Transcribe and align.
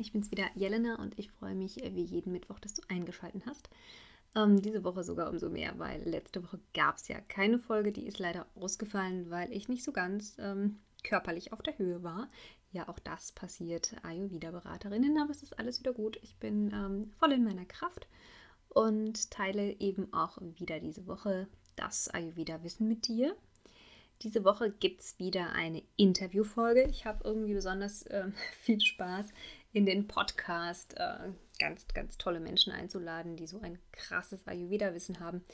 ich 0.00 0.12
bin's 0.12 0.30
wieder, 0.30 0.46
Jelena, 0.54 0.96
und 0.96 1.18
ich 1.18 1.30
freue 1.30 1.54
mich 1.54 1.82
äh, 1.82 1.94
wie 1.94 2.04
jeden 2.04 2.32
Mittwoch, 2.32 2.58
dass 2.58 2.74
du 2.74 2.82
eingeschaltet 2.88 3.42
hast. 3.46 3.68
Ähm, 4.34 4.62
diese 4.62 4.84
Woche 4.84 5.02
sogar 5.02 5.28
umso 5.30 5.50
mehr, 5.50 5.78
weil 5.78 6.02
letzte 6.08 6.42
Woche 6.42 6.60
gab 6.72 6.96
es 6.96 7.08
ja 7.08 7.20
keine 7.20 7.58
Folge, 7.58 7.92
die 7.92 8.06
ist 8.06 8.18
leider 8.18 8.46
ausgefallen, 8.54 9.30
weil 9.30 9.52
ich 9.52 9.68
nicht 9.68 9.84
so 9.84 9.92
ganz 9.92 10.36
ähm, 10.38 10.78
körperlich 11.02 11.52
auf 11.52 11.62
der 11.62 11.78
Höhe 11.78 12.02
war. 12.02 12.30
Ja, 12.72 12.88
auch 12.88 13.00
das 13.00 13.32
passiert 13.32 13.96
Ayurveda-Beraterinnen, 14.04 15.18
aber 15.18 15.30
es 15.30 15.42
ist 15.42 15.58
alles 15.58 15.80
wieder 15.80 15.92
gut. 15.92 16.18
Ich 16.22 16.36
bin 16.36 16.72
ähm, 16.72 17.10
voll 17.18 17.32
in 17.32 17.42
meiner 17.42 17.64
Kraft 17.64 18.06
und 18.68 19.30
teile 19.32 19.72
eben 19.80 20.12
auch 20.12 20.38
wieder 20.40 20.78
diese 20.78 21.06
Woche 21.08 21.48
das 21.74 22.08
Ayurveda-Wissen 22.08 22.86
mit 22.86 23.08
dir. 23.08 23.34
Diese 24.22 24.44
Woche 24.44 24.70
gibt 24.70 25.00
es 25.00 25.18
wieder 25.18 25.52
eine 25.52 25.82
Interviewfolge. 25.96 26.84
Ich 26.84 27.06
habe 27.06 27.24
irgendwie 27.24 27.54
besonders 27.54 28.02
äh, 28.02 28.30
viel 28.60 28.80
Spaß 28.80 29.32
in 29.72 29.86
den 29.86 30.08
Podcast 30.08 30.94
äh, 30.96 31.30
ganz, 31.58 31.86
ganz 31.88 32.18
tolle 32.18 32.40
Menschen 32.40 32.72
einzuladen, 32.72 33.36
die 33.36 33.46
so 33.46 33.60
ein 33.60 33.78
krasses 33.92 34.46
Ayurveda-Wissen 34.46 35.20
haben 35.20 35.44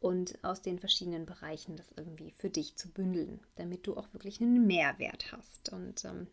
und 0.00 0.42
aus 0.42 0.62
den 0.62 0.78
verschiedenen 0.78 1.26
Bereichen 1.26 1.76
das 1.76 1.92
irgendwie 1.96 2.32
für 2.32 2.50
dich 2.50 2.76
zu 2.76 2.88
bündeln, 2.90 3.40
damit 3.56 3.86
du 3.86 3.96
auch 3.96 4.12
wirklich 4.12 4.40
einen 4.40 4.66
Mehrwert 4.66 5.32
hast. 5.32 5.72
Und 5.72 6.04
ähm, 6.04 6.26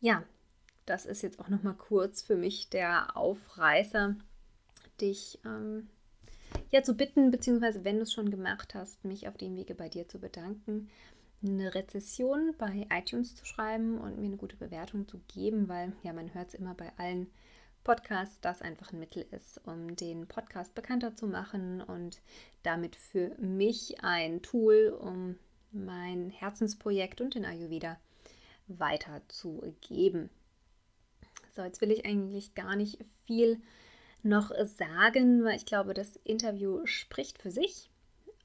ja, 0.00 0.22
das 0.86 1.04
ist 1.04 1.22
jetzt 1.22 1.40
auch 1.40 1.48
noch 1.48 1.62
mal 1.62 1.74
kurz 1.74 2.22
für 2.22 2.36
mich 2.36 2.70
der 2.70 3.16
Aufreißer, 3.16 4.16
dich 5.00 5.40
ähm, 5.44 5.88
ja 6.70 6.82
zu 6.82 6.94
bitten, 6.94 7.30
beziehungsweise 7.30 7.84
wenn 7.84 7.96
du 7.96 8.02
es 8.02 8.12
schon 8.12 8.30
gemacht 8.30 8.74
hast, 8.74 9.04
mich 9.04 9.26
auf 9.26 9.36
dem 9.36 9.56
Wege 9.56 9.74
bei 9.74 9.88
dir 9.88 10.08
zu 10.08 10.20
bedanken 10.20 10.88
eine 11.44 11.74
Rezession 11.74 12.54
bei 12.58 12.86
iTunes 12.90 13.36
zu 13.36 13.44
schreiben 13.44 13.98
und 13.98 14.18
mir 14.18 14.26
eine 14.26 14.36
gute 14.36 14.56
Bewertung 14.56 15.06
zu 15.06 15.20
geben, 15.28 15.68
weil 15.68 15.92
ja, 16.02 16.12
man 16.12 16.32
hört 16.34 16.48
es 16.48 16.54
immer 16.54 16.74
bei 16.74 16.90
allen 16.96 17.30
Podcasts, 17.84 18.40
dass 18.40 18.62
einfach 18.62 18.92
ein 18.92 18.98
Mittel 18.98 19.26
ist, 19.30 19.60
um 19.66 19.94
den 19.94 20.26
Podcast 20.26 20.74
bekannter 20.74 21.14
zu 21.14 21.26
machen 21.26 21.82
und 21.82 22.22
damit 22.62 22.96
für 22.96 23.36
mich 23.38 24.02
ein 24.02 24.40
Tool, 24.40 24.96
um 24.98 25.38
mein 25.70 26.30
Herzensprojekt 26.30 27.20
und 27.20 27.34
den 27.34 27.44
Ayurveda 27.44 27.98
weiterzugeben. 28.66 30.30
So, 31.54 31.62
jetzt 31.62 31.80
will 31.82 31.90
ich 31.90 32.06
eigentlich 32.06 32.54
gar 32.54 32.74
nicht 32.74 33.04
viel 33.26 33.60
noch 34.22 34.50
sagen, 34.64 35.44
weil 35.44 35.56
ich 35.56 35.66
glaube, 35.66 35.92
das 35.92 36.16
Interview 36.24 36.86
spricht 36.86 37.40
für 37.40 37.50
sich. 37.50 37.90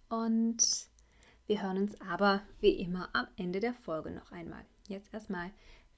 Und 0.10 0.90
wir 1.50 1.64
hören 1.64 1.80
uns 1.80 1.96
aber 2.00 2.42
wie 2.62 2.80
immer 2.80 3.10
am 3.12 3.28
Ende 3.36 3.60
der 3.60 3.74
Folge 3.74 4.12
noch 4.12 4.32
einmal. 4.32 4.62
Jetzt 4.88 5.12
erstmal 5.12 5.50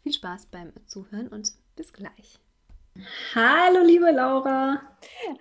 viel 0.01 0.13
Spaß 0.13 0.45
beim 0.45 0.71
Zuhören 0.87 1.27
und 1.27 1.51
bis 1.75 1.91
gleich. 1.91 2.39
Hallo, 3.35 3.83
liebe 3.83 4.11
Laura. 4.11 4.81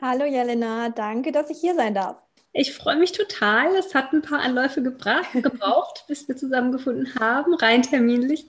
Hallo, 0.03 0.25
Jelena. 0.25 0.89
Danke, 0.89 1.31
dass 1.31 1.49
ich 1.49 1.61
hier 1.61 1.77
sein 1.77 1.95
darf. 1.95 2.21
Ich 2.53 2.75
freue 2.75 2.97
mich 2.97 3.13
total. 3.13 3.77
Es 3.77 3.95
hat 3.95 4.13
ein 4.13 4.23
paar 4.23 4.41
Anläufe 4.41 4.83
gebracht, 4.83 5.29
gebraucht, 5.33 6.05
bis 6.09 6.27
wir 6.27 6.37
zusammengefunden 6.37 7.15
haben, 7.15 7.55
rein 7.55 7.83
terminlich. 7.83 8.47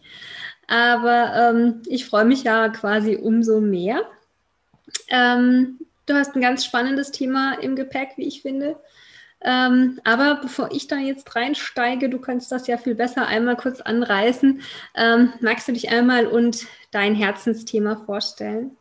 Aber 0.68 1.36
ähm, 1.36 1.84
ich 1.86 2.08
freue 2.08 2.26
mich 2.26 2.42
ja 2.42 2.70
quasi 2.70 3.18
umso 3.18 3.62
mehr. 3.62 4.02
Ähm, 5.10 5.78
du 6.08 6.16
hast 6.16 6.36
ein 6.36 6.42
ganz 6.42 6.66
spannendes 6.66 7.12
Thema 7.12 7.54
im 7.62 7.76
Gepäck, 7.76 8.14
wie 8.16 8.28
ich 8.28 8.42
finde. 8.42 8.80
Ähm, 9.44 10.00
aber 10.04 10.40
bevor 10.42 10.72
ich 10.72 10.88
da 10.88 10.98
jetzt 10.98 11.36
reinsteige, 11.36 12.10
du 12.10 12.20
kannst 12.20 12.52
das 12.52 12.68
ja 12.68 12.78
viel 12.78 12.96
besser 12.96 13.28
einmal 13.28 13.56
kurz 13.56 13.82
anreißen. 13.82 14.62
Ähm, 14.96 15.34
magst 15.42 15.68
du 15.68 15.74
dich 15.74 15.92
einmal 15.92 16.28
und 16.28 16.68
dein 16.92 17.16
Herzensthema 17.16 17.96
vorstellen? 18.06 18.78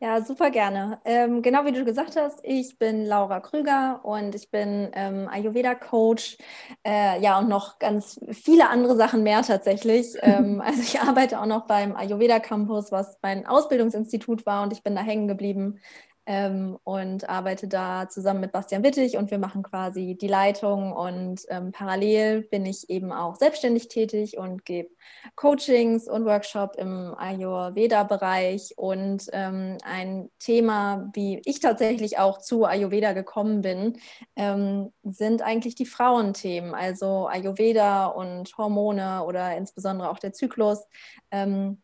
Ja, 0.00 0.22
super 0.22 0.50
gerne. 0.50 0.98
Ähm, 1.04 1.42
genau 1.42 1.66
wie 1.66 1.72
du 1.72 1.84
gesagt 1.84 2.16
hast, 2.16 2.40
ich 2.42 2.78
bin 2.78 3.04
Laura 3.04 3.40
Krüger 3.40 4.00
und 4.02 4.34
ich 4.34 4.50
bin 4.50 4.88
ähm, 4.94 5.28
Ayurveda-Coach. 5.28 6.38
Äh, 6.86 7.20
ja, 7.20 7.38
und 7.38 7.50
noch 7.50 7.78
ganz 7.78 8.18
viele 8.32 8.70
andere 8.70 8.96
Sachen 8.96 9.22
mehr 9.22 9.42
tatsächlich. 9.42 10.06
ähm, 10.22 10.62
also 10.64 10.80
ich 10.80 11.00
arbeite 11.00 11.38
auch 11.38 11.46
noch 11.46 11.66
beim 11.66 11.94
Ayurveda 11.96 12.38
Campus, 12.38 12.92
was 12.92 13.18
mein 13.20 13.46
Ausbildungsinstitut 13.46 14.46
war 14.46 14.62
und 14.62 14.72
ich 14.72 14.82
bin 14.82 14.94
da 14.94 15.02
hängen 15.02 15.28
geblieben 15.28 15.80
ähm, 16.26 16.78
und 16.84 17.28
arbeite 17.28 17.68
da 17.68 18.08
zusammen 18.08 18.40
mit 18.40 18.52
Bastian 18.52 18.82
Wittig 18.82 19.16
und 19.16 19.30
wir 19.30 19.38
machen 19.38 19.62
quasi 19.62 20.16
die 20.18 20.28
Leitung 20.28 20.92
und 20.92 21.42
ähm, 21.48 21.72
parallel 21.72 22.42
bin 22.42 22.64
ich 22.64 22.88
eben 22.88 23.12
auch 23.12 23.36
selbstständig 23.36 23.88
tätig 23.88 24.38
und 24.38 24.64
gebe 24.64 24.90
Coachings 25.36 26.08
und 26.08 26.24
Workshop 26.24 26.76
im 26.76 27.14
Ayurveda-Bereich 27.16 28.74
und 28.76 29.28
ähm, 29.32 29.78
ein 29.84 30.30
Thema, 30.38 31.10
wie 31.12 31.42
ich 31.44 31.60
tatsächlich 31.60 32.18
auch 32.18 32.38
zu 32.38 32.64
Ayurveda 32.64 33.12
gekommen 33.12 33.60
bin, 33.60 33.98
ähm, 34.36 34.92
sind 35.02 35.42
eigentlich 35.42 35.74
die 35.74 35.86
Frauenthemen, 35.86 36.74
also 36.74 37.26
Ayurveda 37.28 38.06
und 38.06 38.56
Hormone 38.56 39.24
oder 39.24 39.56
insbesondere 39.56 40.10
auch 40.10 40.18
der 40.18 40.32
Zyklus. 40.32 40.84
Ähm, 41.30 41.82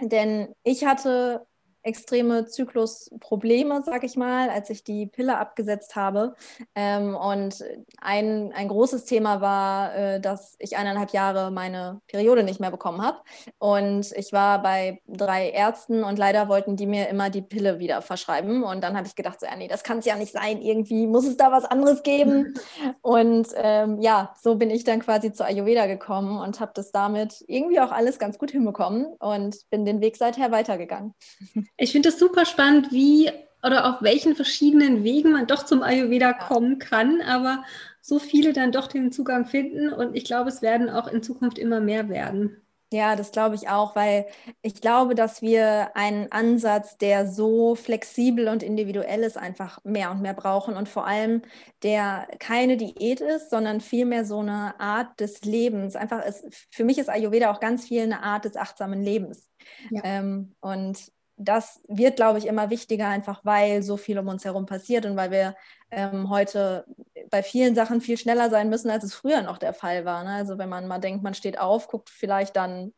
denn 0.00 0.54
ich 0.62 0.84
hatte 0.84 1.46
extreme 1.82 2.46
Zyklusprobleme, 2.46 3.82
sag 3.82 4.04
ich 4.04 4.16
mal, 4.16 4.50
als 4.50 4.70
ich 4.70 4.84
die 4.84 5.06
Pille 5.06 5.38
abgesetzt 5.38 5.96
habe. 5.96 6.34
Ähm, 6.74 7.14
und 7.14 7.64
ein, 8.00 8.52
ein 8.52 8.68
großes 8.68 9.04
Thema 9.04 9.40
war, 9.40 9.94
äh, 9.94 10.20
dass 10.20 10.56
ich 10.58 10.76
eineinhalb 10.76 11.10
Jahre 11.10 11.50
meine 11.50 12.00
Periode 12.06 12.42
nicht 12.42 12.60
mehr 12.60 12.70
bekommen 12.70 13.02
habe. 13.02 13.18
Und 13.58 14.12
ich 14.12 14.32
war 14.32 14.62
bei 14.62 15.00
drei 15.06 15.50
Ärzten 15.50 16.04
und 16.04 16.18
leider 16.18 16.48
wollten 16.48 16.76
die 16.76 16.86
mir 16.86 17.08
immer 17.08 17.30
die 17.30 17.42
Pille 17.42 17.78
wieder 17.78 18.02
verschreiben. 18.02 18.62
Und 18.62 18.82
dann 18.82 18.96
habe 18.96 19.06
ich 19.06 19.14
gedacht, 19.14 19.40
so, 19.40 19.46
ja, 19.46 19.56
nee, 19.56 19.68
das 19.68 19.82
kann 19.82 19.98
es 19.98 20.04
ja 20.04 20.16
nicht 20.16 20.32
sein. 20.32 20.60
Irgendwie 20.60 21.06
muss 21.06 21.26
es 21.26 21.36
da 21.36 21.50
was 21.50 21.64
anderes 21.64 22.02
geben. 22.02 22.54
und 23.02 23.48
ähm, 23.56 24.00
ja, 24.00 24.34
so 24.40 24.56
bin 24.56 24.70
ich 24.70 24.84
dann 24.84 25.00
quasi 25.00 25.32
zu 25.32 25.44
Ayurveda 25.44 25.86
gekommen 25.86 26.38
und 26.38 26.60
habe 26.60 26.72
das 26.74 26.92
damit 26.92 27.44
irgendwie 27.46 27.80
auch 27.80 27.92
alles 27.92 28.18
ganz 28.18 28.38
gut 28.38 28.50
hinbekommen 28.50 29.06
und 29.18 29.68
bin 29.70 29.84
den 29.84 30.00
Weg 30.00 30.16
seither 30.16 30.50
weitergegangen. 30.50 31.14
Ich 31.76 31.92
finde 31.92 32.10
es 32.10 32.18
super 32.18 32.44
spannend, 32.44 32.92
wie 32.92 33.30
oder 33.62 33.88
auf 33.90 34.02
welchen 34.02 34.34
verschiedenen 34.34 35.04
Wegen 35.04 35.32
man 35.32 35.46
doch 35.46 35.64
zum 35.64 35.82
Ayurveda 35.82 36.32
kommen 36.32 36.78
kann, 36.78 37.20
aber 37.20 37.64
so 38.00 38.18
viele 38.18 38.52
dann 38.52 38.72
doch 38.72 38.86
den 38.86 39.12
Zugang 39.12 39.46
finden 39.46 39.92
und 39.92 40.16
ich 40.16 40.24
glaube, 40.24 40.48
es 40.48 40.62
werden 40.62 40.88
auch 40.88 41.08
in 41.08 41.22
Zukunft 41.22 41.58
immer 41.58 41.80
mehr 41.80 42.08
werden. 42.08 42.56
Ja, 42.92 43.14
das 43.14 43.30
glaube 43.30 43.54
ich 43.54 43.68
auch, 43.68 43.94
weil 43.94 44.26
ich 44.62 44.80
glaube, 44.80 45.14
dass 45.14 45.42
wir 45.42 45.96
einen 45.96 46.32
Ansatz, 46.32 46.98
der 46.98 47.28
so 47.28 47.76
flexibel 47.76 48.48
und 48.48 48.64
individuell 48.64 49.22
ist, 49.22 49.38
einfach 49.38 49.78
mehr 49.84 50.10
und 50.10 50.22
mehr 50.22 50.34
brauchen 50.34 50.76
und 50.76 50.88
vor 50.88 51.06
allem, 51.06 51.42
der 51.84 52.26
keine 52.40 52.76
Diät 52.76 53.20
ist, 53.20 53.48
sondern 53.50 53.80
vielmehr 53.80 54.24
so 54.24 54.40
eine 54.40 54.74
Art 54.80 55.20
des 55.20 55.42
Lebens. 55.42 55.94
Einfach 55.94 56.24
ist, 56.24 56.44
für 56.72 56.82
mich 56.82 56.98
ist 56.98 57.08
Ayurveda 57.08 57.52
auch 57.52 57.60
ganz 57.60 57.86
viel 57.86 58.02
eine 58.02 58.24
Art 58.24 58.44
des 58.44 58.56
achtsamen 58.56 59.02
Lebens. 59.02 59.48
Ja. 59.90 60.00
Ähm, 60.02 60.56
und 60.60 61.12
das 61.42 61.80
wird, 61.88 62.16
glaube 62.16 62.38
ich, 62.38 62.46
immer 62.46 62.68
wichtiger, 62.68 63.08
einfach 63.08 63.40
weil 63.44 63.82
so 63.82 63.96
viel 63.96 64.18
um 64.18 64.28
uns 64.28 64.44
herum 64.44 64.66
passiert 64.66 65.06
und 65.06 65.16
weil 65.16 65.30
wir 65.30 65.56
ähm, 65.90 66.28
heute 66.28 66.84
bei 67.30 67.42
vielen 67.42 67.74
Sachen 67.74 68.02
viel 68.02 68.18
schneller 68.18 68.50
sein 68.50 68.68
müssen, 68.68 68.90
als 68.90 69.04
es 69.04 69.14
früher 69.14 69.40
noch 69.40 69.56
der 69.56 69.72
Fall 69.72 70.04
war. 70.04 70.22
Ne? 70.22 70.34
Also 70.34 70.58
wenn 70.58 70.68
man 70.68 70.86
mal 70.86 70.98
denkt, 70.98 71.22
man 71.22 71.32
steht 71.32 71.58
auf, 71.58 71.88
guckt 71.88 72.10
vielleicht 72.10 72.56
dann 72.56 72.92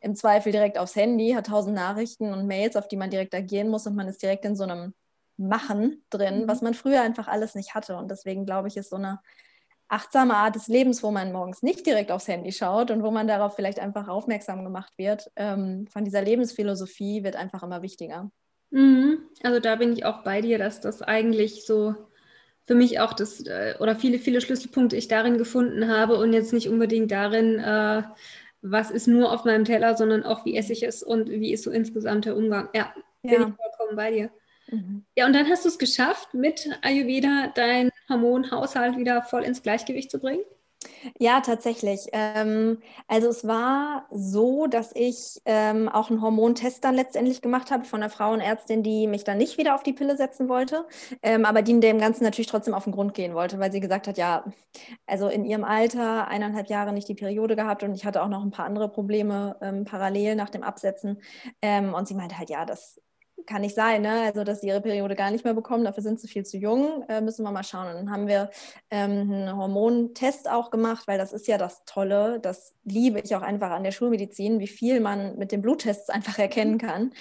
im 0.00 0.14
Zweifel 0.14 0.52
direkt 0.52 0.78
aufs 0.78 0.94
Handy, 0.94 1.32
hat 1.32 1.46
tausend 1.46 1.74
Nachrichten 1.74 2.34
und 2.34 2.46
Mails, 2.46 2.76
auf 2.76 2.86
die 2.86 2.96
man 2.96 3.10
direkt 3.10 3.34
agieren 3.34 3.68
muss 3.68 3.86
und 3.86 3.96
man 3.96 4.08
ist 4.08 4.22
direkt 4.22 4.44
in 4.44 4.56
so 4.56 4.64
einem 4.64 4.94
Machen 5.38 6.04
drin, 6.10 6.42
mhm. 6.42 6.48
was 6.48 6.60
man 6.60 6.74
früher 6.74 7.00
einfach 7.00 7.28
alles 7.28 7.54
nicht 7.54 7.74
hatte. 7.74 7.96
Und 7.96 8.10
deswegen 8.10 8.44
glaube 8.44 8.68
ich, 8.68 8.76
ist 8.76 8.90
so 8.90 8.96
eine 8.96 9.20
achtsame 9.90 10.34
Art 10.36 10.54
des 10.54 10.68
Lebens, 10.68 11.02
wo 11.02 11.10
man 11.10 11.32
morgens 11.32 11.62
nicht 11.62 11.84
direkt 11.84 12.12
aufs 12.12 12.28
Handy 12.28 12.52
schaut 12.52 12.90
und 12.90 13.02
wo 13.02 13.10
man 13.10 13.26
darauf 13.26 13.56
vielleicht 13.56 13.80
einfach 13.80 14.08
aufmerksam 14.08 14.64
gemacht 14.64 14.92
wird, 14.96 15.30
ähm, 15.36 15.86
von 15.88 16.04
dieser 16.04 16.22
Lebensphilosophie 16.22 17.24
wird 17.24 17.36
einfach 17.36 17.62
immer 17.62 17.82
wichtiger. 17.82 18.30
Mhm. 18.70 19.18
Also 19.42 19.58
da 19.58 19.74
bin 19.76 19.92
ich 19.92 20.04
auch 20.04 20.22
bei 20.22 20.40
dir, 20.40 20.58
dass 20.58 20.80
das 20.80 21.02
eigentlich 21.02 21.66
so 21.66 21.96
für 22.66 22.76
mich 22.76 23.00
auch 23.00 23.14
das 23.14 23.44
äh, 23.46 23.74
oder 23.80 23.96
viele, 23.96 24.20
viele 24.20 24.40
Schlüsselpunkte 24.40 24.96
ich 24.96 25.08
darin 25.08 25.38
gefunden 25.38 25.88
habe 25.88 26.16
und 26.18 26.32
jetzt 26.32 26.52
nicht 26.52 26.68
unbedingt 26.68 27.10
darin, 27.10 27.58
äh, 27.58 28.04
was 28.62 28.92
ist 28.92 29.08
nur 29.08 29.32
auf 29.32 29.44
meinem 29.44 29.64
Teller, 29.64 29.96
sondern 29.96 30.22
auch 30.22 30.44
wie 30.44 30.56
esse 30.56 30.72
ich 30.72 30.84
es 30.84 31.02
und 31.02 31.30
wie 31.30 31.52
ist 31.52 31.64
so 31.64 31.72
insgesamt 31.72 32.26
der 32.26 32.36
Umgang. 32.36 32.68
Ja, 32.74 32.94
ja. 33.22 33.38
bin 33.38 33.48
ich 33.48 33.54
vollkommen 33.56 33.96
bei 33.96 34.10
dir. 34.12 34.30
Mhm. 34.70 35.04
Ja, 35.16 35.26
und 35.26 35.32
dann 35.32 35.48
hast 35.48 35.64
du 35.64 35.68
es 35.68 35.78
geschafft, 35.78 36.32
mit 36.34 36.68
Ayurveda 36.82 37.48
deinen 37.56 37.89
Hormonhaushalt 38.10 38.96
wieder 38.96 39.22
voll 39.22 39.42
ins 39.44 39.62
Gleichgewicht 39.62 40.10
zu 40.10 40.18
bringen? 40.18 40.42
Ja, 41.18 41.40
tatsächlich. 41.40 42.08
Ähm, 42.12 42.78
also 43.06 43.28
es 43.28 43.46
war 43.46 44.06
so, 44.10 44.66
dass 44.66 44.92
ich 44.94 45.40
ähm, 45.44 45.88
auch 45.88 46.10
einen 46.10 46.22
Hormontest 46.22 46.84
dann 46.84 46.94
letztendlich 46.94 47.42
gemacht 47.42 47.70
habe 47.70 47.84
von 47.84 48.02
einer 48.02 48.10
Frauenärztin, 48.10 48.82
die 48.82 49.06
mich 49.06 49.24
dann 49.24 49.38
nicht 49.38 49.58
wieder 49.58 49.74
auf 49.74 49.82
die 49.82 49.92
Pille 49.92 50.16
setzen 50.16 50.48
wollte, 50.48 50.86
ähm, 51.22 51.44
aber 51.44 51.62
die 51.62 51.78
dem 51.80 51.98
Ganzen 51.98 52.24
natürlich 52.24 52.48
trotzdem 52.48 52.74
auf 52.74 52.84
den 52.84 52.92
Grund 52.94 53.14
gehen 53.14 53.34
wollte, 53.34 53.58
weil 53.58 53.72
sie 53.72 53.80
gesagt 53.80 54.08
hat, 54.08 54.16
ja, 54.18 54.44
also 55.06 55.28
in 55.28 55.44
ihrem 55.44 55.64
Alter 55.64 56.28
eineinhalb 56.28 56.68
Jahre 56.68 56.92
nicht 56.92 57.08
die 57.08 57.14
Periode 57.14 57.56
gehabt 57.56 57.82
und 57.82 57.94
ich 57.94 58.04
hatte 58.06 58.22
auch 58.22 58.28
noch 58.28 58.42
ein 58.42 58.50
paar 58.50 58.66
andere 58.66 58.88
Probleme 58.88 59.56
parallel 59.88 60.34
nach 60.36 60.50
dem 60.50 60.62
Absetzen. 60.62 61.20
Und 61.62 62.08
sie 62.08 62.14
meinte 62.14 62.38
halt, 62.38 62.50
ja, 62.50 62.64
das 62.64 63.00
kann 63.50 63.62
nicht 63.62 63.74
sein, 63.74 64.02
ne? 64.02 64.22
also 64.22 64.44
dass 64.44 64.60
sie 64.60 64.68
ihre 64.68 64.80
Periode 64.80 65.16
gar 65.16 65.30
nicht 65.30 65.44
mehr 65.44 65.54
bekommen, 65.54 65.84
dafür 65.84 66.02
sind 66.02 66.20
sie 66.20 66.28
viel 66.28 66.46
zu 66.46 66.56
jung, 66.56 67.02
äh, 67.08 67.20
müssen 67.20 67.42
wir 67.42 67.50
mal 67.50 67.64
schauen. 67.64 67.88
Und 67.88 67.94
dann 67.96 68.10
haben 68.10 68.28
wir 68.28 68.50
ähm, 68.90 69.32
einen 69.32 69.56
Hormontest 69.56 70.48
auch 70.48 70.70
gemacht, 70.70 71.08
weil 71.08 71.18
das 71.18 71.32
ist 71.32 71.48
ja 71.48 71.58
das 71.58 71.84
Tolle, 71.84 72.38
das 72.40 72.76
liebe 72.84 73.18
ich 73.20 73.34
auch 73.34 73.42
einfach 73.42 73.70
an 73.72 73.82
der 73.82 73.90
Schulmedizin, 73.90 74.60
wie 74.60 74.68
viel 74.68 75.00
man 75.00 75.36
mit 75.36 75.50
den 75.50 75.62
Bluttests 75.62 76.08
einfach 76.10 76.38
erkennen 76.38 76.78
kann. 76.78 77.12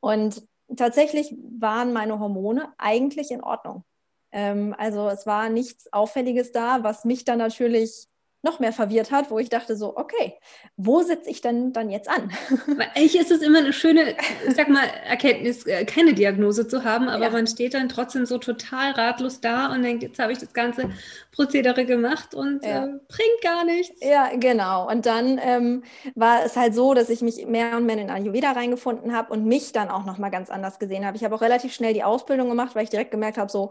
Und 0.00 0.42
tatsächlich 0.74 1.36
waren 1.58 1.92
meine 1.92 2.18
Hormone 2.18 2.72
eigentlich 2.78 3.30
in 3.30 3.42
Ordnung. 3.42 3.84
Ähm, 4.32 4.74
also 4.78 5.08
es 5.08 5.26
war 5.26 5.50
nichts 5.50 5.92
Auffälliges 5.92 6.50
da, 6.50 6.82
was 6.82 7.04
mich 7.04 7.24
dann 7.24 7.38
natürlich 7.38 8.08
noch 8.44 8.60
mehr 8.60 8.72
verwirrt 8.72 9.10
hat, 9.10 9.30
wo 9.30 9.38
ich 9.38 9.48
dachte 9.48 9.74
so, 9.76 9.96
okay, 9.96 10.34
wo 10.76 11.02
setze 11.02 11.30
ich 11.30 11.40
denn 11.40 11.72
dann 11.72 11.90
jetzt 11.90 12.08
an? 12.08 12.30
Weil 12.66 12.88
eigentlich 12.94 13.18
ist 13.18 13.30
es 13.30 13.42
immer 13.42 13.58
eine 13.58 13.72
schöne, 13.72 14.14
ich 14.46 14.54
sag 14.54 14.68
mal, 14.68 14.84
Erkenntnis, 15.06 15.66
äh, 15.66 15.84
keine 15.84 16.12
Diagnose 16.14 16.68
zu 16.68 16.84
haben, 16.84 17.08
aber 17.08 17.24
ja. 17.24 17.30
man 17.30 17.46
steht 17.46 17.74
dann 17.74 17.88
trotzdem 17.88 18.26
so 18.26 18.38
total 18.38 18.92
ratlos 18.92 19.40
da 19.40 19.72
und 19.72 19.82
denkt, 19.82 20.02
jetzt 20.02 20.18
habe 20.18 20.32
ich 20.32 20.38
das 20.38 20.52
ganze 20.52 20.90
Prozedere 21.32 21.84
gemacht 21.84 22.34
und 22.34 22.64
ja. 22.64 22.84
äh, 22.84 22.88
bringt 23.08 23.40
gar 23.42 23.64
nichts. 23.64 24.00
Ja, 24.04 24.30
genau. 24.36 24.88
Und 24.90 25.06
dann 25.06 25.40
ähm, 25.42 25.82
war 26.14 26.44
es 26.44 26.56
halt 26.56 26.74
so, 26.74 26.94
dass 26.94 27.08
ich 27.08 27.22
mich 27.22 27.46
mehr 27.46 27.76
und 27.76 27.86
mehr 27.86 27.98
in 27.98 28.10
Ayurveda 28.10 28.52
reingefunden 28.52 29.14
habe 29.14 29.32
und 29.32 29.46
mich 29.46 29.72
dann 29.72 29.88
auch 29.88 30.04
nochmal 30.04 30.30
ganz 30.30 30.50
anders 30.50 30.78
gesehen 30.78 31.06
habe. 31.06 31.16
Ich 31.16 31.24
habe 31.24 31.34
auch 31.34 31.40
relativ 31.40 31.72
schnell 31.74 31.94
die 31.94 32.04
Ausbildung 32.04 32.48
gemacht, 32.50 32.74
weil 32.74 32.84
ich 32.84 32.90
direkt 32.90 33.10
gemerkt 33.10 33.38
habe, 33.38 33.50
so, 33.50 33.70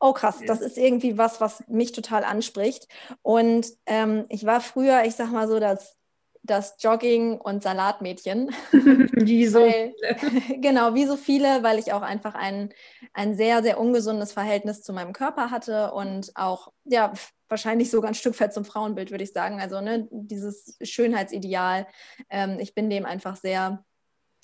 oh 0.00 0.12
krass, 0.12 0.40
das 0.46 0.60
ist 0.60 0.78
irgendwie 0.78 1.18
was, 1.18 1.40
was 1.40 1.66
mich 1.68 1.92
total 1.92 2.24
anspricht. 2.24 2.88
Und 3.22 3.66
ähm, 3.86 4.24
ich 4.28 4.46
war 4.46 4.60
früher, 4.60 5.04
ich 5.04 5.14
sag 5.14 5.32
mal 5.32 5.48
so, 5.48 5.58
das, 5.58 5.96
das 6.42 6.76
Jogging- 6.80 7.38
und 7.38 7.62
Salatmädchen. 7.62 8.50
wie 8.72 9.46
so 9.46 9.60
weil, 9.60 9.94
Genau, 10.60 10.94
wie 10.94 11.04
so 11.04 11.16
viele, 11.16 11.62
weil 11.62 11.78
ich 11.78 11.92
auch 11.92 12.02
einfach 12.02 12.34
ein, 12.34 12.72
ein 13.12 13.36
sehr, 13.36 13.62
sehr 13.62 13.78
ungesundes 13.80 14.32
Verhältnis 14.32 14.82
zu 14.82 14.92
meinem 14.92 15.12
Körper 15.12 15.50
hatte 15.50 15.92
und 15.92 16.32
auch, 16.36 16.72
ja, 16.84 17.12
wahrscheinlich 17.48 17.90
sogar 17.90 18.10
ein 18.10 18.14
Stück 18.14 18.38
weit 18.40 18.52
zum 18.52 18.64
Frauenbild, 18.64 19.10
würde 19.10 19.24
ich 19.24 19.32
sagen. 19.32 19.60
Also 19.60 19.80
ne, 19.80 20.06
dieses 20.10 20.76
Schönheitsideal, 20.82 21.86
ähm, 22.30 22.58
ich 22.60 22.74
bin 22.74 22.90
dem 22.90 23.06
einfach 23.06 23.36
sehr 23.36 23.84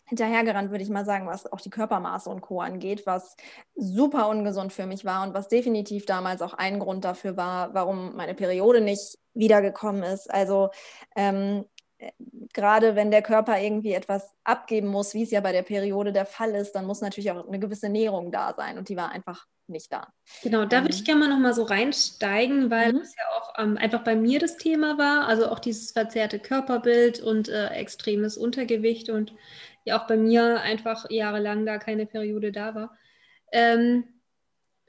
hinterhergerannt, 0.07 0.71
würde 0.71 0.85
ich 0.85 0.91
mal 0.91 1.05
sagen, 1.05 1.27
was 1.27 1.51
auch 1.51 1.61
die 1.61 1.71
Körpermaße 1.71 2.29
und 2.29 2.41
Co. 2.41 2.61
angeht, 2.61 3.07
was 3.07 3.37
super 3.75 4.29
ungesund 4.29 4.73
für 4.73 4.87
mich 4.87 5.05
war 5.05 5.27
und 5.27 5.35
was 5.35 5.49
definitiv 5.49 6.07
damals 6.07 6.43
auch 6.43 6.55
ein 6.55 6.79
Grund 6.79 7.05
dafür 7.05 7.37
war, 7.37 7.75
warum 7.75 8.15
meine 8.15 8.35
Periode 8.35 8.81
nicht 8.81 9.19
wiedergekommen 9.33 10.03
ist. 10.03 10.31
Also 10.33 10.71
ähm, 11.17 11.65
äh, 11.99 12.11
gerade 12.53 12.97
wenn 12.97 13.11
der 13.11 13.23
Körper 13.23 13.59
irgendwie 13.59 13.93
etwas 13.93 14.35
abgeben 14.45 14.89
muss, 14.89 15.15
wie 15.15 15.23
es 15.23 15.31
ja 15.31 15.41
bei 15.41 15.53
der 15.53 15.63
Periode 15.63 16.13
der 16.13 16.27
Fall 16.27 16.55
ist, 16.55 16.73
dann 16.73 16.87
muss 16.87 17.01
natürlich 17.01 17.31
auch 17.31 17.47
eine 17.47 17.59
gewisse 17.59 17.89
Nährung 17.89 18.31
da 18.31 18.53
sein 18.55 18.79
und 18.79 18.89
die 18.89 18.97
war 18.97 19.11
einfach 19.11 19.47
nicht 19.67 19.93
da. 19.93 20.13
Genau, 20.43 20.67
da 20.67 20.79
ähm, 20.79 20.85
würde 20.85 20.95
ich 20.95 21.05
gerne 21.05 21.21
mal 21.21 21.29
noch 21.29 21.39
mal 21.39 21.55
so 21.55 21.63
reinsteigen, 21.63 22.71
weil 22.71 22.93
mhm. 22.93 22.99
das 22.99 23.15
ja 23.17 23.25
auch 23.39 23.55
ähm, 23.59 23.79
einfach 23.79 24.05
bei 24.05 24.15
mir 24.15 24.39
das 24.39 24.57
Thema 24.57 24.99
war, 24.99 25.27
also 25.27 25.49
auch 25.49 25.59
dieses 25.59 25.93
verzerrte 25.93 26.39
Körperbild 26.39 27.21
und 27.21 27.49
äh, 27.49 27.69
extremes 27.69 28.37
Untergewicht 28.37 29.09
und 29.09 29.33
ja 29.85 30.01
auch 30.01 30.07
bei 30.07 30.17
mir 30.17 30.61
einfach 30.61 31.09
jahrelang 31.11 31.67
da 31.67 31.79
keine 31.79 32.07
Periode 32.07 32.53
da 32.53 32.75
war. 32.75 32.97
Ähm, 33.53 34.05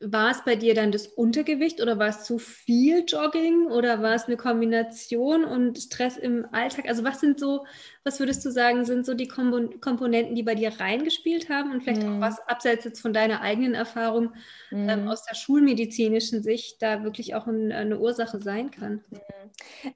war 0.02 0.32
es 0.32 0.44
bei 0.44 0.56
dir 0.56 0.74
dann 0.74 0.92
das 0.92 1.08
Untergewicht 1.08 1.82
oder 1.82 1.98
war 1.98 2.10
es 2.10 2.24
zu 2.24 2.38
viel 2.38 3.06
Jogging 3.08 3.68
oder 3.68 4.02
war 4.02 4.14
es 4.14 4.26
eine 4.26 4.38
Kombination 4.38 5.46
und 5.46 5.78
Stress 5.78 6.18
im 6.18 6.46
Alltag? 6.52 6.88
Also 6.88 7.04
was 7.04 7.22
sind 7.22 7.40
so, 7.40 7.66
was 8.06 8.20
würdest 8.20 8.46
du 8.46 8.52
sagen, 8.52 8.86
sind 8.86 9.04
so 9.04 9.16
die 9.16 9.28
Komponenten, 9.28 10.36
die 10.36 10.44
bei 10.44 10.54
dir 10.54 10.80
reingespielt 10.80 11.50
haben 11.50 11.72
und 11.72 11.82
vielleicht 11.82 12.04
mm. 12.04 12.06
auch 12.06 12.18
mhm. 12.18 12.22
was 12.22 12.40
abseits 12.48 12.86
jetzt 12.86 13.02
von 13.02 13.14
deiner 13.14 13.42
eigenen 13.42 13.74
Erfahrung 13.74 14.32
ähm, 14.72 15.04
mhm. 15.04 15.08
aus 15.08 15.24
der 15.24 15.34
schulmedizinischen 15.34 16.44
Sicht 16.44 16.84
da 16.84 17.04
wirklich 17.04 17.34
auch 17.34 17.48
ein, 17.48 17.72
eine 17.72 17.98
Ursache 17.98 18.40
sein 18.40 18.70
kann? 18.70 19.04
Mhm. 19.10 19.20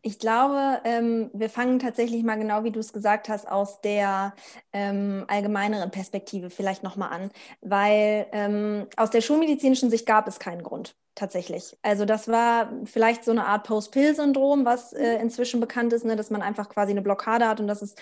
Ich 0.02 0.18
glaube, 0.18 0.82
ähm, 0.86 1.30
wir 1.34 1.52
fangen 1.52 1.78
tatsächlich 1.78 2.24
mal 2.24 2.38
genau, 2.38 2.64
wie 2.64 2.72
du 2.72 2.80
es 2.80 2.94
gesagt 2.94 3.30
hast, 3.30 3.48
aus 3.48 3.80
der 3.82 4.34
ähm, 4.74 5.26
allgemeineren 5.28 5.92
Perspektive 5.92 6.50
vielleicht 6.50 6.82
nochmal 6.82 7.12
an, 7.12 7.30
weil 7.62 8.26
ähm, 8.32 8.88
aus 8.98 9.12
der 9.12 9.22
schulmedizinischen 9.22 9.92
Sicht 9.92 10.08
gab 10.08 10.28
es 10.28 10.40
keinen 10.40 10.64
Grund 10.64 10.96
tatsächlich. 11.20 11.78
Also 11.82 12.06
das 12.06 12.28
war 12.28 12.72
vielleicht 12.86 13.24
so 13.24 13.32
eine 13.32 13.46
Art 13.46 13.66
Post-Pill-Syndrom, 13.68 14.66
was 14.66 14.94
äh, 14.94 15.16
mhm. 15.16 15.24
inzwischen 15.24 15.60
bekannt 15.60 15.94
ist, 15.94 16.06
ne, 16.06 16.16
dass 16.16 16.30
man 16.32 16.42
einfach 16.42 16.70
quasi 16.70 16.92
eine 16.92 17.02
Blockade 17.02 17.48
hat 17.48 17.60
und 17.60 17.68
dass 17.68 17.82
es 17.82 17.96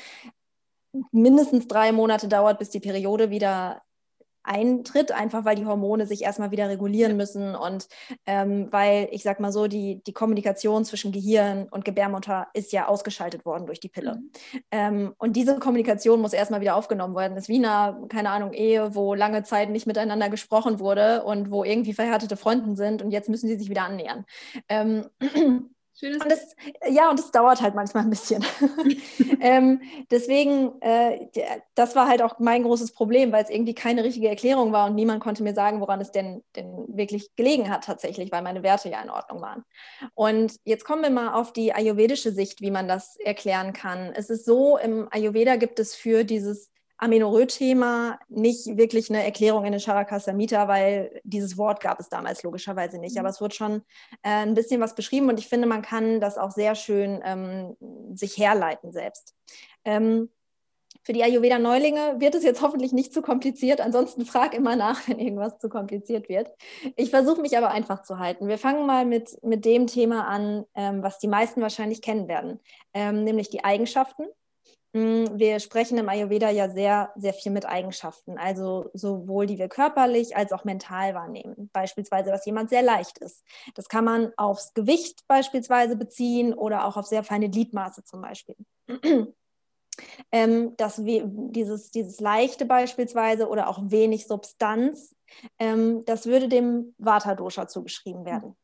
mindestens 1.11 1.67
drei 1.67 1.91
Monate 1.91 2.27
dauert, 2.27 2.59
bis 2.59 2.69
die 2.69 2.79
Periode 2.79 3.29
wieder 3.29 3.81
eintritt, 4.47 5.11
einfach 5.11 5.45
weil 5.45 5.55
die 5.55 5.65
Hormone 5.65 6.05
sich 6.07 6.23
erstmal 6.23 6.51
wieder 6.51 6.69
regulieren 6.69 7.17
müssen 7.17 7.55
und 7.55 7.87
ähm, 8.25 8.67
weil, 8.71 9.09
ich 9.11 9.23
sag 9.23 9.39
mal 9.39 9.51
so, 9.51 9.67
die, 9.67 10.01
die 10.03 10.13
Kommunikation 10.13 10.85
zwischen 10.85 11.11
Gehirn 11.11 11.67
und 11.69 11.85
Gebärmutter 11.85 12.47
ist 12.53 12.71
ja 12.71 12.87
ausgeschaltet 12.87 13.45
worden 13.45 13.65
durch 13.65 13.79
die 13.79 13.89
Pille. 13.89 14.15
Mhm. 14.15 14.31
Ähm, 14.71 15.13
und 15.17 15.35
diese 15.35 15.59
Kommunikation 15.59 16.21
muss 16.21 16.33
erstmal 16.33 16.61
wieder 16.61 16.75
aufgenommen 16.75 17.15
werden. 17.15 17.35
Das 17.35 17.45
ist 17.45 17.49
wie 17.49 17.63
eine, 17.63 18.07
keine 18.09 18.29
Ahnung, 18.29 18.53
Ehe, 18.53 18.95
wo 18.95 19.13
lange 19.13 19.43
Zeit 19.43 19.69
nicht 19.69 19.87
miteinander 19.87 20.29
gesprochen 20.29 20.79
wurde 20.79 21.23
und 21.23 21.51
wo 21.51 21.63
irgendwie 21.63 21.93
verhärtete 21.93 22.37
Fronten 22.37 22.75
sind 22.75 23.01
und 23.01 23.11
jetzt 23.11 23.29
müssen 23.29 23.47
sie 23.47 23.57
sich 23.57 23.69
wieder 23.69 23.83
annähern. 23.83 24.25
Ähm, 24.69 25.05
Schönes 25.99 26.21
und 26.21 26.31
das, 26.31 26.55
ja, 26.87 27.09
und 27.09 27.19
es 27.19 27.31
dauert 27.31 27.59
halt 27.59 27.73
manchmal 27.73 28.03
ein 28.03 28.11
bisschen. 28.11 28.45
ähm, 29.41 29.81
deswegen, 30.11 30.79
äh, 30.81 31.27
das 31.73 31.95
war 31.95 32.07
halt 32.07 32.21
auch 32.21 32.37
mein 32.37 32.61
großes 32.61 32.91
Problem, 32.91 33.31
weil 33.31 33.43
es 33.43 33.49
irgendwie 33.49 33.73
keine 33.73 34.03
richtige 34.03 34.29
Erklärung 34.29 34.71
war 34.71 34.85
und 34.85 34.95
niemand 34.95 35.23
konnte 35.23 35.41
mir 35.41 35.55
sagen, 35.55 35.81
woran 35.81 35.99
es 35.99 36.11
denn, 36.11 36.43
denn 36.55 36.85
wirklich 36.87 37.35
gelegen 37.35 37.71
hat 37.71 37.83
tatsächlich, 37.83 38.31
weil 38.31 38.43
meine 38.43 38.61
Werte 38.61 38.89
ja 38.89 39.01
in 39.01 39.09
Ordnung 39.09 39.41
waren. 39.41 39.63
Und 40.13 40.57
jetzt 40.65 40.85
kommen 40.85 41.01
wir 41.01 41.09
mal 41.09 41.33
auf 41.33 41.51
die 41.51 41.73
ayurvedische 41.73 42.31
Sicht, 42.31 42.61
wie 42.61 42.71
man 42.71 42.87
das 42.87 43.15
erklären 43.17 43.73
kann. 43.73 44.13
Es 44.13 44.29
ist 44.29 44.45
so, 44.45 44.77
im 44.77 45.07
Ayurveda 45.09 45.55
gibt 45.55 45.79
es 45.79 45.95
für 45.95 46.23
dieses 46.23 46.71
Amenorrhoe-Thema 46.97 48.19
nicht 48.27 48.77
wirklich 48.77 49.09
eine 49.09 49.23
Erklärung 49.23 49.65
in 49.65 49.71
den 49.71 49.81
Charaka-Samhita, 49.81 50.67
weil 50.67 51.21
dieses 51.23 51.57
Wort 51.57 51.81
gab 51.81 51.99
es 51.99 52.09
damals 52.09 52.43
logischerweise 52.43 52.97
nicht. 52.97 53.15
Mhm. 53.15 53.19
Aber 53.19 53.29
es 53.29 53.41
wird 53.41 53.53
schon 53.53 53.83
äh, 54.23 54.45
ein 54.45 54.55
bisschen 54.55 54.81
was 54.81 54.95
beschrieben 54.95 55.29
und 55.29 55.39
ich 55.39 55.47
finde, 55.47 55.67
man 55.67 55.81
kann 55.81 56.19
das 56.19 56.37
auch 56.37 56.51
sehr 56.51 56.75
schön 56.75 57.21
ähm, 57.23 57.75
sich 58.15 58.37
herleiten 58.37 58.91
selbst. 58.91 59.35
Ähm, 59.85 60.29
für 61.07 61.13
die 61.13 61.23
Ayurveda-Neulinge 61.23 62.19
wird 62.19 62.35
es 62.35 62.43
jetzt 62.43 62.61
hoffentlich 62.61 62.91
nicht 62.91 63.13
zu 63.13 63.21
kompliziert. 63.21 63.79
Ansonsten 63.79 64.25
frag 64.25 64.53
immer 64.53 64.75
nach, 64.75 64.99
wenn 65.07 65.19
irgendwas 65.19 65.57
zu 65.57 65.69
kompliziert 65.69 66.27
wird. 66.27 66.51
Ich 66.97 67.11
versuche 67.11 67.39
mich 67.39 67.57
aber 67.57 67.71
einfach 67.71 68.01
zu 68.03 68.19
halten. 68.19 68.49
Wir 68.49 68.57
fangen 68.57 68.85
mal 68.85 69.05
mit, 69.05 69.41
mit 69.41 69.63
dem 69.63 69.87
Thema 69.87 70.27
an, 70.27 70.65
ähm, 70.75 71.03
was 71.03 71.19
die 71.19 71.29
meisten 71.29 71.61
wahrscheinlich 71.61 72.01
kennen 72.01 72.27
werden, 72.27 72.59
ähm, 72.93 73.23
nämlich 73.23 73.49
die 73.49 73.63
Eigenschaften. 73.63 74.25
Hm, 74.97 75.37
wir 75.37 75.59
sprechen 75.59 75.99
im 75.99 76.09
Ayurveda 76.09 76.49
ja 76.49 76.71
sehr, 76.71 77.11
sehr 77.15 77.33
viel 77.33 77.51
mit 77.51 77.67
Eigenschaften, 77.67 78.39
also 78.39 78.89
sowohl 78.95 79.45
die 79.45 79.59
wir 79.59 79.69
körperlich 79.69 80.35
als 80.35 80.51
auch 80.51 80.63
mental 80.63 81.13
wahrnehmen. 81.13 81.69
Beispielsweise, 81.71 82.31
dass 82.31 82.47
jemand 82.47 82.71
sehr 82.71 82.81
leicht 82.81 83.19
ist. 83.19 83.43
Das 83.75 83.89
kann 83.89 84.05
man 84.05 84.31
aufs 84.37 84.73
Gewicht 84.73 85.27
beispielsweise 85.27 85.97
beziehen 85.97 86.51
oder 86.51 86.85
auch 86.85 86.97
auf 86.97 87.05
sehr 87.05 87.23
feine 87.23 87.47
Gliedmaße 87.47 88.05
zum 88.05 88.21
Beispiel. 88.21 88.55
ähm, 90.31 90.75
dass 90.77 91.05
wir 91.05 91.25
dieses, 91.27 91.91
dieses 91.91 92.19
Leichte 92.19 92.65
beispielsweise 92.65 93.49
oder 93.49 93.69
auch 93.69 93.79
wenig 93.83 94.25
Substanz, 94.25 95.15
ähm, 95.59 96.05
das 96.05 96.25
würde 96.25 96.47
dem 96.47 96.95
Vata-Dosha 96.97 97.67
zugeschrieben 97.67 98.25
werden. 98.25 98.55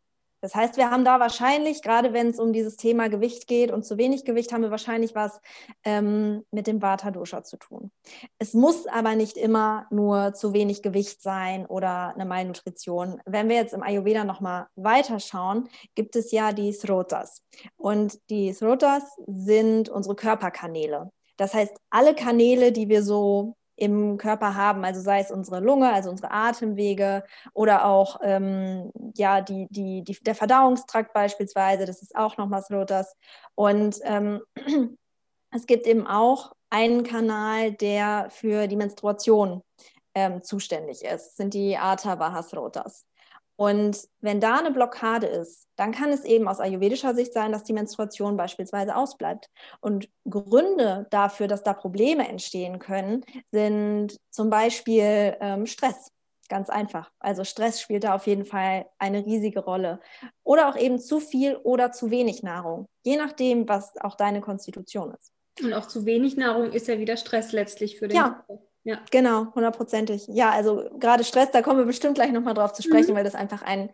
Das 0.44 0.56
heißt, 0.56 0.76
wir 0.76 0.92
haben 0.92 1.06
da 1.06 1.22
wahrscheinlich, 1.22 1.82
gerade 1.82 2.12
wenn 2.12 2.28
es 2.28 2.38
um 2.38 2.52
dieses 2.52 2.76
Thema 2.76 3.08
Gewicht 3.08 3.48
geht 3.48 3.72
und 3.72 3.86
zu 3.86 3.98
wenig 3.98 4.26
Gewicht, 4.26 4.52
haben 4.52 4.62
wir 4.62 4.72
wahrscheinlich 4.72 5.16
was 5.16 5.40
ähm, 5.86 6.44
mit 6.52 6.68
dem 6.68 6.82
Vata-Dosha 6.82 7.46
zu 7.46 7.56
tun. 7.56 7.92
Es 8.40 8.54
muss 8.54 8.86
aber 8.86 9.16
nicht 9.16 9.38
immer 9.38 9.88
nur 9.90 10.34
zu 10.34 10.52
wenig 10.52 10.82
Gewicht 10.82 11.22
sein 11.22 11.66
oder 11.66 12.14
eine 12.14 12.26
Malnutrition. 12.26 13.22
Wenn 13.26 13.48
wir 13.48 13.56
jetzt 13.56 13.74
im 13.74 13.84
Ayurveda 13.84 14.26
nochmal 14.26 14.68
weiterschauen, 14.76 15.70
gibt 15.96 16.18
es 16.18 16.34
ja 16.34 16.52
die 16.52 16.74
Srotas. 16.74 17.42
Und 17.78 18.20
die 18.30 18.52
Srotas 18.52 19.04
sind 19.26 19.88
unsere 19.88 20.18
Körperkanäle. 20.18 21.10
Das 21.38 21.54
heißt, 21.54 21.78
alle 21.90 22.16
Kanäle, 22.16 22.74
die 22.74 22.90
wir 22.90 23.02
so 23.02 23.56
im 23.75 24.18
Körper 24.18 24.56
haben, 24.56 24.86
also 24.86 25.01
sei 25.01 25.20
es 25.20 25.32
unsere 25.32 25.60
Lunge, 25.60 25.92
also 25.92 26.10
unsere 26.10 26.32
Atemwege 26.32 27.24
oder 27.53 27.86
auch 27.86 28.20
ähm, 28.24 28.92
ja, 29.15 29.42
die, 29.42 29.68
die, 29.70 30.03
die, 30.03 30.18
der 30.24 30.36
Verdauungstrakt 30.36 31.13
beispielsweise, 31.13 31.86
das 31.86 32.01
ist 32.01 32.15
auch 32.15 32.38
nochmal 32.38 32.62
Slotas. 32.62 33.15
Und 33.56 34.00
ähm, 34.03 34.42
es 35.51 35.65
gibt 35.65 35.88
eben 35.88 36.08
auch 36.08 36.53
einen 36.70 37.03
Kanal, 37.03 37.72
der 37.72 38.27
für 38.30 38.68
die 38.68 38.75
Menstruation 38.75 39.62
ähm, 40.15 40.44
zuständig 40.44 41.03
ist, 41.03 41.38
sind 41.38 41.53
die 41.53 41.77
Atavahasrotas. 41.77 43.06
Und 43.63 44.10
wenn 44.20 44.41
da 44.41 44.58
eine 44.58 44.72
Blockade 44.72 45.25
ist, 45.25 45.70
dann 45.77 45.93
kann 45.93 46.12
es 46.12 46.25
eben 46.25 46.50
aus 46.50 46.60
ayurvedischer 46.60 47.15
Sicht 47.15 47.32
sein, 47.32 47.53
dass 47.53 47.63
die 47.63 47.72
Menstruation 47.72 48.36
beispielsweise 48.36 48.93
ausbleibt. 48.93 49.50
Und 49.79 50.10
Gründe 50.29 51.08
dafür, 51.12 51.48
dass 51.48 51.63
da 51.63 51.74
Probleme 51.74 52.27
entstehen 52.27 52.79
können, 52.79 53.24
sind 53.53 54.20
zum 54.32 54.50
Beispiel 54.50 55.38
ähm, 55.39 55.65
Stress. 55.65 56.12
Ganz 56.50 56.70
einfach. 56.70 57.10
Also 57.20 57.46
Stress 57.46 57.79
spielt 57.79 58.03
da 58.03 58.15
auf 58.15 58.27
jeden 58.27 58.43
Fall 58.43 58.86
eine 59.00 59.25
riesige 59.25 59.62
Rolle. 59.62 60.01
Oder 60.43 60.67
auch 60.67 60.75
eben 60.75 61.00
zu 61.00 61.22
viel 61.22 61.55
oder 61.55 61.93
zu 61.93 62.12
wenig 62.12 62.43
Nahrung, 62.43 62.89
je 63.05 63.15
nachdem, 63.15 63.70
was 63.70 63.96
auch 64.01 64.15
deine 64.15 64.41
Konstitution 64.41 65.13
ist. 65.13 65.32
Und 65.63 65.72
auch 65.72 65.88
zu 65.88 66.05
wenig 66.05 66.36
Nahrung 66.36 66.74
ist 66.74 66.89
ja 66.89 67.00
wieder 67.00 67.15
Stress 67.15 67.53
letztlich 67.53 67.98
für 67.98 68.10
den 68.10 68.17
ja. 68.17 68.43
Körper. 68.46 68.73
Ja, 68.84 69.00
genau, 69.12 69.54
hundertprozentig. 69.56 70.28
Ja, 70.28 70.52
also 70.52 70.90
gerade 71.00 71.24
Stress, 71.24 71.52
da 71.52 71.62
kommen 71.62 71.80
wir 71.80 71.86
bestimmt 71.86 72.16
gleich 72.16 72.32
nochmal 72.32 72.54
drauf 72.54 72.74
zu 72.74 72.82
sprechen, 72.82 73.12
mhm. 73.12 73.16
weil 73.16 73.24
das 73.24 73.36
einfach 73.36 73.62
ein 73.62 73.90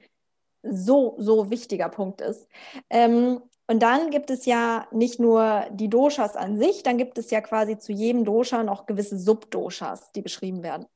so, 0.63 1.15
so 1.19 1.49
wichtiger 1.49 1.89
Punkt 1.89 2.21
ist. 2.21 2.47
Ähm, 2.89 3.41
und 3.67 3.83
dann 3.83 4.09
gibt 4.09 4.31
es 4.31 4.45
ja 4.45 4.87
nicht 4.91 5.19
nur 5.19 5.67
die 5.71 5.89
Doshas 5.89 6.35
an 6.35 6.57
sich, 6.57 6.81
dann 6.81 6.97
gibt 6.97 7.19
es 7.19 7.29
ja 7.29 7.39
quasi 7.39 7.77
zu 7.77 7.91
jedem 7.91 8.25
Dosha 8.25 8.63
noch 8.63 8.87
gewisse 8.87 9.19
Subdoshas, 9.19 10.11
die 10.11 10.23
beschrieben 10.23 10.63
werden. 10.63 10.87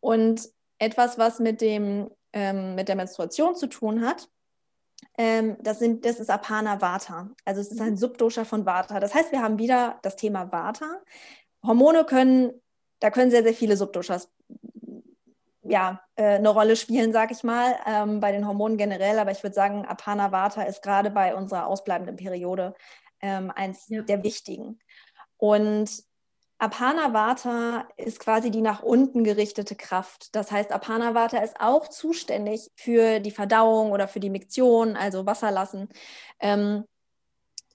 Und 0.00 0.50
etwas, 0.78 1.18
was 1.18 1.38
mit, 1.38 1.62
dem, 1.62 2.10
ähm, 2.34 2.74
mit 2.74 2.88
der 2.88 2.96
Menstruation 2.96 3.56
zu 3.56 3.68
tun 3.68 4.04
hat, 4.06 4.28
ähm, 5.16 5.56
das, 5.60 5.78
sind, 5.78 6.04
das 6.04 6.20
ist 6.20 6.28
Apana 6.28 6.80
Vata. 6.80 7.30
Also 7.46 7.62
es 7.62 7.72
ist 7.72 7.80
ein 7.80 7.96
Subdosha 7.96 8.44
von 8.44 8.66
Vata. 8.66 9.00
Das 9.00 9.14
heißt, 9.14 9.32
wir 9.32 9.42
haben 9.42 9.58
wieder 9.58 9.98
das 10.02 10.16
Thema 10.16 10.52
Vata. 10.52 11.00
Hormone 11.64 12.04
können 12.04 12.52
da 13.00 13.10
können 13.10 13.30
sehr, 13.30 13.42
sehr 13.42 13.54
viele 13.54 13.76
Subdoshas 13.76 14.30
ja, 15.70 16.00
äh, 16.16 16.36
eine 16.36 16.48
Rolle 16.48 16.76
spielen, 16.76 17.12
sag 17.12 17.30
ich 17.30 17.44
mal, 17.44 17.76
ähm, 17.86 18.20
bei 18.20 18.32
den 18.32 18.46
Hormonen 18.46 18.76
generell. 18.76 19.18
Aber 19.18 19.30
ich 19.30 19.42
würde 19.42 19.54
sagen, 19.54 19.86
Apana 19.86 20.32
Vata 20.32 20.62
ist 20.62 20.82
gerade 20.82 21.10
bei 21.10 21.34
unserer 21.34 21.66
ausbleibenden 21.66 22.16
Periode 22.16 22.74
ähm, 23.20 23.50
eins 23.54 23.88
ja. 23.88 24.02
der 24.02 24.22
wichtigen. 24.22 24.80
Und 25.36 26.02
Apana 26.58 27.14
Vata 27.14 27.88
ist 27.96 28.20
quasi 28.20 28.50
die 28.50 28.60
nach 28.60 28.82
unten 28.82 29.24
gerichtete 29.24 29.76
Kraft. 29.76 30.34
Das 30.34 30.50
heißt, 30.50 30.72
Apana 30.72 31.14
Vata 31.14 31.38
ist 31.38 31.58
auch 31.60 31.88
zuständig 31.88 32.70
für 32.74 33.20
die 33.20 33.30
Verdauung 33.30 33.92
oder 33.92 34.08
für 34.08 34.20
die 34.20 34.28
Miktion, 34.28 34.96
also 34.96 35.24
Wasser 35.24 35.50
lassen. 35.50 35.88
Ähm, 36.38 36.84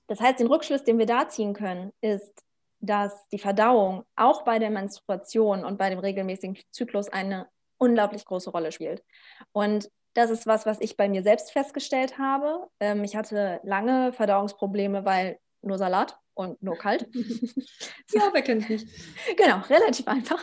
das 0.07 0.19
heißt, 0.19 0.39
den 0.39 0.47
Rückschluss, 0.47 0.83
den 0.83 0.99
wir 0.99 1.07
da 1.07 1.27
ziehen 1.29 1.53
können, 1.53 1.91
ist, 2.01 2.44
dass 2.85 3.27
die 3.29 3.39
Verdauung 3.39 4.03
auch 4.15 4.43
bei 4.43 4.59
der 4.59 4.69
Menstruation 4.69 5.65
und 5.65 5.77
bei 5.77 5.89
dem 5.89 5.99
regelmäßigen 5.99 6.57
Zyklus 6.71 7.09
eine 7.09 7.47
unglaublich 7.77 8.25
große 8.25 8.49
Rolle 8.49 8.71
spielt. 8.71 9.03
Und 9.51 9.89
das 10.13 10.29
ist 10.29 10.47
was, 10.47 10.65
was 10.65 10.79
ich 10.79 10.95
bei 10.95 11.09
mir 11.09 11.23
selbst 11.23 11.51
festgestellt 11.51 12.17
habe. 12.17 12.67
Ähm, 12.79 13.03
ich 13.03 13.15
hatte 13.15 13.59
lange 13.63 14.13
Verdauungsprobleme, 14.13 15.03
weil 15.05 15.39
nur 15.65 15.77
Salat 15.77 16.17
und 16.33 16.61
nur 16.61 16.77
kalt. 16.77 17.07
ja, 18.13 18.29
wer 18.31 18.41
kennt 18.41 18.69
nicht. 18.69 18.87
Genau, 19.37 19.59
relativ 19.69 20.07
einfach. 20.07 20.41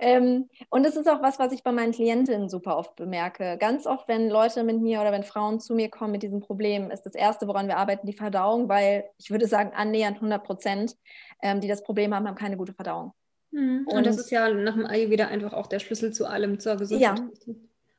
Ähm, 0.00 0.48
und 0.70 0.84
das 0.84 0.96
ist 0.96 1.08
auch 1.08 1.22
was, 1.22 1.38
was 1.38 1.52
ich 1.52 1.62
bei 1.62 1.72
meinen 1.72 1.92
Klientinnen 1.92 2.48
super 2.48 2.76
oft 2.76 2.96
bemerke. 2.96 3.56
Ganz 3.58 3.86
oft, 3.86 4.08
wenn 4.08 4.28
Leute 4.28 4.62
mit 4.62 4.80
mir 4.80 5.00
oder 5.00 5.12
wenn 5.12 5.24
Frauen 5.24 5.60
zu 5.60 5.74
mir 5.74 5.90
kommen 5.90 6.12
mit 6.12 6.22
diesem 6.22 6.40
Problem, 6.40 6.90
ist 6.90 7.02
das 7.02 7.14
Erste, 7.14 7.48
woran 7.48 7.68
wir 7.68 7.76
arbeiten, 7.76 8.06
die 8.06 8.12
Verdauung, 8.12 8.68
weil 8.68 9.04
ich 9.18 9.30
würde 9.30 9.46
sagen, 9.46 9.72
annähernd 9.74 10.16
100 10.16 10.42
Prozent, 10.44 10.96
ähm, 11.42 11.60
die 11.60 11.68
das 11.68 11.82
Problem 11.82 12.14
haben, 12.14 12.26
haben 12.26 12.36
keine 12.36 12.56
gute 12.56 12.72
Verdauung. 12.72 13.12
Mhm. 13.50 13.86
Und, 13.86 13.98
und, 13.98 14.06
das 14.06 14.18
ist 14.18 14.30
ja 14.30 14.48
nach 14.48 14.74
dem 14.74 14.86
Ayurveda 14.86 15.26
einfach 15.26 15.52
auch 15.52 15.66
der 15.66 15.80
Schlüssel 15.80 16.12
zu 16.12 16.26
allem, 16.26 16.58
zur 16.58 16.76
Gesundheit. 16.76 17.18
Ja. 17.18 17.54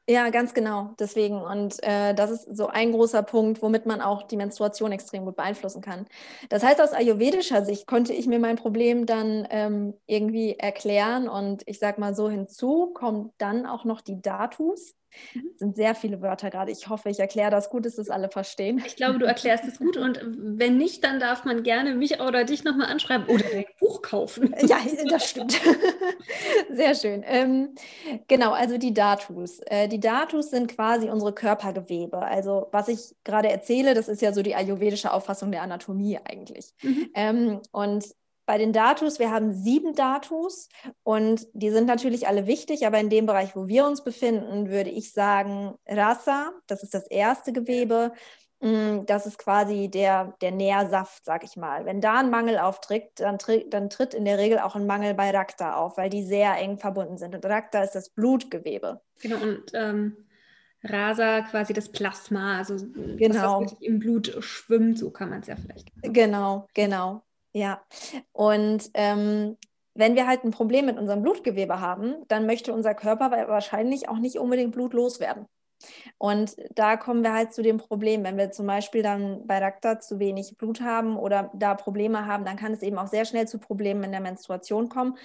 Ja, 0.10 0.29
ganz 0.31 0.53
genau. 0.53 0.93
Deswegen. 1.00 1.41
Und 1.41 1.81
äh, 1.81 2.13
das 2.13 2.29
ist 2.29 2.57
so 2.57 2.67
ein 2.67 2.91
großer 2.91 3.24
Punkt, 3.24 3.62
womit 3.62 3.86
man 3.86 4.01
auch 4.01 4.24
die 4.24 4.36
Menstruation 4.36 4.91
extrem 4.91 5.24
gut 5.24 5.38
beeinflussen 5.38 5.81
kann. 5.81 6.07
Das 6.50 6.62
heißt, 6.62 6.81
aus 6.81 6.91
ayurvedischer 6.91 7.63
Sicht 7.63 7.88
konnte 7.88 8.12
ich 8.12 8.27
mir 8.27 8.39
mein 8.39 8.57
Problem 8.57 9.05
dann 9.05 9.48
ähm, 9.50 9.93
irgendwie 10.05 10.60
erklären. 10.60 11.29
Und 11.29 11.63
ich 11.67 11.79
sag 11.79 12.00
mal 12.00 12.13
so 12.15 12.29
hinzu, 12.29 12.91
kommen 12.93 13.31
dann 13.38 13.65
auch 13.65 13.86
noch 13.86 14.01
die 14.01 14.22
Datus. 14.22 14.93
Mhm. 15.34 15.50
sind 15.58 15.75
sehr 15.75 15.96
viele 15.96 16.22
Wörter 16.22 16.50
gerade. 16.50 16.72
Ich 16.72 16.89
hoffe, 16.89 17.10
ich 17.10 17.20
erkläre 17.20 17.51
das 17.51 17.70
gut, 17.70 17.86
dass 17.86 17.96
das 17.96 18.10
alle 18.10 18.29
verstehen. 18.29 18.82
Ich 18.86 18.96
glaube, 18.96 19.20
du 19.20 19.25
erklärst 19.25 19.65
es 19.65 19.79
gut 19.79 19.98
und 19.98 20.20
wenn 20.24 20.77
nicht, 20.77 21.03
dann 21.03 21.20
darf 21.20 21.46
man 21.46 21.63
gerne 21.63 21.96
mich 21.96 22.20
oder 22.20 22.43
dich 22.43 22.63
nochmal 22.63 22.88
anschreiben 22.88 23.27
oder 23.27 23.46
ein 23.53 23.65
Buch 23.79 24.01
kaufen. 24.01 24.53
Ja, 24.63 24.79
das 25.10 25.29
stimmt. 25.29 25.60
Sehr 26.72 26.96
schön. 26.96 27.24
Ähm, 27.27 27.75
genau, 28.27 28.51
also 28.51 28.77
die 28.77 28.93
Datus. 28.93 29.60
Äh, 29.65 29.88
die 29.88 30.00
Datus 30.00 30.51
sind 30.51 30.70
quasi 30.74 31.10
unsere 31.10 31.34
Körpergewebe. 31.34 32.17
Also 32.17 32.67
was 32.72 32.88
ich 32.88 33.15
gerade 33.24 33.50
erzähle, 33.50 33.93
das 33.93 34.08
ist 34.08 34.22
ja 34.22 34.32
so 34.32 34.41
die 34.41 34.55
ayurvedische 34.55 35.12
Auffassung 35.12 35.51
der 35.51 35.63
Anatomie 35.63 36.20
eigentlich. 36.24 36.74
Mhm. 36.82 37.10
Ähm, 37.13 37.62
und 37.72 38.05
bei 38.45 38.57
den 38.57 38.73
Datus, 38.73 39.19
wir 39.19 39.31
haben 39.31 39.53
sieben 39.53 39.95
Datus 39.95 40.69
und 41.03 41.47
die 41.53 41.71
sind 41.71 41.88
natürlich 41.88 42.27
alle 42.27 42.45
wichtig, 42.47 42.85
aber 42.85 43.00
in 43.00 43.09
dem 43.09 43.25
Bereich, 43.25 43.55
wo 43.55 43.67
wir 43.67 43.85
uns 43.85 44.03
befinden, 44.03 44.69
würde 44.69 44.89
ich 44.89 45.13
sagen 45.13 45.75
Rasa, 45.88 46.51
das 46.67 46.83
ist 46.83 46.93
das 46.93 47.07
erste 47.07 47.53
Gewebe. 47.53 48.12
Mm, 48.59 49.05
das 49.05 49.25
ist 49.25 49.38
quasi 49.38 49.89
der, 49.89 50.35
der 50.41 50.51
Nährsaft, 50.51 51.25
sag 51.25 51.43
ich 51.43 51.57
mal. 51.57 51.85
Wenn 51.85 52.00
da 52.00 52.19
ein 52.19 52.29
Mangel 52.29 52.57
auftritt, 52.57 53.12
dann, 53.15 53.38
dann 53.69 53.89
tritt 53.89 54.13
in 54.13 54.25
der 54.25 54.38
Regel 54.38 54.59
auch 54.59 54.75
ein 54.75 54.88
Mangel 54.88 55.13
bei 55.13 55.31
Rakta 55.31 55.75
auf, 55.75 55.97
weil 55.97 56.09
die 56.09 56.23
sehr 56.23 56.55
eng 56.57 56.77
verbunden 56.77 57.17
sind. 57.17 57.35
Und 57.35 57.45
Rakta 57.45 57.83
ist 57.83 57.91
das 57.91 58.09
Blutgewebe. 58.09 59.01
Genau, 59.21 59.38
und 59.41 59.71
ähm, 59.73 60.15
Rasa 60.81 61.41
quasi 61.41 61.73
das 61.73 61.89
Plasma, 61.89 62.57
also 62.57 62.75
genau. 63.17 63.62
was, 63.62 63.71
was 63.71 63.81
im 63.81 64.00
Blut 64.00 64.35
schwimmt, 64.39 64.97
so 64.97 65.12
kann 65.12 65.29
man 65.29 65.41
es 65.41 65.47
ja 65.47 65.55
vielleicht. 65.55 65.91
Genau, 66.01 66.67
genau. 66.73 67.23
Ja, 67.53 67.83
und 68.31 68.89
ähm, 68.95 69.57
wenn 69.93 70.15
wir 70.15 70.25
halt 70.27 70.43
ein 70.43 70.51
Problem 70.51 70.88
mit 70.88 70.98
unserem 70.98 71.22
Blutgewebe 71.22 71.79
haben, 71.79 72.15
dann 72.27 72.48
möchte 72.48 72.74
unser 72.74 72.95
Körper 72.95 73.29
wahrscheinlich 73.48 74.10
auch 74.10 74.17
nicht 74.17 74.38
unbedingt 74.38 74.72
Blut 74.72 74.93
loswerden. 74.93 75.45
Und 76.17 76.55
da 76.75 76.98
kommen 76.98 77.24
wir 77.24 77.33
halt 77.33 77.53
zu 77.53 77.62
dem 77.63 77.77
Problem, 77.77 78.24
wenn 78.24 78.38
wir 78.38 78.51
zum 78.51 78.67
Beispiel 78.67 79.03
dann 79.03 79.48
bei 79.48 79.60
Rakta 79.60 80.00
zu 80.00 80.19
wenig 80.19 80.57
Blut 80.57 80.81
haben 80.81 81.17
oder 81.17 81.51
da 81.55 81.75
Probleme 81.75 82.25
haben, 82.27 82.45
dann 82.45 82.57
kann 82.57 82.74
es 82.74 82.81
eben 82.83 82.98
auch 82.98 83.07
sehr 83.07 83.25
schnell 83.25 83.48
zu 83.48 83.60
Problemen 83.60 84.03
in 84.03 84.12
der 84.12 84.22
Menstruation 84.22 84.89
kommen. 84.89 85.17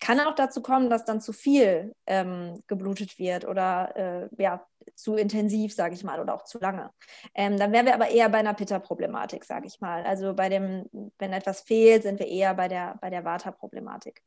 Kann 0.00 0.20
auch 0.20 0.34
dazu 0.34 0.62
kommen, 0.62 0.90
dass 0.90 1.04
dann 1.04 1.20
zu 1.20 1.32
viel 1.32 1.94
ähm, 2.06 2.62
geblutet 2.66 3.18
wird 3.18 3.46
oder 3.46 3.96
äh, 3.96 4.42
ja, 4.42 4.64
zu 4.94 5.16
intensiv, 5.16 5.74
sage 5.74 5.94
ich 5.94 6.04
mal, 6.04 6.20
oder 6.20 6.34
auch 6.34 6.44
zu 6.44 6.58
lange. 6.58 6.90
Ähm, 7.34 7.56
dann 7.56 7.72
wären 7.72 7.86
wir 7.86 7.94
aber 7.94 8.08
eher 8.08 8.28
bei 8.28 8.38
einer 8.38 8.54
Pitta-Problematik, 8.54 9.44
sage 9.44 9.66
ich 9.66 9.80
mal. 9.80 10.04
Also 10.04 10.34
bei 10.34 10.48
dem, 10.48 10.86
wenn 11.18 11.32
etwas 11.32 11.60
fehlt, 11.62 12.04
sind 12.04 12.18
wir 12.18 12.28
eher 12.28 12.54
bei 12.54 12.68
der, 12.68 12.96
bei 13.00 13.10
der 13.10 13.24
Vata-Problematik. 13.24 14.22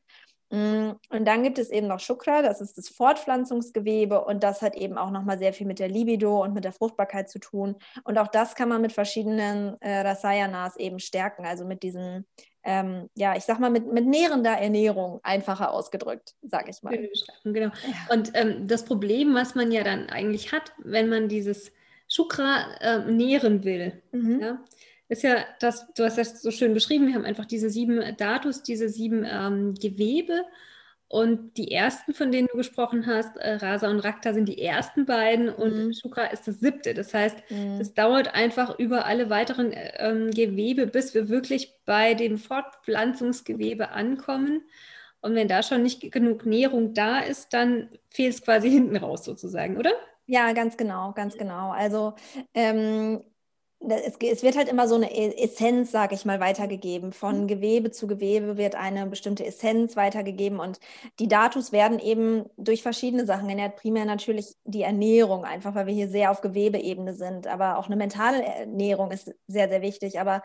Mm, 0.52 0.92
und 1.08 1.24
dann 1.24 1.42
gibt 1.42 1.58
es 1.58 1.70
eben 1.70 1.86
noch 1.86 1.98
Shukra, 1.98 2.42
das 2.42 2.60
ist 2.60 2.76
das 2.76 2.90
Fortpflanzungsgewebe 2.90 4.22
und 4.22 4.42
das 4.42 4.60
hat 4.60 4.76
eben 4.76 4.98
auch 4.98 5.10
nochmal 5.10 5.38
sehr 5.38 5.54
viel 5.54 5.66
mit 5.66 5.78
der 5.78 5.88
Libido 5.88 6.42
und 6.42 6.52
mit 6.52 6.64
der 6.64 6.72
Fruchtbarkeit 6.72 7.30
zu 7.30 7.38
tun. 7.38 7.76
Und 8.04 8.18
auch 8.18 8.28
das 8.28 8.54
kann 8.54 8.68
man 8.68 8.82
mit 8.82 8.92
verschiedenen 8.92 9.80
äh, 9.80 10.00
Rasayanas 10.00 10.76
eben 10.76 10.98
stärken, 10.98 11.46
also 11.46 11.64
mit 11.64 11.82
diesen, 11.82 12.26
ähm, 12.64 13.08
ja, 13.14 13.36
ich 13.36 13.44
sag 13.44 13.58
mal, 13.58 13.70
mit, 13.70 13.92
mit 13.92 14.06
nährender 14.06 14.52
Ernährung, 14.52 15.20
einfacher 15.22 15.72
ausgedrückt, 15.72 16.34
sage 16.42 16.70
ich 16.70 16.82
mal. 16.82 16.96
Genau. 17.44 17.70
Und 18.10 18.30
ähm, 18.34 18.66
das 18.68 18.84
Problem, 18.84 19.34
was 19.34 19.54
man 19.54 19.72
ja 19.72 19.82
dann 19.82 20.08
eigentlich 20.08 20.52
hat, 20.52 20.72
wenn 20.78 21.08
man 21.08 21.28
dieses 21.28 21.72
Shukra 22.08 22.66
äh, 22.80 23.10
nähren 23.10 23.64
will, 23.64 24.00
mhm. 24.12 24.40
ja, 24.40 24.64
ist 25.08 25.22
ja 25.22 25.44
das, 25.60 25.92
du 25.94 26.04
hast 26.04 26.18
das 26.18 26.40
so 26.40 26.50
schön 26.50 26.72
beschrieben, 26.72 27.06
wir 27.06 27.14
haben 27.14 27.24
einfach 27.24 27.44
diese 27.44 27.68
sieben 27.68 28.00
Datus, 28.16 28.62
diese 28.62 28.88
sieben 28.88 29.26
ähm, 29.28 29.74
Gewebe. 29.74 30.44
Und 31.12 31.58
die 31.58 31.70
ersten, 31.70 32.14
von 32.14 32.32
denen 32.32 32.48
du 32.50 32.56
gesprochen 32.56 33.06
hast, 33.06 33.36
äh, 33.36 33.56
Rasa 33.56 33.90
und 33.90 34.00
Rakta, 34.00 34.32
sind 34.32 34.48
die 34.48 34.62
ersten 34.62 35.04
beiden 35.04 35.50
und 35.50 35.88
mhm. 35.88 35.92
Shukra 35.92 36.24
ist 36.24 36.48
das 36.48 36.60
siebte. 36.60 36.94
Das 36.94 37.12
heißt, 37.12 37.36
mhm. 37.50 37.78
es 37.78 37.92
dauert 37.92 38.34
einfach 38.34 38.78
über 38.78 39.04
alle 39.04 39.28
weiteren 39.28 39.74
ähm, 39.74 40.30
Gewebe, 40.30 40.86
bis 40.86 41.12
wir 41.12 41.28
wirklich 41.28 41.74
bei 41.84 42.14
dem 42.14 42.38
Fortpflanzungsgewebe 42.38 43.90
ankommen. 43.90 44.62
Und 45.20 45.34
wenn 45.34 45.48
da 45.48 45.62
schon 45.62 45.82
nicht 45.82 46.00
genug 46.12 46.46
Nährung 46.46 46.94
da 46.94 47.18
ist, 47.18 47.52
dann 47.52 47.90
fehlt 48.08 48.32
es 48.32 48.42
quasi 48.42 48.70
hinten 48.70 48.96
raus 48.96 49.26
sozusagen, 49.26 49.76
oder? 49.76 49.92
Ja, 50.24 50.52
ganz 50.54 50.78
genau, 50.78 51.12
ganz 51.12 51.36
genau. 51.36 51.72
Also 51.72 52.14
ähm, 52.54 53.22
es, 53.88 54.14
es, 54.20 54.42
wird 54.42 54.56
halt 54.56 54.68
immer 54.68 54.86
so 54.86 54.94
eine 54.94 55.12
e-, 55.12 55.42
Essenz, 55.42 55.90
sage 55.90 56.14
ich 56.14 56.24
mal, 56.24 56.40
weitergegeben. 56.40 57.12
Von 57.12 57.42
mhm. 57.42 57.46
Gewebe 57.48 57.90
zu 57.90 58.06
Gewebe 58.06 58.56
wird 58.56 58.74
eine 58.74 59.06
bestimmte 59.06 59.44
Essenz 59.44 59.96
weitergegeben 59.96 60.60
und 60.60 60.78
die 61.18 61.28
Datus 61.28 61.72
werden 61.72 61.98
eben 61.98 62.44
durch 62.56 62.82
verschiedene 62.82 63.26
Sachen 63.26 63.48
ernährt. 63.48 63.76
Primär 63.76 64.04
natürlich 64.04 64.54
die 64.64 64.82
Ernährung, 64.82 65.44
einfach 65.44 65.74
weil 65.74 65.86
wir 65.86 65.94
hier 65.94 66.08
sehr 66.08 66.30
auf 66.30 66.40
Gewebeebene 66.40 67.14
sind. 67.14 67.46
Aber 67.46 67.78
auch 67.78 67.86
eine 67.86 67.96
mentale 67.96 68.44
Ernährung 68.44 69.10
ist 69.10 69.34
sehr, 69.46 69.68
sehr 69.68 69.82
wichtig. 69.82 70.20
Aber 70.20 70.42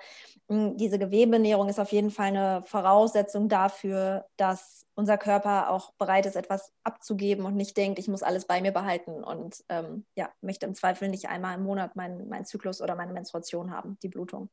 mh, 0.48 0.70
hm, 0.70 0.78
diese 0.78 1.00
Gewebenährung 1.00 1.70
ist 1.70 1.80
auf 1.80 1.92
jeden 1.92 2.12
Fall 2.12 2.28
eine 2.28 2.64
Voraussetzung 2.66 3.50
dafür, 3.50 4.26
dass 4.38 4.87
unser 4.98 5.18
Körper 5.18 5.70
auch 5.70 5.94
bereit 5.94 6.26
ist, 6.26 6.36
etwas 6.36 6.74
abzugeben 6.84 7.46
und 7.46 7.56
nicht 7.56 7.78
denkt, 7.78 8.00
ich 8.00 8.08
muss 8.08 8.24
alles 8.24 8.46
bei 8.46 8.62
mir 8.62 8.72
behalten 8.72 9.24
und 9.24 9.64
ähm, 9.70 10.06
ja, 10.16 10.32
möchte 10.42 10.66
im 10.66 10.74
Zweifel 10.74 11.08
nicht 11.08 11.30
einmal 11.30 11.56
im 11.56 11.64
Monat 11.64 11.96
meinen 11.96 12.28
mein 12.28 12.46
Zyklus 12.46 12.82
oder 12.82 12.96
meine 12.96 13.14
Menstruation 13.14 13.72
haben, 13.72 14.00
die 14.02 14.10
Blutung. 14.10 14.50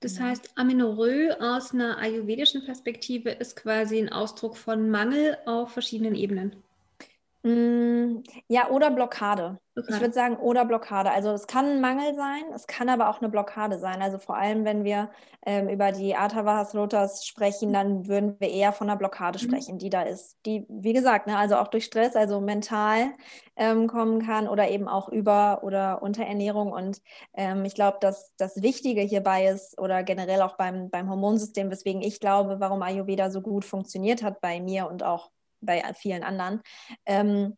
Das 0.00 0.16
genau. 0.16 0.28
heißt, 0.28 0.50
Amenorrhoe 0.56 1.36
aus 1.40 1.74
einer 1.74 1.98
ayurvedischen 1.98 2.64
Perspektive 2.64 3.30
ist 3.30 3.54
quasi 3.54 3.98
ein 3.98 4.10
Ausdruck 4.10 4.56
von 4.56 4.88
Mangel 4.88 5.36
auf 5.44 5.72
verschiedenen 5.72 6.14
Ebenen. 6.14 6.63
Mm, 7.44 8.22
ja, 8.48 8.70
oder 8.70 8.90
Blockade. 8.90 9.58
Blockade. 9.74 9.94
Ich 9.94 10.00
würde 10.00 10.14
sagen, 10.14 10.36
oder 10.36 10.64
Blockade. 10.64 11.10
Also 11.10 11.30
es 11.32 11.46
kann 11.46 11.66
ein 11.66 11.80
Mangel 11.82 12.14
sein, 12.14 12.44
es 12.54 12.66
kann 12.66 12.88
aber 12.88 13.10
auch 13.10 13.20
eine 13.20 13.28
Blockade 13.28 13.78
sein. 13.78 14.00
Also 14.00 14.16
vor 14.16 14.38
allem, 14.38 14.64
wenn 14.64 14.82
wir 14.82 15.10
ähm, 15.44 15.68
über 15.68 15.92
die 15.92 16.16
Atavahas 16.16 16.74
Rotas 16.74 17.26
sprechen, 17.26 17.74
dann 17.74 18.08
würden 18.08 18.36
wir 18.40 18.48
eher 18.48 18.72
von 18.72 18.88
einer 18.88 18.96
Blockade 18.96 19.38
mhm. 19.38 19.42
sprechen, 19.42 19.78
die 19.78 19.90
da 19.90 20.02
ist. 20.02 20.38
Die, 20.46 20.64
wie 20.70 20.94
gesagt, 20.94 21.26
ne, 21.26 21.36
also 21.36 21.56
auch 21.56 21.68
durch 21.68 21.84
Stress, 21.84 22.16
also 22.16 22.40
mental 22.40 23.10
ähm, 23.56 23.88
kommen 23.88 24.24
kann 24.24 24.48
oder 24.48 24.70
eben 24.70 24.88
auch 24.88 25.10
über- 25.10 25.62
oder 25.64 26.00
Unterernährung. 26.02 26.72
Und 26.72 27.02
ähm, 27.34 27.66
ich 27.66 27.74
glaube, 27.74 27.98
dass 28.00 28.34
das 28.38 28.62
Wichtige 28.62 29.02
hierbei 29.02 29.48
ist 29.48 29.78
oder 29.78 30.02
generell 30.02 30.40
auch 30.40 30.56
beim, 30.56 30.88
beim 30.88 31.10
Hormonsystem, 31.10 31.70
weswegen 31.70 32.00
ich 32.00 32.20
glaube, 32.20 32.58
warum 32.58 32.80
Ayurveda 32.80 33.28
so 33.30 33.42
gut 33.42 33.66
funktioniert 33.66 34.22
hat 34.22 34.40
bei 34.40 34.60
mir 34.60 34.88
und 34.88 35.02
auch 35.02 35.30
bei 35.64 35.82
vielen 35.94 36.22
anderen, 36.22 36.62
ähm, 37.06 37.56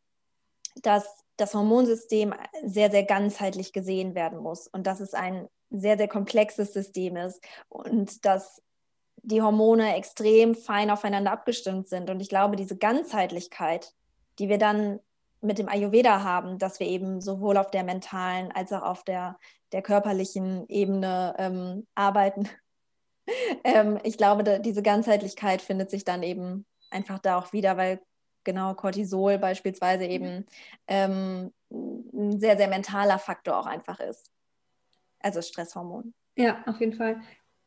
dass 0.82 1.06
das 1.36 1.54
Hormonsystem 1.54 2.34
sehr, 2.64 2.90
sehr 2.90 3.04
ganzheitlich 3.04 3.72
gesehen 3.72 4.14
werden 4.14 4.38
muss 4.38 4.68
und 4.68 4.86
dass 4.86 5.00
es 5.00 5.14
ein 5.14 5.48
sehr, 5.70 5.98
sehr 5.98 6.08
komplexes 6.08 6.72
System 6.72 7.16
ist 7.16 7.42
und 7.68 8.24
dass 8.24 8.62
die 9.22 9.42
Hormone 9.42 9.96
extrem 9.96 10.54
fein 10.54 10.90
aufeinander 10.90 11.32
abgestimmt 11.32 11.88
sind. 11.88 12.10
Und 12.10 12.20
ich 12.20 12.28
glaube, 12.28 12.56
diese 12.56 12.76
Ganzheitlichkeit, 12.76 13.92
die 14.38 14.48
wir 14.48 14.58
dann 14.58 15.00
mit 15.40 15.58
dem 15.58 15.68
Ayurveda 15.68 16.22
haben, 16.22 16.58
dass 16.58 16.80
wir 16.80 16.86
eben 16.86 17.20
sowohl 17.20 17.56
auf 17.56 17.70
der 17.70 17.84
mentalen 17.84 18.52
als 18.52 18.72
auch 18.72 18.82
auf 18.82 19.04
der, 19.04 19.38
der 19.72 19.82
körperlichen 19.82 20.68
Ebene 20.68 21.34
ähm, 21.38 21.86
arbeiten. 21.94 22.48
ähm, 23.64 23.98
ich 24.04 24.16
glaube, 24.16 24.44
da, 24.44 24.58
diese 24.58 24.82
Ganzheitlichkeit 24.82 25.60
findet 25.60 25.90
sich 25.90 26.04
dann 26.04 26.22
eben 26.22 26.64
einfach 26.90 27.18
da 27.18 27.36
auch 27.38 27.52
wieder, 27.52 27.76
weil 27.76 28.00
genau 28.44 28.74
Cortisol 28.74 29.38
beispielsweise 29.38 30.04
eben 30.04 30.46
ähm, 30.86 31.52
ein 31.70 32.40
sehr, 32.40 32.56
sehr 32.56 32.68
mentaler 32.68 33.18
Faktor 33.18 33.58
auch 33.58 33.66
einfach 33.66 34.00
ist. 34.00 34.30
Also 35.20 35.42
Stresshormon. 35.42 36.14
Ja, 36.36 36.62
auf 36.66 36.80
jeden 36.80 36.92
Fall. 36.92 37.20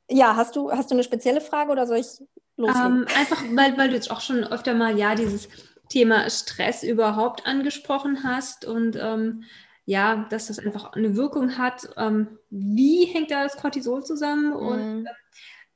Ja, 0.10 0.36
hast 0.36 0.56
du, 0.56 0.72
hast 0.72 0.90
du 0.90 0.96
eine 0.96 1.04
spezielle 1.04 1.42
Frage 1.42 1.72
oder 1.72 1.86
soll 1.86 1.98
ich 1.98 2.08
loslegen? 2.56 3.02
Ähm, 3.02 3.08
einfach, 3.16 3.44
weil, 3.52 3.78
weil 3.78 3.90
du 3.90 3.96
jetzt 3.96 4.10
auch 4.10 4.22
schon 4.22 4.44
öfter 4.44 4.74
mal 4.74 4.98
ja 4.98 5.16
dieses 5.16 5.50
Thema 5.90 6.30
Stress 6.30 6.84
überhaupt 6.84 7.46
angesprochen 7.46 8.24
hast 8.24 8.66
und 8.66 8.96
ähm, 8.96 9.44
ja, 9.86 10.28
dass 10.30 10.48
das 10.48 10.60
einfach 10.60 10.94
eine 10.94 11.16
Wirkung 11.16 11.58
hat. 11.58 11.90
Ähm, 11.98 12.38
wie 12.52 13.06
hängt 13.06 13.32
da 13.32 13.44
das 13.44 13.58
Cortisol 13.58 14.04
zusammen? 14.04 14.50
Mhm. 14.52 14.56
Und 14.56 15.08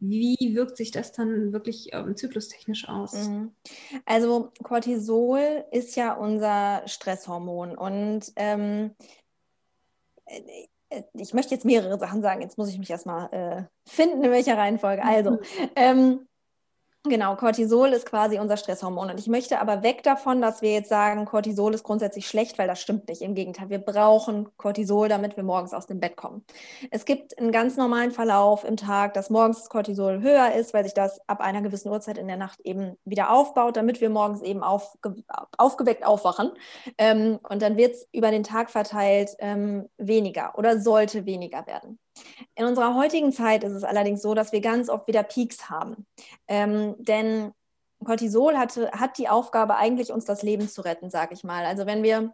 wie 0.09 0.55
wirkt 0.55 0.77
sich 0.77 0.91
das 0.91 1.11
dann 1.11 1.53
wirklich 1.53 1.93
ähm, 1.93 2.15
zyklustechnisch 2.15 2.87
aus? 2.89 3.13
Mhm. 3.13 3.51
Also 4.05 4.51
Cortisol 4.61 5.65
ist 5.71 5.95
ja 5.95 6.13
unser 6.13 6.83
Stresshormon 6.87 7.77
und 7.77 8.31
ähm, 8.35 8.95
äh, 10.25 10.67
ich 11.13 11.33
möchte 11.33 11.55
jetzt 11.55 11.65
mehrere 11.65 11.97
Sachen 11.97 12.21
sagen. 12.21 12.41
Jetzt 12.41 12.57
muss 12.57 12.69
ich 12.69 12.77
mich 12.77 12.89
erstmal 12.89 13.29
äh, 13.31 13.89
finden, 13.89 14.23
in 14.23 14.31
welcher 14.31 14.57
Reihenfolge. 14.57 15.03
Also, 15.03 15.39
ähm, 15.75 16.27
Genau, 17.05 17.35
Cortisol 17.35 17.89
ist 17.89 18.05
quasi 18.05 18.39
unser 18.39 18.55
Stresshormon. 18.55 19.09
Und 19.09 19.19
ich 19.19 19.27
möchte 19.27 19.59
aber 19.59 19.83
weg 19.83 20.03
davon, 20.03 20.41
dass 20.41 20.61
wir 20.61 20.71
jetzt 20.71 20.87
sagen, 20.87 21.25
Cortisol 21.25 21.73
ist 21.73 21.83
grundsätzlich 21.83 22.25
schlecht, 22.27 22.57
weil 22.57 22.67
das 22.69 22.79
stimmt 22.79 23.09
nicht. 23.09 23.21
Im 23.21 23.35
Gegenteil, 23.35 23.69
wir 23.69 23.79
brauchen 23.79 24.47
Cortisol, 24.55 25.09
damit 25.09 25.35
wir 25.35 25.43
morgens 25.43 25.73
aus 25.73 25.85
dem 25.85 25.99
Bett 25.99 26.15
kommen. 26.15 26.45
Es 26.91 27.03
gibt 27.03 27.37
einen 27.37 27.51
ganz 27.51 27.75
normalen 27.75 28.11
Verlauf 28.11 28.63
im 28.63 28.77
Tag, 28.77 29.15
dass 29.15 29.29
morgens 29.29 29.57
das 29.59 29.69
Cortisol 29.69 30.21
höher 30.21 30.53
ist, 30.53 30.73
weil 30.73 30.85
sich 30.85 30.93
das 30.93 31.19
ab 31.27 31.41
einer 31.41 31.61
gewissen 31.61 31.89
Uhrzeit 31.89 32.17
in 32.17 32.27
der 32.29 32.37
Nacht 32.37 32.61
eben 32.61 32.95
wieder 33.03 33.31
aufbaut, 33.31 33.75
damit 33.75 33.99
wir 33.99 34.09
morgens 34.09 34.41
eben 34.41 34.63
aufge 34.63 35.13
aufgeweckt 35.57 36.05
aufwachen. 36.05 36.51
Ähm, 36.97 37.37
und 37.49 37.61
dann 37.61 37.75
wird 37.75 37.95
es 37.95 38.07
über 38.13 38.31
den 38.31 38.43
Tag 38.43 38.69
verteilt 38.69 39.31
ähm, 39.39 39.89
weniger 39.97 40.57
oder 40.57 40.79
sollte 40.79 41.25
weniger 41.25 41.67
werden. 41.67 41.99
In 42.55 42.65
unserer 42.65 42.95
heutigen 42.95 43.31
Zeit 43.31 43.63
ist 43.63 43.73
es 43.73 43.83
allerdings 43.83 44.21
so, 44.21 44.33
dass 44.33 44.51
wir 44.51 44.61
ganz 44.61 44.89
oft 44.89 45.07
wieder 45.07 45.23
Peaks 45.23 45.69
haben. 45.69 46.05
Ähm, 46.47 46.95
denn 46.99 47.51
Cortisol 48.03 48.57
hatte, 48.57 48.91
hat 48.91 49.17
die 49.17 49.29
Aufgabe, 49.29 49.75
eigentlich 49.77 50.11
uns 50.11 50.25
das 50.25 50.43
Leben 50.43 50.67
zu 50.67 50.81
retten, 50.81 51.09
sage 51.09 51.33
ich 51.33 51.43
mal. 51.43 51.65
Also 51.65 51.85
wenn 51.85 52.03
wir 52.03 52.33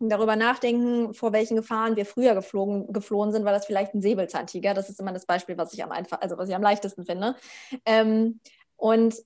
darüber 0.00 0.36
nachdenken, 0.36 1.14
vor 1.14 1.32
welchen 1.32 1.56
Gefahren 1.56 1.96
wir 1.96 2.06
früher 2.06 2.34
geflogen, 2.34 2.92
geflohen 2.92 3.32
sind, 3.32 3.44
war 3.44 3.52
das 3.52 3.66
vielleicht 3.66 3.94
ein 3.94 4.02
Säbelzahntiger. 4.02 4.74
Das 4.74 4.88
ist 4.88 5.00
immer 5.00 5.12
das 5.12 5.26
Beispiel, 5.26 5.58
was 5.58 5.72
ich 5.72 5.82
am 5.82 5.90
einfach, 5.90 6.20
also 6.20 6.38
was 6.38 6.48
ich 6.48 6.54
am 6.54 6.62
leichtesten 6.62 7.04
finde. 7.04 7.34
Ähm, 7.84 8.40
und 8.76 9.16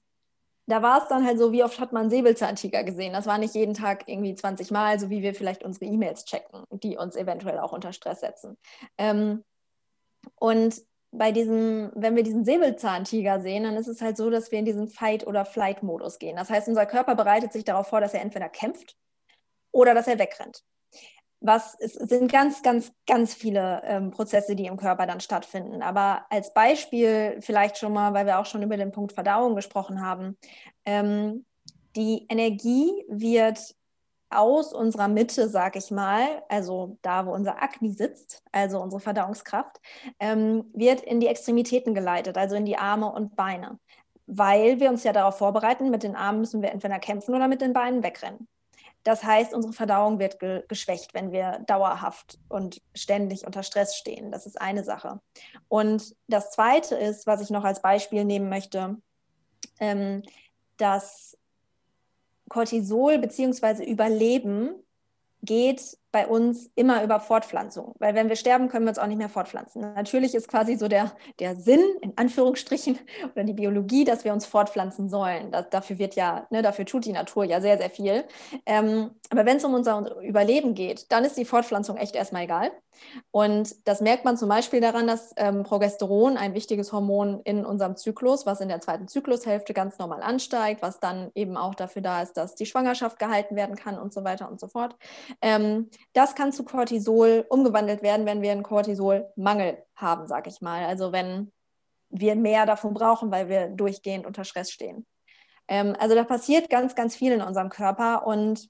da 0.67 0.81
war 0.81 1.03
es 1.03 1.09
dann 1.09 1.27
halt 1.27 1.39
so, 1.39 1.53
wie 1.53 1.65
oft 1.65 1.81
hat 1.81 1.93
man 1.93 2.09
Säbelzahntiger 2.09 2.85
gesehen? 2.85 3.13
Das 3.13 3.27
war 3.27 3.37
nicht 3.37 3.55
jeden 3.55 3.75
Tag 3.75 4.09
irgendwie 4.09 4.35
20 4.35 4.71
Mal, 4.71 4.99
so 4.99 5.11
wie 5.11 5.23
wir 5.23 5.35
vielleicht 5.35 5.65
unsere 5.65 5.87
E-Mails 5.87 6.25
checken, 6.25 6.65
die 6.71 6.97
uns 6.97 7.17
eventuell 7.17 7.59
auch 7.59 7.73
unter 7.73 7.93
Stress 7.93 8.21
setzen. 8.21 8.57
Ähm, 8.97 9.45
und 10.37 10.83
bei 11.13 11.31
diesem, 11.31 11.93
wenn 11.95 12.17
wir 12.17 12.23
diesen 12.23 12.45
Säbelzahntiger 12.45 13.41
sehen, 13.41 13.65
dann 13.65 13.77
ist 13.77 13.87
es 13.87 14.01
halt 14.01 14.17
so, 14.17 14.31
dass 14.31 14.51
wir 14.51 14.59
in 14.59 14.65
diesen 14.65 14.89
Fight- 14.89 15.27
oder 15.27 15.45
Flight-Modus 15.45 16.19
gehen. 16.19 16.37
Das 16.37 16.49
heißt, 16.49 16.69
unser 16.69 16.87
Körper 16.87 17.15
bereitet 17.15 17.53
sich 17.53 17.65
darauf 17.65 17.89
vor, 17.89 18.01
dass 18.01 18.15
er 18.15 18.23
entweder 18.23 18.49
kämpft 18.49 18.97
oder 19.73 19.95
dass 19.95 20.09
er 20.09 20.19
wegrennt. 20.19 20.65
Was 21.41 21.77
es 21.81 21.95
sind 21.95 22.31
ganz, 22.31 22.63
ganz, 22.63 22.93
ganz 23.07 23.35
viele 23.35 23.83
ähm, 23.85 24.11
Prozesse, 24.11 24.55
die 24.55 24.67
im 24.67 24.77
Körper 24.77 25.07
dann 25.07 25.21
stattfinden. 25.21 25.83
Aber 25.83 26.25
als 26.31 26.55
Beispiel 26.55 27.37
vielleicht 27.41 27.77
schon 27.79 27.93
mal, 27.93 28.15
weil 28.15 28.27
wir 28.27 28.39
auch 28.39 28.47
schon 28.47 28.63
über 28.63 28.77
den 28.77 28.93
Punkt 28.93 29.13
Verdauung 29.13 29.55
gesprochen 29.55 30.01
haben, 30.01 30.39
ähm, 30.87 31.45
die 31.95 32.27
Energie 32.31 33.05
wird 33.09 33.75
aus 34.39 34.73
unserer 34.73 35.09
Mitte, 35.09 35.49
sag 35.49 35.77
ich 35.77 35.91
mal, 35.91 36.43
also 36.49 36.99
da, 37.03 37.27
wo 37.27 37.33
unser 37.33 37.63
Akne 37.63 37.93
sitzt, 37.93 38.43
also 38.53 38.81
unsere 38.81 39.01
Verdauungskraft, 39.01 39.81
ähm, 40.21 40.65
wird 40.75 41.01
in 41.03 41.21
die 41.21 41.29
Extremitäten 41.29 41.95
geleitet, 41.95 42.37
also 42.39 42.57
in 42.57 42.65
die 42.65 42.77
Arme 42.77 43.11
und 43.13 43.37
Beine. 43.37 43.79
Weil 44.27 44.81
wir 44.81 44.91
uns 44.91 45.05
ja 45.05 45.13
darauf 45.13 45.39
vorbereiten, 45.39 45.91
mit 45.91 46.03
den 46.03 46.17
Armen 46.17 46.41
müssen 46.41 46.63
wir 46.63 46.73
entweder 46.73 46.99
kämpfen 46.99 47.35
oder 47.35 47.49
mit 47.49 47.61
den 47.61 47.73
Beinen 47.73 48.03
wegrennen. 48.03 48.49
Das 49.05 49.25
heißt, 49.25 49.53
unsere 49.53 49.73
Verdauung 49.73 50.19
wird 50.21 50.39
ge 50.39 50.63
geschwächt, 50.69 51.13
wenn 51.13 51.33
wir 51.33 51.61
dauerhaft 51.67 52.39
und 52.49 52.81
ständig 52.95 53.47
unter 53.47 53.65
Stress 53.65 53.97
stehen. 53.97 54.31
Das 54.31 54.47
ist 54.47 54.61
eine 54.61 54.85
Sache. 54.85 55.21
Und 55.69 56.15
das 56.29 56.53
Zweite 56.53 56.95
ist, 56.95 57.27
was 57.27 57.41
ich 57.41 57.51
noch 57.51 57.65
als 57.65 57.83
Beispiel 57.83 58.25
nehmen 58.25 58.49
möchte, 58.49 58.97
ähm, 59.81 60.23
dass 60.77 61.37
Cortisol 62.49 63.19
bzw. 63.19 63.85
Überleben 63.85 64.75
geht 65.43 65.99
bei 66.13 66.27
uns 66.27 66.71
immer 66.75 67.03
über 67.03 67.19
Fortpflanzung. 67.21 67.95
Weil 67.99 68.15
wenn 68.15 68.29
wir 68.29 68.37
sterben, 68.37 68.69
können 68.69 68.85
wir 68.85 68.91
uns 68.91 68.99
auch 68.99 69.07
nicht 69.07 69.17
mehr 69.17 69.31
fortpflanzen. 69.31 69.81
Natürlich 69.81 70.35
ist 70.35 70.47
quasi 70.47 70.77
so 70.77 70.87
der, 70.87 71.13
der 71.41 71.57
Sinn, 71.57 71.83
in 72.03 72.13
Anführungsstrichen, 72.17 72.99
oder 73.35 73.45
die 73.45 73.55
Biologie, 73.55 74.05
dass 74.05 74.25
wir 74.25 74.33
uns 74.33 74.45
fortpflanzen 74.45 75.09
sollen. 75.09 75.51
Das, 75.51 75.71
dafür 75.71 75.99
wird 75.99 76.15
ja, 76.15 76.47
ne, 76.51 76.63
dafür 76.63 76.85
tut 76.85 77.07
die 77.07 77.13
Natur 77.13 77.45
ja 77.45 77.61
sehr, 77.61 77.79
sehr 77.79 77.91
viel. 77.91 78.25
Ähm, 78.67 79.11
aber 79.31 79.47
wenn 79.47 79.57
es 79.57 79.65
um 79.65 79.73
unser 79.73 80.21
Überleben 80.21 80.75
geht, 80.75 81.11
dann 81.11 81.25
ist 81.25 81.39
die 81.39 81.47
Fortpflanzung 81.47 81.97
echt 81.97 82.15
erstmal 82.15 82.45
egal. 82.45 82.71
Und 83.31 83.75
das 83.87 84.01
merkt 84.01 84.25
man 84.25 84.37
zum 84.37 84.49
Beispiel 84.49 84.81
daran, 84.81 85.07
dass 85.07 85.33
ähm, 85.37 85.63
Progesteron, 85.63 86.37
ein 86.37 86.55
wichtiges 86.55 86.93
Hormon 86.93 87.41
in 87.45 87.65
unserem 87.65 87.97
Zyklus, 87.97 88.47
was 88.47 88.61
in 88.61 88.69
der 88.69 88.81
zweiten 88.81 89.09
Zyklushälfte 89.09 89.75
ganz 89.75 89.99
normal 89.99 90.23
ansteigt, 90.23 90.83
was 90.83 91.01
dann 91.01 91.31
eben 91.35 91.57
auch 91.57 91.75
dafür 91.75 92.03
da 92.03 92.23
ist, 92.23 92.35
dass 92.35 92.55
die 92.55 92.67
Schwangerschaft 92.67 93.19
gehalten 93.19 93.57
werden 93.57 93.77
kann 93.77 93.99
und 93.99 94.13
so 94.13 94.25
weiter 94.25 94.51
und 94.51 94.61
so 94.61 94.69
fort. 94.69 94.97
Ähm, 95.41 95.89
das 96.13 96.35
kann 96.35 96.53
zu 96.53 96.65
Cortisol 96.65 97.47
umgewandelt 97.49 98.03
werden, 98.03 98.27
wenn 98.27 98.43
wir 98.43 98.53
einen 98.53 98.63
Cortisolmangel 98.63 99.83
haben, 99.95 100.27
sage 100.27 100.51
ich 100.51 100.61
mal. 100.61 100.85
Also 100.85 101.13
wenn 101.13 101.53
wir 102.11 102.37
mehr 102.37 102.67
davon 102.67 102.95
brauchen, 102.95 103.31
weil 103.31 103.49
wir 103.49 103.69
durchgehend 103.69 104.27
unter 104.27 104.45
Stress 104.45 104.71
stehen. 104.71 105.07
Ähm, 105.69 105.97
also 105.99 106.15
da 106.15 106.25
passiert 106.25 106.71
ganz, 106.71 106.95
ganz 106.95 107.17
viel 107.17 107.33
in 107.33 107.43
unserem 107.43 107.71
Körper 107.71 108.27
und 108.27 108.69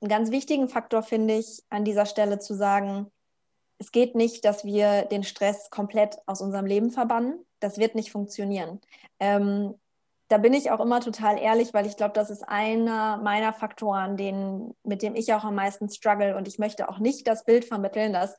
einen 0.00 0.08
ganz 0.08 0.30
wichtigen 0.30 0.68
Faktor 0.68 1.02
finde 1.02 1.34
ich 1.34 1.62
an 1.68 1.84
dieser 1.84 2.06
Stelle 2.06 2.38
zu 2.38 2.54
sagen, 2.54 3.10
es 3.78 3.92
geht 3.92 4.14
nicht, 4.14 4.44
dass 4.44 4.64
wir 4.64 5.04
den 5.04 5.24
Stress 5.24 5.70
komplett 5.70 6.18
aus 6.26 6.40
unserem 6.40 6.66
Leben 6.66 6.90
verbannen. 6.90 7.44
Das 7.60 7.78
wird 7.78 7.94
nicht 7.94 8.10
funktionieren. 8.10 8.80
Ähm, 9.18 9.74
da 10.30 10.38
bin 10.38 10.54
ich 10.54 10.70
auch 10.70 10.78
immer 10.78 11.00
total 11.00 11.38
ehrlich, 11.38 11.74
weil 11.74 11.86
ich 11.86 11.96
glaube, 11.96 12.12
das 12.14 12.30
ist 12.30 12.48
einer 12.48 13.16
meiner 13.16 13.52
Faktoren, 13.52 14.16
den, 14.16 14.72
mit 14.84 15.02
dem 15.02 15.16
ich 15.16 15.34
auch 15.34 15.42
am 15.42 15.56
meisten 15.56 15.90
struggle. 15.90 16.36
Und 16.36 16.46
ich 16.46 16.58
möchte 16.58 16.88
auch 16.88 17.00
nicht 17.00 17.26
das 17.26 17.44
Bild 17.44 17.64
vermitteln, 17.64 18.12
dass 18.12 18.36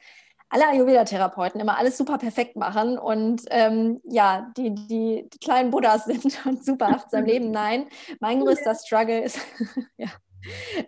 alle 0.47 0.67
Ayurveda-Therapeuten 0.69 1.59
immer 1.59 1.77
alles 1.77 1.97
super 1.97 2.17
perfekt 2.17 2.55
machen 2.55 2.97
und 2.97 3.41
ähm, 3.49 4.01
ja, 4.03 4.51
die, 4.57 4.73
die, 4.73 5.29
die, 5.33 5.39
kleinen 5.39 5.69
Buddhas 5.71 6.05
sind 6.05 6.45
und 6.45 6.63
super 6.63 6.87
achtsam 6.87 7.25
leben. 7.25 7.51
Nein, 7.51 7.87
mein 8.21 8.39
größter 8.39 8.75
Struggle 8.75 9.21
ist, 9.21 9.39
ja, 9.97 10.09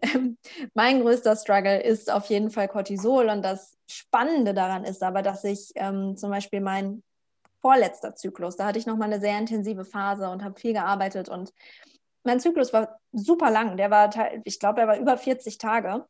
ähm, 0.01 0.37
mein 0.73 1.01
größter 1.01 1.35
Struggle 1.35 1.81
ist 1.81 2.11
auf 2.11 2.25
jeden 2.27 2.49
Fall 2.49 2.69
Cortisol 2.69 3.29
und 3.29 3.41
das 3.41 3.77
Spannende 3.89 4.53
daran 4.53 4.85
ist 4.85 5.03
aber, 5.03 5.21
dass 5.21 5.43
ich 5.43 5.71
ähm, 5.75 6.15
zum 6.15 6.29
Beispiel 6.29 6.61
mein 6.61 7.03
vorletzter 7.63 8.13
Zyklus, 8.13 8.57
da 8.57 8.65
hatte 8.65 8.77
ich 8.77 8.85
nochmal 8.85 9.11
eine 9.11 9.21
sehr 9.21 9.39
intensive 9.39 9.85
Phase 9.85 10.29
und 10.29 10.43
habe 10.43 10.59
viel 10.59 10.73
gearbeitet 10.73 11.29
und 11.29 11.53
mein 12.23 12.39
Zyklus 12.39 12.73
war 12.73 12.99
super 13.11 13.51
lang. 13.51 13.77
Der 13.77 13.89
war, 13.89 14.09
ich 14.43 14.59
glaube, 14.59 14.75
der 14.75 14.87
war 14.87 14.97
über 14.97 15.17
40 15.17 15.57
Tage. 15.57 16.05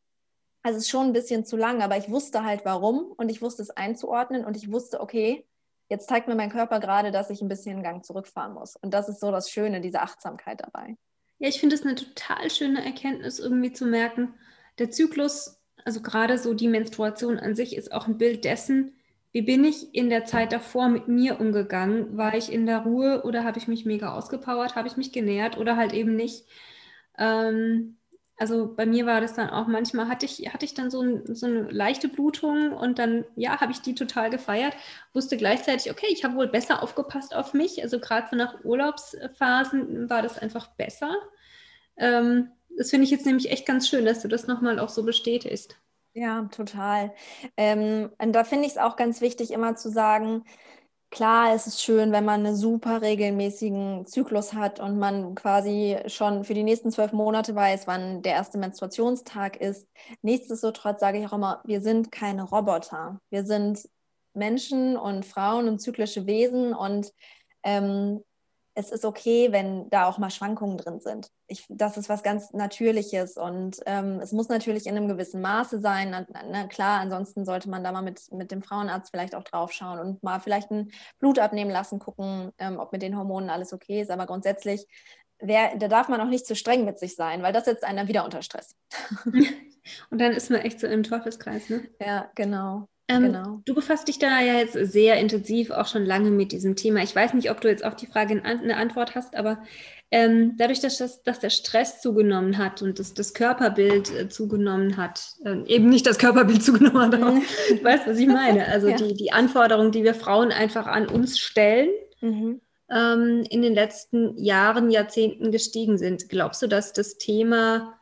Also 0.62 0.78
ist 0.78 0.90
schon 0.90 1.08
ein 1.08 1.14
bisschen 1.14 1.46
zu 1.46 1.58
lang, 1.58 1.82
aber 1.82 1.98
ich 1.98 2.10
wusste 2.10 2.44
halt 2.44 2.64
warum 2.66 3.12
und 3.18 3.30
ich 3.30 3.42
wusste 3.42 3.62
es 3.62 3.70
einzuordnen 3.70 4.46
und 4.46 4.56
ich 4.56 4.72
wusste, 4.72 5.02
okay, 5.02 5.46
jetzt 5.90 6.08
zeigt 6.08 6.28
mir 6.28 6.36
mein 6.36 6.52
Körper 6.52 6.80
gerade, 6.80 7.12
dass 7.12 7.30
ich 7.30 7.42
ein 7.42 7.50
bisschen 7.50 7.74
einen 7.74 7.84
Gang 7.84 8.06
zurückfahren 8.06 8.54
muss. 8.54 8.76
Und 8.78 8.94
das 8.94 9.10
ist 9.10 9.20
so 9.20 9.32
das 9.32 9.50
Schöne, 9.50 9.82
diese 9.82 10.02
Achtsamkeit 10.02 10.62
dabei. 10.62 10.96
Ja, 11.40 11.50
ich 11.50 11.60
finde 11.60 11.76
es 11.76 11.84
eine 11.84 11.96
total 11.96 12.50
schöne 12.50 12.86
Erkenntnis, 12.86 13.40
irgendwie 13.40 13.74
zu 13.74 13.86
merken, 13.86 14.36
der 14.80 14.90
Zyklus, 14.90 15.60
also 15.84 16.02
gerade 16.02 16.38
so 16.38 16.54
die 16.54 16.70
Menstruation 16.70 17.38
an 17.38 17.56
sich, 17.56 17.76
ist 17.76 17.92
auch 17.92 18.08
ein 18.08 18.18
Bild 18.18 18.46
dessen, 18.46 18.96
wie 19.34 19.42
bin 19.42 19.66
ich 19.66 19.94
in 19.96 20.10
der 20.10 20.26
Zeit 20.26 20.54
davor 20.54 20.90
mit 20.90 21.08
mir 21.10 21.40
umgegangen? 21.42 22.18
War 22.18 22.36
ich 22.36 22.52
in 22.52 22.66
der 22.68 22.80
Ruhe 22.80 23.24
oder 23.26 23.44
habe 23.44 23.58
ich 23.60 23.68
mich 23.68 23.86
mega 23.86 24.14
ausgepowert? 24.16 24.76
Habe 24.76 24.88
ich 24.88 24.98
mich 24.98 25.12
genährt 25.12 25.58
oder 25.58 25.76
halt 25.78 25.94
eben 25.94 26.16
nicht? 26.16 26.46
Ähm, 27.18 27.98
also 28.38 28.74
bei 28.76 28.86
mir 28.86 29.06
war 29.06 29.22
das 29.22 29.34
dann 29.36 29.50
auch, 29.50 29.68
manchmal 29.68 30.08
hatte 30.08 30.26
ich, 30.26 30.54
hatte 30.54 30.66
ich 30.66 30.74
dann 30.74 30.90
so, 30.92 31.02
ein, 31.02 31.36
so 31.36 31.46
eine 31.46 31.70
leichte 31.72 32.08
Blutung 32.10 32.74
und 32.74 33.00
dann, 33.00 33.26
ja, 33.36 33.60
habe 33.62 33.72
ich 33.72 33.82
die 33.82 33.96
total 33.96 34.30
gefeiert, 34.30 34.76
wusste 35.14 35.38
gleichzeitig, 35.38 35.92
okay, 35.92 36.08
ich 36.10 36.24
habe 36.24 36.36
wohl 36.36 36.48
besser 36.48 36.84
aufgepasst 36.84 37.36
auf 37.36 37.54
mich. 37.54 37.82
Also 37.84 38.00
gerade 38.00 38.28
so 38.30 38.36
nach 38.36 38.64
Urlaubsphasen 38.64 40.10
war 40.10 40.22
das 40.22 40.38
einfach 40.40 40.68
besser. 40.76 41.16
Ähm, 41.98 42.52
das 42.78 42.90
finde 42.92 43.06
ich 43.06 43.12
jetzt 43.12 43.26
nämlich 43.26 43.52
echt 43.52 43.66
ganz 43.68 43.88
schön, 43.90 44.06
dass 44.06 44.22
du 44.22 44.28
das 44.28 44.48
nochmal 44.48 44.80
auch 44.80 44.90
so 44.90 45.04
bestätigst. 45.04 45.78
Ja, 46.16 46.44
total. 46.52 47.14
Ähm, 47.58 48.12
und 48.20 48.34
da 48.34 48.44
finde 48.44 48.66
ich 48.68 48.74
es 48.74 48.78
auch 48.78 48.96
ganz 48.98 49.20
wichtig, 49.22 49.52
immer 49.52 49.76
zu 49.76 49.90
sagen, 49.90 50.44
Klar, 51.12 51.54
es 51.56 51.68
ist 51.68 51.82
schön, 51.82 52.12
wenn 52.12 52.26
man 52.26 52.46
einen 52.46 52.56
super 52.58 53.02
regelmäßigen 53.02 54.06
Zyklus 54.08 54.54
hat 54.54 54.80
und 54.82 55.00
man 55.00 55.36
quasi 55.36 55.98
schon 56.08 56.44
für 56.44 56.54
die 56.56 56.64
nächsten 56.64 56.92
zwölf 56.92 57.14
Monate 57.14 57.56
weiß, 57.56 57.88
wann 57.88 58.22
der 58.24 58.34
erste 58.34 58.58
Menstruationstag 58.60 59.58
ist. 59.58 59.88
Nichtsdestotrotz 60.24 61.00
sage 61.02 61.20
ich 61.20 61.28
auch 61.28 61.34
immer, 61.34 61.62
wir 61.66 61.82
sind 61.82 62.12
keine 62.12 62.44
Roboter. 62.44 63.22
Wir 63.32 63.46
sind 63.46 63.90
Menschen 64.36 64.98
und 64.98 65.26
Frauen 65.26 65.68
und 65.70 65.80
zyklische 65.80 66.28
Wesen 66.28 66.74
und 66.74 67.12
ähm, 67.64 68.24
es 68.76 68.92
ist 68.92 69.06
okay, 69.06 69.52
wenn 69.52 69.90
da 69.90 70.08
auch 70.08 70.18
mal 70.18 70.32
Schwankungen 70.32 70.78
drin 70.78 71.00
sind. 71.00 71.30
Ich, 71.48 71.66
das 71.70 71.98
ist 71.98 72.10
was 72.10 72.24
ganz 72.24 72.54
Natürliches 72.54 73.38
und 73.38 73.80
ähm, 73.86 74.20
es 74.20 74.32
muss 74.32 74.50
natürlich 74.50 74.88
in 74.88 74.98
einem 74.98 75.08
gewissen 75.08 75.42
Maße 75.42 75.80
sein. 75.80 76.10
Na, 76.10 76.26
na, 76.50 76.68
klar, 76.68 77.00
ansonsten 77.00 77.46
sollte 77.46 77.70
man 77.70 77.84
da 77.84 77.92
mal 77.92 78.02
mit, 78.02 78.32
mit 78.32 78.52
dem 78.52 78.64
Frauenarzt 78.64 79.12
vielleicht 79.12 79.36
auch 79.36 79.44
drauf 79.44 79.72
schauen 79.72 80.00
und 80.00 80.24
mal 80.24 80.40
vielleicht 80.40 80.72
ein 80.72 80.92
Blut 81.20 81.38
abnehmen 81.38 81.70
lassen, 81.70 82.00
gucken, 82.00 82.52
ähm, 82.58 82.80
ob 82.80 82.92
mit 82.92 83.04
den 83.04 83.18
Hormonen 83.18 83.50
alles 83.50 83.74
okay 83.74 84.02
ist. 84.02 84.10
Aber 84.10 84.26
grundsätzlich, 84.26 84.88
wer, 85.40 85.78
da 85.78 85.88
darf 85.88 86.10
man 86.10 86.22
auch 86.22 86.30
nicht 86.30 86.48
zu 86.48 86.56
streng 86.56 86.84
mit 86.84 86.98
sich 86.98 87.16
sein, 87.16 87.44
weil 87.44 87.54
das 87.54 87.66
setzt 87.66 87.84
einen 87.84 87.98
dann 87.98 88.08
wieder 88.08 88.26
unter 88.26 88.42
Stress. 88.42 88.76
und 90.10 90.20
dann 90.20 90.32
ist 90.32 90.50
man 90.50 90.62
echt 90.62 90.80
so 90.80 90.88
im 90.88 91.04
Teufelskreis, 91.04 91.70
ne? 91.70 91.88
Ja, 92.00 92.32
genau. 92.34 92.88
Ähm, 93.10 93.24
genau. 93.24 93.62
Du 93.66 93.76
befasst 93.76 94.08
dich 94.08 94.18
da 94.18 94.40
ja 94.40 94.56
jetzt 94.56 94.74
sehr 94.74 95.18
intensiv 95.18 95.72
auch 95.72 95.88
schon 95.88 96.06
lange 96.06 96.32
mit 96.32 96.52
diesem 96.54 96.76
Thema. 96.76 97.04
Ich 97.04 97.16
weiß 97.16 97.34
nicht, 97.34 97.52
ob 97.52 97.60
du 97.60 97.68
jetzt 97.68 97.84
auf 97.84 97.96
die 97.96 98.08
Frage 98.08 98.42
eine 98.44 98.78
Antwort 98.78 99.14
hast, 99.14 99.36
aber 99.36 99.62
ähm, 100.10 100.56
dadurch, 100.58 100.80
dass, 100.80 101.00
das, 101.00 101.24
dass, 101.24 101.40
der 101.40 101.50
Stress 101.50 102.00
zugenommen 102.00 102.58
hat 102.58 102.82
und 102.82 103.00
dass 103.00 103.14
das 103.14 103.34
Körperbild 103.34 104.16
äh, 104.16 104.30
zugenommen 104.30 104.96
hat, 104.96 105.22
äh, 105.44 105.64
eben 105.66 105.90
nicht 105.90 106.06
das 106.06 106.18
Körperbild 106.18 106.64
zugenommen 106.64 107.02
hat, 107.02 107.16
aber 107.16 107.42
du 107.70 107.84
weißt, 107.84 108.08
was 108.08 108.20
ich 108.20 108.28
meine. 108.28 108.68
Also 108.68 108.88
ja. 108.90 108.96
die, 108.96 109.16
die 109.16 109.32
Anforderungen, 109.32 109.92
die 109.92 110.04
wir 110.04 110.14
Frauen 110.14 110.52
einfach 110.52 110.86
an 110.86 111.08
uns 111.08 111.40
stellen, 111.40 111.90
mhm. 112.22 112.62
ähm, 112.90 113.44
in 113.50 113.62
den 113.64 113.74
letzten 113.74 114.38
Jahren, 114.38 114.92
Jahrzehnten 114.92 115.52
gestiegen 115.52 115.98
sind. 115.98 116.30
Glaubst 116.30 116.62
du, 116.62 116.68
dass 116.68 116.94
das 116.94 117.18
Thema 117.18 118.00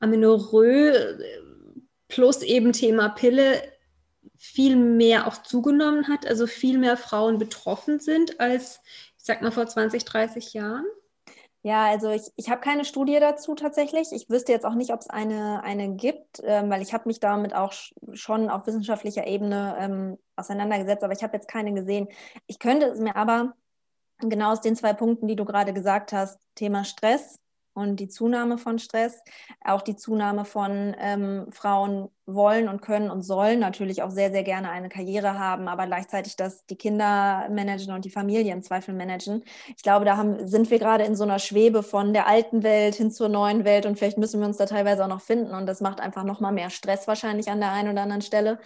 Amenorrhoe 0.00 0.90
äh, 0.90 1.18
plus 2.08 2.42
eben 2.42 2.72
Thema 2.72 3.08
Pille 3.08 3.62
viel 4.44 4.76
mehr 4.76 5.26
auch 5.26 5.38
zugenommen 5.38 6.06
hat, 6.08 6.26
also 6.26 6.46
viel 6.46 6.78
mehr 6.78 6.98
Frauen 6.98 7.38
betroffen 7.38 7.98
sind 7.98 8.40
als, 8.40 8.80
ich 9.18 9.24
sag 9.24 9.40
mal, 9.40 9.50
vor 9.50 9.66
20, 9.66 10.04
30 10.04 10.52
Jahren? 10.52 10.84
Ja, 11.62 11.86
also 11.86 12.10
ich, 12.10 12.30
ich 12.36 12.50
habe 12.50 12.60
keine 12.60 12.84
Studie 12.84 13.18
dazu 13.20 13.54
tatsächlich. 13.54 14.08
Ich 14.12 14.28
wüsste 14.28 14.52
jetzt 14.52 14.66
auch 14.66 14.74
nicht, 14.74 14.92
ob 14.92 15.00
es 15.00 15.08
eine, 15.08 15.62
eine 15.62 15.94
gibt, 15.96 16.42
ähm, 16.44 16.68
weil 16.68 16.82
ich 16.82 16.92
habe 16.92 17.08
mich 17.08 17.20
damit 17.20 17.54
auch 17.54 17.72
schon 18.12 18.50
auf 18.50 18.66
wissenschaftlicher 18.66 19.26
Ebene 19.26 19.74
ähm, 19.78 20.18
auseinandergesetzt, 20.36 21.02
aber 21.02 21.14
ich 21.14 21.22
habe 21.22 21.36
jetzt 21.36 21.48
keine 21.48 21.72
gesehen. 21.72 22.08
Ich 22.46 22.58
könnte 22.58 22.86
es 22.86 23.00
mir 23.00 23.16
aber 23.16 23.54
genau 24.18 24.52
aus 24.52 24.60
den 24.60 24.76
zwei 24.76 24.92
Punkten, 24.92 25.26
die 25.26 25.36
du 25.36 25.46
gerade 25.46 25.72
gesagt 25.72 26.12
hast, 26.12 26.38
Thema 26.54 26.84
Stress 26.84 27.40
und 27.72 27.96
die 27.96 28.08
Zunahme 28.08 28.58
von 28.58 28.78
Stress, 28.78 29.22
auch 29.64 29.80
die 29.80 29.96
Zunahme 29.96 30.44
von 30.44 30.94
ähm, 30.98 31.46
Frauen 31.50 32.10
wollen 32.26 32.68
und 32.68 32.80
können 32.80 33.10
und 33.10 33.22
sollen 33.22 33.60
natürlich 33.60 34.02
auch 34.02 34.10
sehr, 34.10 34.30
sehr 34.30 34.42
gerne 34.42 34.70
eine 34.70 34.88
Karriere 34.88 35.38
haben, 35.38 35.68
aber 35.68 35.86
gleichzeitig 35.86 36.36
das 36.36 36.64
die 36.66 36.76
Kinder 36.76 37.48
managen 37.50 37.94
und 37.94 38.04
die 38.04 38.10
Familie 38.10 38.52
im 38.52 38.62
Zweifel 38.62 38.94
managen. 38.94 39.44
Ich 39.76 39.82
glaube, 39.82 40.04
da 40.04 40.16
haben, 40.16 40.46
sind 40.46 40.70
wir 40.70 40.78
gerade 40.78 41.04
in 41.04 41.16
so 41.16 41.24
einer 41.24 41.38
Schwebe 41.38 41.82
von 41.82 42.14
der 42.14 42.26
alten 42.26 42.62
Welt 42.62 42.94
hin 42.94 43.10
zur 43.10 43.28
neuen 43.28 43.64
Welt 43.64 43.84
und 43.84 43.98
vielleicht 43.98 44.18
müssen 44.18 44.40
wir 44.40 44.46
uns 44.46 44.56
da 44.56 44.66
teilweise 44.66 45.04
auch 45.04 45.08
noch 45.08 45.20
finden 45.20 45.54
und 45.54 45.66
das 45.66 45.80
macht 45.80 46.00
einfach 46.00 46.24
noch 46.24 46.40
mal 46.40 46.52
mehr 46.52 46.70
Stress 46.70 47.06
wahrscheinlich 47.06 47.48
an 47.50 47.60
der 47.60 47.72
einen 47.72 47.92
oder 47.92 48.02
anderen 48.02 48.22
Stelle. 48.22 48.58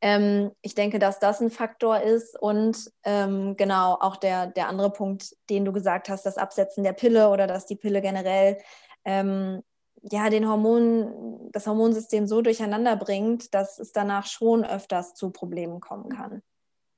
Ähm, 0.00 0.50
ich 0.62 0.74
denke, 0.74 0.98
dass 0.98 1.18
das 1.18 1.40
ein 1.40 1.50
Faktor 1.50 2.00
ist 2.00 2.40
und 2.40 2.90
ähm, 3.04 3.56
genau 3.56 3.98
auch 4.00 4.16
der, 4.16 4.46
der 4.46 4.68
andere 4.68 4.90
Punkt, 4.90 5.34
den 5.50 5.64
du 5.64 5.72
gesagt 5.72 6.08
hast, 6.08 6.24
das 6.24 6.38
Absetzen 6.38 6.84
der 6.84 6.92
Pille 6.94 7.28
oder 7.28 7.46
dass 7.46 7.66
die 7.66 7.76
Pille 7.76 8.00
generell 8.00 8.58
ähm, 9.04 9.62
ja, 10.10 10.28
den 10.28 10.48
Hormon, 10.48 11.50
das 11.52 11.66
Hormonsystem 11.66 12.26
so 12.26 12.42
durcheinander 12.42 12.96
bringt, 12.96 13.54
dass 13.54 13.78
es 13.78 13.92
danach 13.92 14.26
schon 14.26 14.64
öfters 14.64 15.14
zu 15.14 15.30
Problemen 15.30 15.80
kommen 15.80 16.10
kann. 16.10 16.42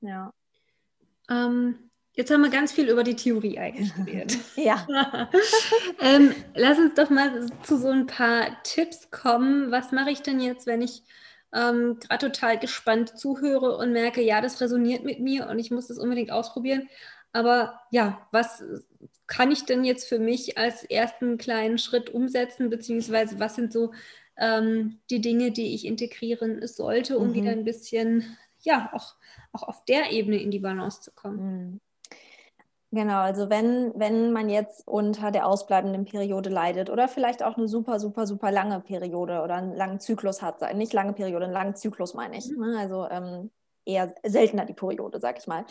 Ja. 0.01 0.33
Ähm, 1.29 1.89
jetzt 2.13 2.31
haben 2.31 2.41
wir 2.41 2.49
ganz 2.49 2.71
viel 2.71 2.89
über 2.89 3.03
die 3.03 3.15
Theorie 3.15 3.57
eigentlich 3.59 3.93
geredet. 3.95 4.37
ja. 4.55 4.85
ähm, 6.01 6.33
lass 6.55 6.77
uns 6.77 6.95
doch 6.95 7.09
mal 7.09 7.47
zu 7.63 7.77
so 7.77 7.89
ein 7.89 8.07
paar 8.07 8.61
Tipps 8.63 9.09
kommen. 9.09 9.71
Was 9.71 9.91
mache 9.91 10.11
ich 10.11 10.21
denn 10.21 10.39
jetzt, 10.39 10.67
wenn 10.67 10.81
ich 10.81 11.03
ähm, 11.53 11.97
gerade 11.99 12.31
total 12.31 12.59
gespannt 12.59 13.17
zuhöre 13.17 13.77
und 13.77 13.93
merke, 13.93 14.21
ja, 14.21 14.41
das 14.41 14.59
resoniert 14.59 15.05
mit 15.05 15.19
mir 15.19 15.47
und 15.47 15.59
ich 15.59 15.71
muss 15.71 15.87
das 15.87 15.97
unbedingt 15.97 16.31
ausprobieren. 16.31 16.89
Aber 17.37 17.81
ja, 17.91 18.27
was 18.31 18.63
kann 19.27 19.51
ich 19.51 19.63
denn 19.65 19.83
jetzt 19.83 20.09
für 20.09 20.17
mich 20.17 20.57
als 20.57 20.83
ersten 20.83 21.37
kleinen 21.37 21.77
Schritt 21.77 22.09
umsetzen, 22.09 22.71
beziehungsweise 22.71 23.39
was 23.39 23.53
sind 23.53 23.71
so 23.71 23.91
ähm, 24.37 24.97
die 25.11 25.21
Dinge, 25.21 25.51
die 25.51 25.75
ich 25.75 25.85
integrieren 25.85 26.65
sollte, 26.65 27.19
um 27.19 27.29
mhm. 27.29 27.33
wieder 27.35 27.51
ein 27.51 27.63
bisschen, 27.63 28.35
ja, 28.63 28.89
auch, 28.91 29.13
auch 29.51 29.67
auf 29.67 29.85
der 29.85 30.11
Ebene 30.11 30.41
in 30.41 30.49
die 30.49 30.57
Balance 30.57 31.01
zu 31.01 31.11
kommen? 31.11 31.37
Mhm. 31.37 31.81
Genau, 32.89 33.19
also 33.19 33.51
wenn, 33.51 33.91
wenn 33.95 34.31
man 34.31 34.49
jetzt 34.49 34.87
unter 34.87 35.29
der 35.29 35.45
ausbleibenden 35.45 36.05
Periode 36.05 36.49
leidet 36.49 36.89
oder 36.89 37.07
vielleicht 37.07 37.43
auch 37.43 37.55
eine 37.55 37.67
super, 37.67 37.99
super, 37.99 38.25
super 38.25 38.49
lange 38.49 38.79
Periode 38.79 39.41
oder 39.43 39.55
einen 39.55 39.75
langen 39.75 39.99
Zyklus 39.99 40.41
hat, 40.41 40.73
nicht 40.73 40.93
lange 40.93 41.13
Periode, 41.13 41.45
einen 41.45 41.53
langen 41.53 41.75
Zyklus 41.75 42.15
meine 42.15 42.35
ich. 42.35 42.49
Mhm. 42.49 42.65
Ne? 42.65 42.79
Also 42.79 43.07
ähm, 43.11 43.51
eher 43.87 44.13
seltener 44.23 44.65
die 44.65 44.73
Periode, 44.73 45.19
sag 45.19 45.39
ich 45.39 45.47
mal. 45.47 45.65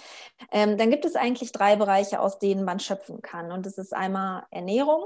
Ähm, 0.51 0.79
dann 0.79 0.91
gibt 0.91 1.05
es 1.05 1.17
eigentlich 1.17 1.53
drei 1.53 1.77
Bereiche, 1.77 2.21
aus 2.21 2.39
denen 2.39 2.65
man 2.65 2.81
schöpfen 2.81 3.23
kann. 3.23 3.53
Und 3.53 3.67
das 3.67 3.79
ist 3.79 3.95
einmal 3.95 4.45
Ernährung, 4.51 5.05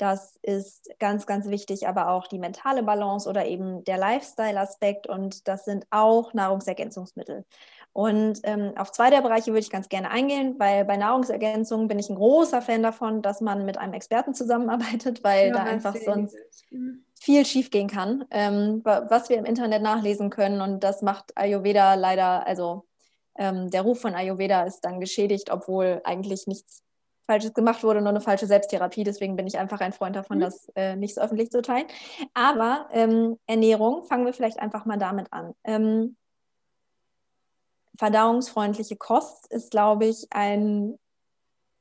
das 0.00 0.38
ist 0.42 0.88
ganz, 0.98 1.26
ganz 1.26 1.48
wichtig, 1.48 1.86
aber 1.86 2.08
auch 2.08 2.26
die 2.26 2.38
mentale 2.38 2.82
Balance 2.82 3.28
oder 3.28 3.44
eben 3.44 3.84
der 3.84 3.98
Lifestyle-Aspekt 3.98 5.06
und 5.06 5.46
das 5.46 5.66
sind 5.66 5.86
auch 5.90 6.32
Nahrungsergänzungsmittel. 6.32 7.44
Und 7.92 8.40
ähm, 8.44 8.72
auf 8.76 8.92
zwei 8.92 9.10
der 9.10 9.20
Bereiche 9.20 9.48
würde 9.48 9.60
ich 9.60 9.70
ganz 9.70 9.88
gerne 9.88 10.10
eingehen, 10.10 10.54
weil 10.58 10.84
bei 10.84 10.96
Nahrungsergänzungen 10.96 11.88
bin 11.88 11.98
ich 11.98 12.08
ein 12.08 12.16
großer 12.16 12.62
Fan 12.62 12.82
davon, 12.82 13.20
dass 13.20 13.40
man 13.40 13.66
mit 13.66 13.76
einem 13.76 13.92
Experten 13.92 14.32
zusammenarbeitet, 14.32 15.22
weil 15.22 15.48
ja, 15.48 15.54
da 15.54 15.62
einfach 15.64 15.94
sonst 15.96 16.36
mhm 16.70 17.04
viel 17.20 17.44
schiefgehen 17.44 17.86
kann, 17.88 18.24
ähm, 18.30 18.80
was 18.82 19.28
wir 19.28 19.36
im 19.36 19.44
Internet 19.44 19.82
nachlesen 19.82 20.30
können. 20.30 20.62
Und 20.62 20.80
das 20.82 21.02
macht 21.02 21.36
Ayurveda 21.36 21.94
leider, 21.94 22.46
also 22.46 22.86
ähm, 23.36 23.70
der 23.70 23.82
Ruf 23.82 24.00
von 24.00 24.14
Ayurveda 24.14 24.64
ist 24.64 24.80
dann 24.80 25.00
geschädigt, 25.00 25.50
obwohl 25.50 26.00
eigentlich 26.04 26.46
nichts 26.46 26.82
Falsches 27.26 27.52
gemacht 27.52 27.84
wurde, 27.84 28.00
nur 28.00 28.08
eine 28.08 28.22
falsche 28.22 28.46
Selbsttherapie. 28.46 29.04
Deswegen 29.04 29.36
bin 29.36 29.46
ich 29.46 29.58
einfach 29.58 29.80
ein 29.80 29.92
Freund 29.92 30.16
davon, 30.16 30.38
mhm. 30.38 30.42
das 30.42 30.68
äh, 30.74 30.96
nicht 30.96 31.14
so 31.14 31.20
öffentlich 31.20 31.50
zu 31.50 31.60
teilen. 31.60 31.86
Aber 32.32 32.88
ähm, 32.90 33.38
Ernährung, 33.46 34.02
fangen 34.04 34.24
wir 34.24 34.32
vielleicht 34.32 34.58
einfach 34.58 34.86
mal 34.86 34.98
damit 34.98 35.30
an. 35.30 35.54
Ähm, 35.62 36.16
verdauungsfreundliche 37.98 38.96
Kost 38.96 39.46
ist, 39.52 39.70
glaube 39.70 40.06
ich, 40.06 40.26
ein 40.30 40.98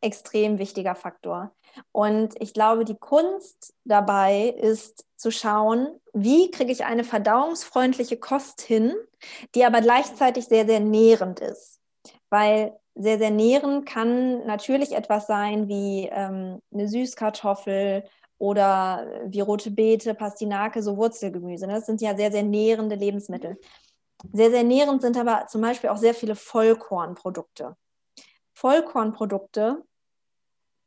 extrem 0.01 0.59
wichtiger 0.59 0.95
Faktor. 0.95 1.55
Und 1.91 2.33
ich 2.41 2.53
glaube, 2.53 2.85
die 2.85 2.97
Kunst 2.97 3.73
dabei 3.83 4.49
ist 4.49 5.05
zu 5.15 5.31
schauen, 5.31 5.87
wie 6.13 6.51
kriege 6.51 6.71
ich 6.71 6.85
eine 6.85 7.03
verdauungsfreundliche 7.03 8.17
Kost 8.17 8.61
hin, 8.61 8.93
die 9.55 9.65
aber 9.65 9.81
gleichzeitig 9.81 10.45
sehr, 10.45 10.65
sehr 10.65 10.79
nährend 10.79 11.39
ist. 11.39 11.79
Weil 12.29 12.77
sehr, 12.95 13.17
sehr 13.17 13.31
nährend 13.31 13.85
kann 13.85 14.45
natürlich 14.45 14.93
etwas 14.93 15.27
sein 15.27 15.67
wie 15.67 16.09
ähm, 16.11 16.61
eine 16.73 16.87
Süßkartoffel 16.87 18.03
oder 18.37 19.07
wie 19.25 19.41
rote 19.41 19.71
Beete, 19.71 20.13
Pastinake, 20.13 20.81
so 20.81 20.97
Wurzelgemüse. 20.97 21.67
Das 21.67 21.85
sind 21.85 22.01
ja 22.01 22.15
sehr, 22.15 22.31
sehr 22.31 22.43
nährende 22.43 22.95
Lebensmittel. 22.95 23.57
Sehr, 24.33 24.51
sehr 24.51 24.63
nährend 24.63 25.01
sind 25.01 25.17
aber 25.17 25.47
zum 25.47 25.61
Beispiel 25.61 25.89
auch 25.89 25.97
sehr 25.97 26.13
viele 26.13 26.35
Vollkornprodukte. 26.35 27.75
Vollkornprodukte 28.53 29.83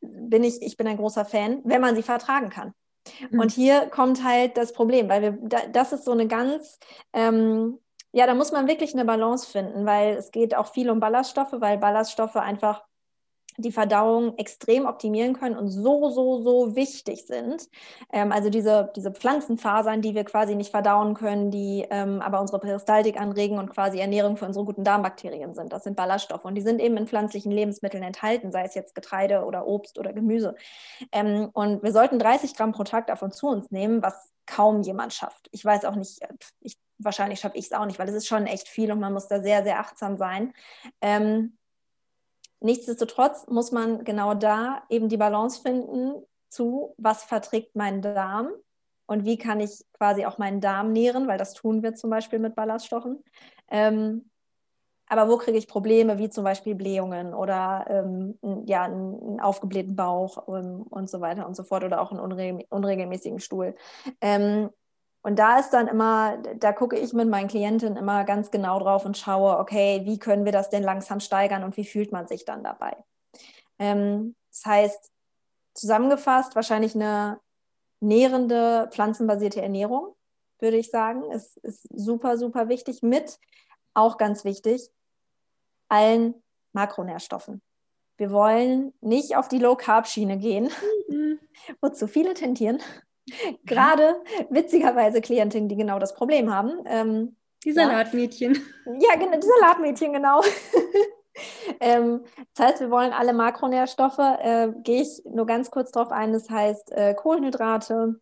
bin 0.03 0.45
ich, 0.45 0.61
ich 0.63 0.77
bin 0.77 0.87
ein 0.87 0.97
großer 0.97 1.25
Fan, 1.25 1.61
wenn 1.65 1.81
man 1.81 1.95
sie 1.95 2.03
vertragen 2.03 2.51
kann. 2.51 2.75
Mhm. 3.31 3.41
Und 3.41 3.53
hier 3.53 3.87
kommt 3.87 4.25
halt 4.25 4.57
das 4.57 4.73
Problem, 4.73 5.09
weil 5.09 5.23
wir, 5.23 5.39
das 5.71 5.93
ist 5.93 6.05
so 6.05 6.13
eine 6.13 6.27
ganz, 6.27 6.79
ähm, 7.13 7.79
ja, 8.13 8.27
da 8.27 8.35
muss 8.35 8.53
man 8.53 8.69
wirklich 8.69 8.93
eine 8.93 9.05
Balance 9.05 9.51
finden, 9.51 9.87
weil 9.87 10.17
es 10.17 10.31
geht 10.31 10.55
auch 10.55 10.73
viel 10.73 10.91
um 10.91 11.01
Ballaststoffe, 11.01 11.55
weil 11.55 11.79
Ballaststoffe 11.79 12.37
einfach 12.37 12.85
die 13.57 13.73
Verdauung 13.73 14.37
extrem 14.39 14.87
optimieren 14.87 15.35
können 15.35 15.57
und 15.57 15.69
so, 15.69 16.11
so, 16.11 16.43
so 16.43 16.77
wichtig 16.77 17.27
sind. 17.27 17.69
Ähm, 18.13 18.33
also 18.33 18.51
diese, 18.51 18.91
diese 18.97 19.13
Pflanzenfasern, 19.13 20.03
die 20.03 20.15
wir 20.15 20.25
quasi 20.25 20.55
nicht 20.55 20.71
verdauen 20.71 21.15
können, 21.15 21.51
die 21.51 21.87
ähm, 21.91 22.21
aber 22.21 22.41
unsere 22.41 22.61
Peristaltik 22.61 23.21
anregen 23.21 23.59
und 23.59 23.71
quasi 23.71 23.99
Ernährung 23.99 24.37
für 24.37 24.47
unsere 24.47 24.65
guten 24.65 24.85
Darmbakterien 24.85 25.55
sind. 25.55 25.73
Das 25.73 25.85
sind 25.85 25.97
Ballaststoffe 25.97 26.45
und 26.45 26.55
die 26.55 26.63
sind 26.63 26.81
eben 26.81 26.97
in 26.97 27.07
pflanzlichen 27.07 27.53
Lebensmitteln 27.53 28.03
enthalten, 28.03 28.53
sei 28.53 28.65
es 28.65 28.75
jetzt 28.75 28.95
Getreide 28.95 29.45
oder 29.45 29.67
Obst 29.67 29.99
oder 29.99 30.13
Gemüse. 30.13 30.55
Ähm, 31.13 31.51
und 31.53 31.83
wir 31.83 31.93
sollten 31.93 32.19
30 32.19 32.55
Gramm 32.57 32.73
pro 32.73 32.85
Tag 32.85 33.07
davon 33.07 33.33
zu 33.33 33.49
uns 33.49 33.71
nehmen, 33.71 34.03
was 34.03 34.33
kaum 34.47 34.83
jemand 34.83 35.13
schafft. 35.13 35.49
Ich 35.53 35.65
weiß 35.65 35.85
auch 35.85 35.95
nicht, 35.95 36.23
äh, 36.23 36.29
ich, 36.61 36.79
wahrscheinlich 36.99 37.41
schaffe 37.41 37.57
ich 37.57 37.67
es 37.67 37.73
auch 37.73 37.87
nicht, 37.87 37.99
weil 37.99 38.09
es 38.09 38.15
ist 38.15 38.27
schon 38.27 38.47
echt 38.47 38.69
viel 38.69 38.93
und 38.93 39.01
man 39.01 39.13
muss 39.13 39.29
da 39.29 39.41
sehr, 39.41 39.65
sehr 39.65 39.79
achtsam 39.81 40.17
sein. 40.17 40.53
Ähm, 41.01 41.57
Nichtsdestotrotz 42.63 43.47
muss 43.49 43.73
man 43.73 44.05
genau 44.05 44.35
da 44.35 44.83
eben 44.89 45.09
die 45.09 45.17
Balance 45.17 45.61
finden 45.63 46.25
zu, 46.49 46.95
was 46.97 47.25
verträgt 47.25 47.75
mein 47.75 48.03
Darm 48.03 48.51
und 49.07 49.25
wie 49.25 49.37
kann 49.37 49.61
ich 49.61 49.85
quasi 49.93 50.25
auch 50.27 50.39
meinen 50.39 50.61
Darm 50.61 50.93
nähren, 50.93 51.27
weil 51.27 51.39
das 51.39 51.55
tun 51.55 51.83
wir 51.83 51.95
zum 51.95 52.11
Beispiel 52.11 52.39
mit 52.39 52.55
Ballaststoffen. 52.55 53.23
Ähm, 53.71 54.31
aber 55.07 55.29
wo 55.29 55.37
kriege 55.37 55.59
ich 55.59 55.69
Probleme, 55.69 56.19
wie 56.19 56.31
zum 56.31 56.45
Beispiel 56.45 56.75
Blähungen 56.75 57.35
oder 57.35 57.85
ähm, 57.89 58.39
ja, 58.67 58.85
einen 58.85 59.41
aufgeblähten 59.41 59.95
Bauch 59.95 60.49
ähm, 60.49 60.85
und 60.89 61.11
so 61.11 61.21
weiter 61.21 61.47
und 61.47 61.55
so 61.55 61.65
fort 61.65 61.85
oder 61.85 62.01
auch 62.01 62.13
einen 62.13 62.21
unregelmäßigen 62.71 63.41
Stuhl. 63.41 63.75
Ähm, 64.21 64.71
und 65.23 65.39
da 65.39 65.59
ist 65.59 65.71
dann 65.71 65.87
immer, 65.87 66.37
da 66.57 66.73
gucke 66.73 66.99
ich 66.99 67.13
mit 67.13 67.29
meinen 67.29 67.49
Klientinnen 67.49 67.97
immer 67.97 68.25
ganz 68.25 68.51
genau 68.51 68.81
drauf 68.81 69.05
und 69.05 69.17
schaue, 69.17 69.59
okay, 69.59 70.03
wie 70.05 70.19
können 70.19 70.45
wir 70.45 70.53
das 70.53 70.69
denn 70.69 70.83
langsam 70.83 71.21
steigern 71.21 71.63
und 71.63 71.77
wie 71.77 71.85
fühlt 71.85 72.11
man 72.11 72.27
sich 72.27 72.45
dann 72.45 72.65
dabei? 72.65 72.97
Ähm, 73.79 74.35
das 74.51 74.65
heißt, 74.67 75.13
zusammengefasst, 75.75 76.57
wahrscheinlich 76.57 76.95
eine 76.95 77.41
nährende, 78.01 78.89
pflanzenbasierte 78.91 79.63
Ernährung, 79.63 80.15
würde 80.59 80.77
ich 80.77 80.91
sagen, 80.91 81.31
ist, 81.31 81.57
ist 81.59 81.87
super, 81.95 82.37
super 82.37 82.69
wichtig. 82.69 83.03
Mit, 83.03 83.39
auch 83.95 84.19
ganz 84.19 84.45
wichtig, 84.45 84.91
allen 85.89 86.35
Makronährstoffen. 86.73 87.63
Wir 88.17 88.31
wollen 88.33 88.93
nicht 89.01 89.37
auf 89.37 89.49
die 89.49 89.59
Low-Carb-Schiene 89.59 90.39
gehen, 90.39 90.71
mhm. 91.09 91.39
wozu 91.81 92.09
viele 92.09 92.35
tendieren. 92.35 92.81
Gerade 93.65 94.17
witzigerweise 94.51 95.21
Klientinnen, 95.21 95.69
die 95.69 95.77
genau 95.77 95.99
das 95.99 96.15
Problem 96.15 96.53
haben. 96.53 96.73
Ähm, 96.87 97.37
die 97.65 97.73
Salatmädchen. 97.73 98.55
Ja, 98.87 99.15
genau, 99.17 99.39
die 99.39 99.47
Salatmädchen, 99.61 100.13
genau. 100.13 100.43
ähm, 101.81 102.25
das 102.55 102.67
heißt, 102.67 102.81
wir 102.81 102.91
wollen 102.91 103.13
alle 103.13 103.33
Makronährstoffe. 103.33 104.19
Äh, 104.19 104.73
Gehe 104.83 105.03
ich 105.03 105.23
nur 105.25 105.47
ganz 105.47 105.71
kurz 105.71 105.93
drauf 105.93 106.11
ein. 106.11 106.33
Das 106.33 106.51
heißt 106.51 106.91
äh, 106.91 107.15
Kohlenhydrate, 107.15 108.21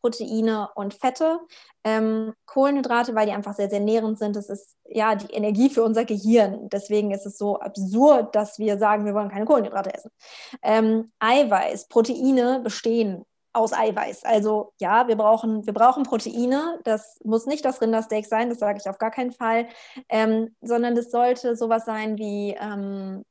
Proteine 0.00 0.68
und 0.76 0.94
Fette. 0.94 1.40
Ähm, 1.82 2.32
Kohlenhydrate, 2.46 3.14
weil 3.16 3.26
die 3.26 3.32
einfach 3.32 3.54
sehr, 3.54 3.70
sehr 3.70 3.80
nährend 3.80 4.18
sind. 4.18 4.36
Das 4.36 4.48
ist 4.48 4.76
ja 4.84 5.16
die 5.16 5.32
Energie 5.32 5.70
für 5.70 5.82
unser 5.82 6.04
Gehirn. 6.04 6.68
Deswegen 6.68 7.10
ist 7.10 7.26
es 7.26 7.38
so 7.38 7.58
absurd, 7.58 8.36
dass 8.36 8.60
wir 8.60 8.78
sagen, 8.78 9.04
wir 9.04 9.14
wollen 9.14 9.30
keine 9.30 9.46
Kohlenhydrate 9.46 9.92
essen. 9.92 10.12
Ähm, 10.62 11.10
Eiweiß, 11.18 11.88
Proteine 11.88 12.60
bestehen 12.60 13.24
aus 13.52 13.72
Eiweiß. 13.72 14.24
Also 14.24 14.72
ja, 14.80 15.08
wir 15.08 15.16
brauchen, 15.16 15.66
wir 15.66 15.72
brauchen 15.72 16.04
Proteine. 16.04 16.78
Das 16.84 17.18
muss 17.24 17.46
nicht 17.46 17.64
das 17.64 17.80
Rindersteak 17.80 18.26
sein, 18.26 18.48
das 18.48 18.58
sage 18.58 18.78
ich 18.80 18.88
auf 18.88 18.98
gar 18.98 19.10
keinen 19.10 19.32
Fall, 19.32 19.66
ähm, 20.08 20.54
sondern 20.60 20.94
das 20.94 21.10
sollte 21.10 21.56
sowas 21.56 21.84
sein 21.84 22.18
wie 22.18 22.56
ähm, 22.60 23.24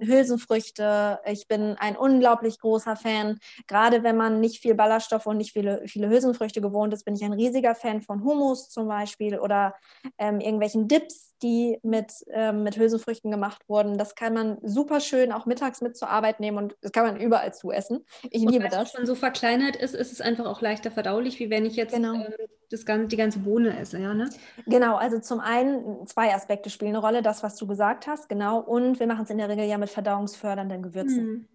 Hülsenfrüchte. 0.00 1.20
Ich 1.26 1.48
bin 1.48 1.76
ein 1.78 1.96
unglaublich 1.96 2.58
großer 2.58 2.96
Fan. 2.96 3.38
Gerade 3.66 4.02
wenn 4.02 4.16
man 4.16 4.40
nicht 4.40 4.60
viel 4.60 4.74
Ballaststoffe 4.74 5.26
und 5.26 5.38
nicht 5.38 5.52
viele, 5.52 5.82
viele 5.86 6.08
Hülsenfrüchte 6.08 6.60
gewohnt 6.60 6.92
ist, 6.92 7.04
bin 7.04 7.14
ich 7.14 7.24
ein 7.24 7.32
riesiger 7.32 7.74
Fan 7.74 8.02
von 8.02 8.24
Hummus 8.24 8.68
zum 8.70 8.88
Beispiel 8.88 9.38
oder 9.38 9.74
ähm, 10.18 10.40
irgendwelchen 10.40 10.88
Dips, 10.88 11.34
die 11.42 11.78
mit, 11.82 12.12
ähm, 12.30 12.62
mit 12.62 12.76
Hülsenfrüchten 12.76 13.30
gemacht 13.30 13.62
wurden. 13.68 13.98
Das 13.98 14.14
kann 14.14 14.34
man 14.34 14.58
super 14.62 15.00
schön 15.00 15.32
auch 15.32 15.46
mittags 15.46 15.80
mit 15.80 15.96
zur 15.96 16.08
Arbeit 16.08 16.40
nehmen 16.40 16.58
und 16.58 16.76
das 16.80 16.92
kann 16.92 17.06
man 17.06 17.20
überall 17.20 17.52
zu 17.52 17.70
essen. 17.70 18.04
Ich 18.30 18.42
und 18.42 18.52
liebe 18.52 18.68
das. 18.68 18.94
Wenn 18.94 19.02
man 19.02 19.06
so 19.06 19.14
verkleinert 19.14 19.76
ist, 19.76 19.94
ist 19.94 20.12
es 20.12 20.20
einfach 20.20 20.46
auch 20.46 20.60
leichter 20.60 20.90
verdaulich, 20.90 21.38
wie 21.38 21.50
wenn 21.50 21.66
ich 21.66 21.76
jetzt 21.76 21.94
genau. 21.94 22.14
ähm, 22.14 22.32
das 22.70 22.84
ganze, 22.84 23.08
die 23.08 23.16
ganze 23.16 23.38
Bohne 23.38 23.78
esse. 23.78 23.98
Ja, 23.98 24.14
ne? 24.14 24.30
Genau, 24.66 24.96
also 24.96 25.18
zum 25.18 25.40
einen 25.40 26.06
zwei 26.06 26.34
Aspekte 26.34 26.70
spielen 26.70 26.94
eine 26.94 27.04
Rolle, 27.04 27.22
das, 27.22 27.42
was 27.42 27.56
du 27.56 27.66
gesagt 27.66 28.06
hast, 28.06 28.28
genau. 28.28 28.60
Und 28.60 29.00
wir 29.00 29.06
machen 29.06 29.24
es 29.24 29.30
in 29.30 29.38
der 29.38 29.48
Regel 29.48 29.64
ja 29.66 29.78
mit 29.78 29.90
verdauungsfördernden 29.90 30.82
Gewürzen. 30.82 31.26
Mhm. 31.26 31.48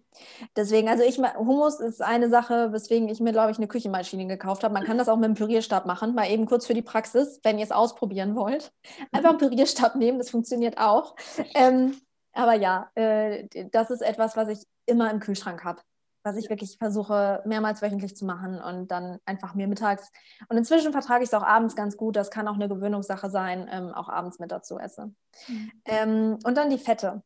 Deswegen, 0.56 0.88
also 0.88 1.04
ich, 1.04 1.18
Hummus 1.18 1.78
ist 1.80 2.02
eine 2.02 2.28
Sache, 2.28 2.72
weswegen 2.72 3.08
ich 3.08 3.20
mir, 3.20 3.32
glaube 3.32 3.52
ich, 3.52 3.58
eine 3.58 3.68
Küchenmaschine 3.68 4.26
gekauft 4.26 4.64
habe. 4.64 4.74
Man 4.74 4.84
kann 4.84 4.98
das 4.98 5.08
auch 5.08 5.16
mit 5.16 5.26
einem 5.26 5.34
Pürierstab 5.34 5.86
machen, 5.86 6.14
mal 6.14 6.28
eben 6.28 6.46
kurz 6.46 6.66
für 6.66 6.74
die 6.74 6.82
Praxis, 6.82 7.40
wenn 7.42 7.58
ihr 7.58 7.64
es 7.64 7.72
ausprobieren 7.72 8.34
wollt. 8.34 8.72
Einfach 9.12 9.30
einen 9.30 9.38
Pürierstab 9.38 9.96
nehmen, 9.96 10.18
das 10.18 10.30
funktioniert 10.30 10.78
auch. 10.78 11.14
Ähm, 11.54 11.94
aber 12.32 12.54
ja, 12.54 12.90
äh, 12.94 13.46
das 13.70 13.90
ist 13.90 14.02
etwas, 14.02 14.36
was 14.36 14.48
ich 14.48 14.66
immer 14.86 15.10
im 15.10 15.20
Kühlschrank 15.20 15.64
habe 15.64 15.80
was 16.22 16.36
ich 16.36 16.50
wirklich 16.50 16.76
versuche, 16.78 17.42
mehrmals 17.46 17.82
wöchentlich 17.82 18.16
zu 18.16 18.24
machen 18.24 18.60
und 18.60 18.90
dann 18.90 19.18
einfach 19.24 19.54
mir 19.54 19.68
mittags. 19.68 20.10
Und 20.48 20.56
inzwischen 20.56 20.92
vertrage 20.92 21.22
ich 21.22 21.30
es 21.30 21.34
auch 21.34 21.42
abends 21.42 21.76
ganz 21.76 21.96
gut. 21.96 22.16
Das 22.16 22.30
kann 22.30 22.48
auch 22.48 22.54
eine 22.54 22.68
Gewöhnungssache 22.68 23.30
sein, 23.30 23.68
ähm, 23.70 23.92
auch 23.92 24.08
abends 24.08 24.38
mit 24.38 24.52
dazu 24.52 24.78
esse. 24.78 25.12
Mhm. 25.48 25.72
Ähm, 25.84 26.38
und 26.44 26.56
dann 26.56 26.70
die 26.70 26.78
Fette. 26.78 27.22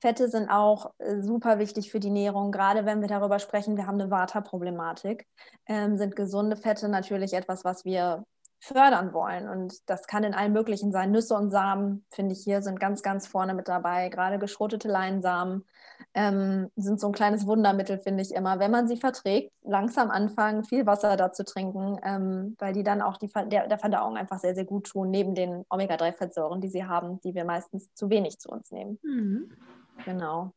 Fette 0.00 0.28
sind 0.28 0.48
auch 0.48 0.92
äh, 0.98 1.20
super 1.20 1.58
wichtig 1.58 1.90
für 1.90 2.00
die 2.00 2.10
Nährung, 2.10 2.52
gerade 2.52 2.86
wenn 2.86 3.02
wir 3.02 3.08
darüber 3.08 3.38
sprechen, 3.38 3.76
wir 3.76 3.86
haben 3.86 4.00
eine 4.00 4.10
Vata-Problematik, 4.10 5.26
ähm, 5.66 5.98
sind 5.98 6.16
gesunde 6.16 6.56
Fette 6.56 6.88
natürlich 6.88 7.34
etwas, 7.34 7.64
was 7.64 7.84
wir 7.84 8.24
fördern 8.60 9.12
wollen. 9.14 9.48
Und 9.48 9.88
das 9.88 10.06
kann 10.06 10.22
in 10.22 10.34
allen 10.34 10.52
möglichen 10.52 10.92
sein. 10.92 11.10
Nüsse 11.10 11.34
und 11.34 11.50
Samen, 11.50 12.04
finde 12.10 12.34
ich 12.34 12.44
hier, 12.44 12.60
sind 12.60 12.78
ganz, 12.78 13.02
ganz 13.02 13.26
vorne 13.26 13.54
mit 13.54 13.68
dabei. 13.68 14.10
Gerade 14.10 14.38
geschrotete 14.38 14.86
Leinsamen 14.86 15.64
ähm, 16.12 16.70
sind 16.76 17.00
so 17.00 17.08
ein 17.08 17.12
kleines 17.12 17.46
Wundermittel, 17.46 17.98
finde 17.98 18.22
ich 18.22 18.34
immer. 18.34 18.58
Wenn 18.58 18.70
man 18.70 18.86
sie 18.86 18.98
verträgt, 18.98 19.52
langsam 19.62 20.10
anfangen, 20.10 20.64
viel 20.64 20.84
Wasser 20.84 21.16
dazu 21.16 21.42
trinken, 21.42 21.98
ähm, 22.04 22.56
weil 22.58 22.74
die 22.74 22.82
dann 22.82 23.00
auch 23.00 23.16
die, 23.16 23.30
der, 23.46 23.66
der 23.66 23.78
Verdauung 23.78 24.16
einfach 24.16 24.38
sehr, 24.38 24.54
sehr 24.54 24.66
gut 24.66 24.88
tun, 24.88 25.10
neben 25.10 25.34
den 25.34 25.64
Omega-3-Fettsäuren, 25.70 26.60
die 26.60 26.68
sie 26.68 26.84
haben, 26.84 27.18
die 27.22 27.34
wir 27.34 27.46
meistens 27.46 27.92
zu 27.94 28.10
wenig 28.10 28.38
zu 28.38 28.50
uns 28.50 28.70
nehmen. 28.70 28.98
Mhm. 29.02 29.52
Genau. 30.04 30.52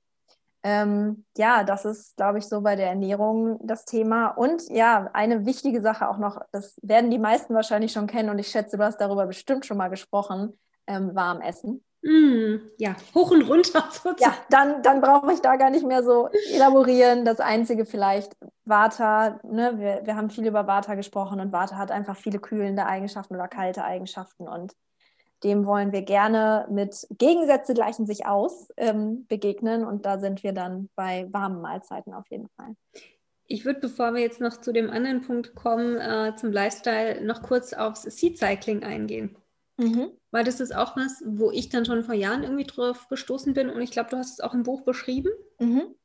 Ähm, 0.64 1.26
ja, 1.38 1.64
das 1.66 1.84
ist, 1.84 2.16
glaube 2.16 2.40
ich, 2.40 2.46
so 2.46 2.62
bei 2.62 2.78
der 2.78 2.88
Ernährung 2.88 3.60
das 3.62 3.84
Thema. 3.84 4.28
Und 4.28 4.70
ja, 4.70 5.10
eine 5.14 5.46
wichtige 5.46 5.82
Sache 5.82 6.10
auch 6.10 6.18
noch, 6.18 6.42
das 6.52 6.78
werden 6.82 7.12
die 7.12 7.20
meisten 7.20 7.54
wahrscheinlich 7.54 7.92
schon 7.92 8.08
kennen 8.08 8.30
und 8.30 8.40
ich 8.40 8.48
schätze, 8.48 8.78
du 8.78 8.84
hast 8.84 9.02
darüber 9.02 9.28
bestimmt 9.28 9.66
schon 9.66 9.78
mal 9.78 9.90
gesprochen, 9.90 10.58
ähm, 10.88 11.14
warm 11.14 11.42
essen. 11.42 11.84
Mm, 12.02 12.56
ja, 12.78 12.96
hoch 13.14 13.32
und 13.32 13.44
runter 13.44 13.88
sozusagen. 13.92 14.20
Ja, 14.20 14.34
dann, 14.50 14.82
dann 14.84 15.02
brauche 15.02 15.34
ich 15.34 15.42
da 15.42 15.58
gar 15.58 15.70
nicht 15.70 15.86
mehr 15.86 16.04
so 16.04 16.30
elaborieren. 16.54 17.26
Das 17.26 17.40
Einzige 17.40 17.86
vielleicht, 17.86 18.34
Vata, 18.66 19.40
ne, 19.44 19.80
wir, 19.80 20.02
wir 20.06 20.16
haben 20.16 20.30
viel 20.30 20.46
über 20.46 20.66
Vata 20.68 20.96
gesprochen 20.96 21.42
und 21.42 21.52
Vata 21.52 21.78
hat 21.78 21.92
einfach 21.92 22.16
viele 22.16 22.40
kühlende 22.40 22.86
Eigenschaften 22.86 23.36
oder 23.36 23.48
kalte 23.48 23.84
Eigenschaften 23.84 24.48
und 24.48 24.74
dem 25.44 25.66
wollen 25.66 25.92
wir 25.92 26.02
gerne 26.02 26.68
mit 26.70 27.08
Gegensätze 27.18 27.74
gleichen 27.74 28.06
sich 28.06 28.26
aus 28.26 28.70
ähm, 28.78 29.26
begegnen 29.28 29.86
und 29.86 30.06
da 30.06 30.20
sind 30.20 30.44
wir 30.44 30.54
dann 30.54 30.90
bei 30.96 31.28
warmen 31.32 31.62
Mahlzeiten 31.62 32.14
auf 32.14 32.26
jeden 32.30 32.50
Fall. 32.58 32.76
Ich 33.46 33.66
würde, 33.66 33.82
bevor 33.82 34.14
wir 34.14 34.22
jetzt 34.22 34.42
noch 34.42 34.62
zu 34.62 34.72
dem 34.72 34.90
anderen 34.90 35.22
Punkt 35.22 35.54
kommen, 35.54 35.98
äh, 35.98 36.36
zum 36.36 36.52
Lifestyle, 36.52 37.24
noch 37.24 37.42
kurz 37.42 37.74
aufs 37.74 38.04
Seed 38.04 38.38
Cycling 38.38 38.84
eingehen. 38.84 39.36
Mhm. 39.78 40.12
Weil 40.32 40.44
das 40.44 40.60
ist 40.60 40.76
auch 40.76 40.96
was, 40.96 41.24
wo 41.26 41.52
ich 41.52 41.70
dann 41.70 41.86
schon 41.86 42.04
vor 42.04 42.16
Jahren 42.16 42.44
irgendwie 42.44 42.66
drauf 42.66 43.08
gestoßen 43.10 43.54
bin 43.54 43.70
und 43.70 43.82
ich 43.82 43.92
glaube, 43.92 44.10
du 44.10 44.18
hast 44.18 44.34
es 44.34 44.40
auch 44.40 44.54
im 44.54 44.64
Buch 44.64 44.82
beschrieben. 44.82 45.30
Mhm. 45.60 45.96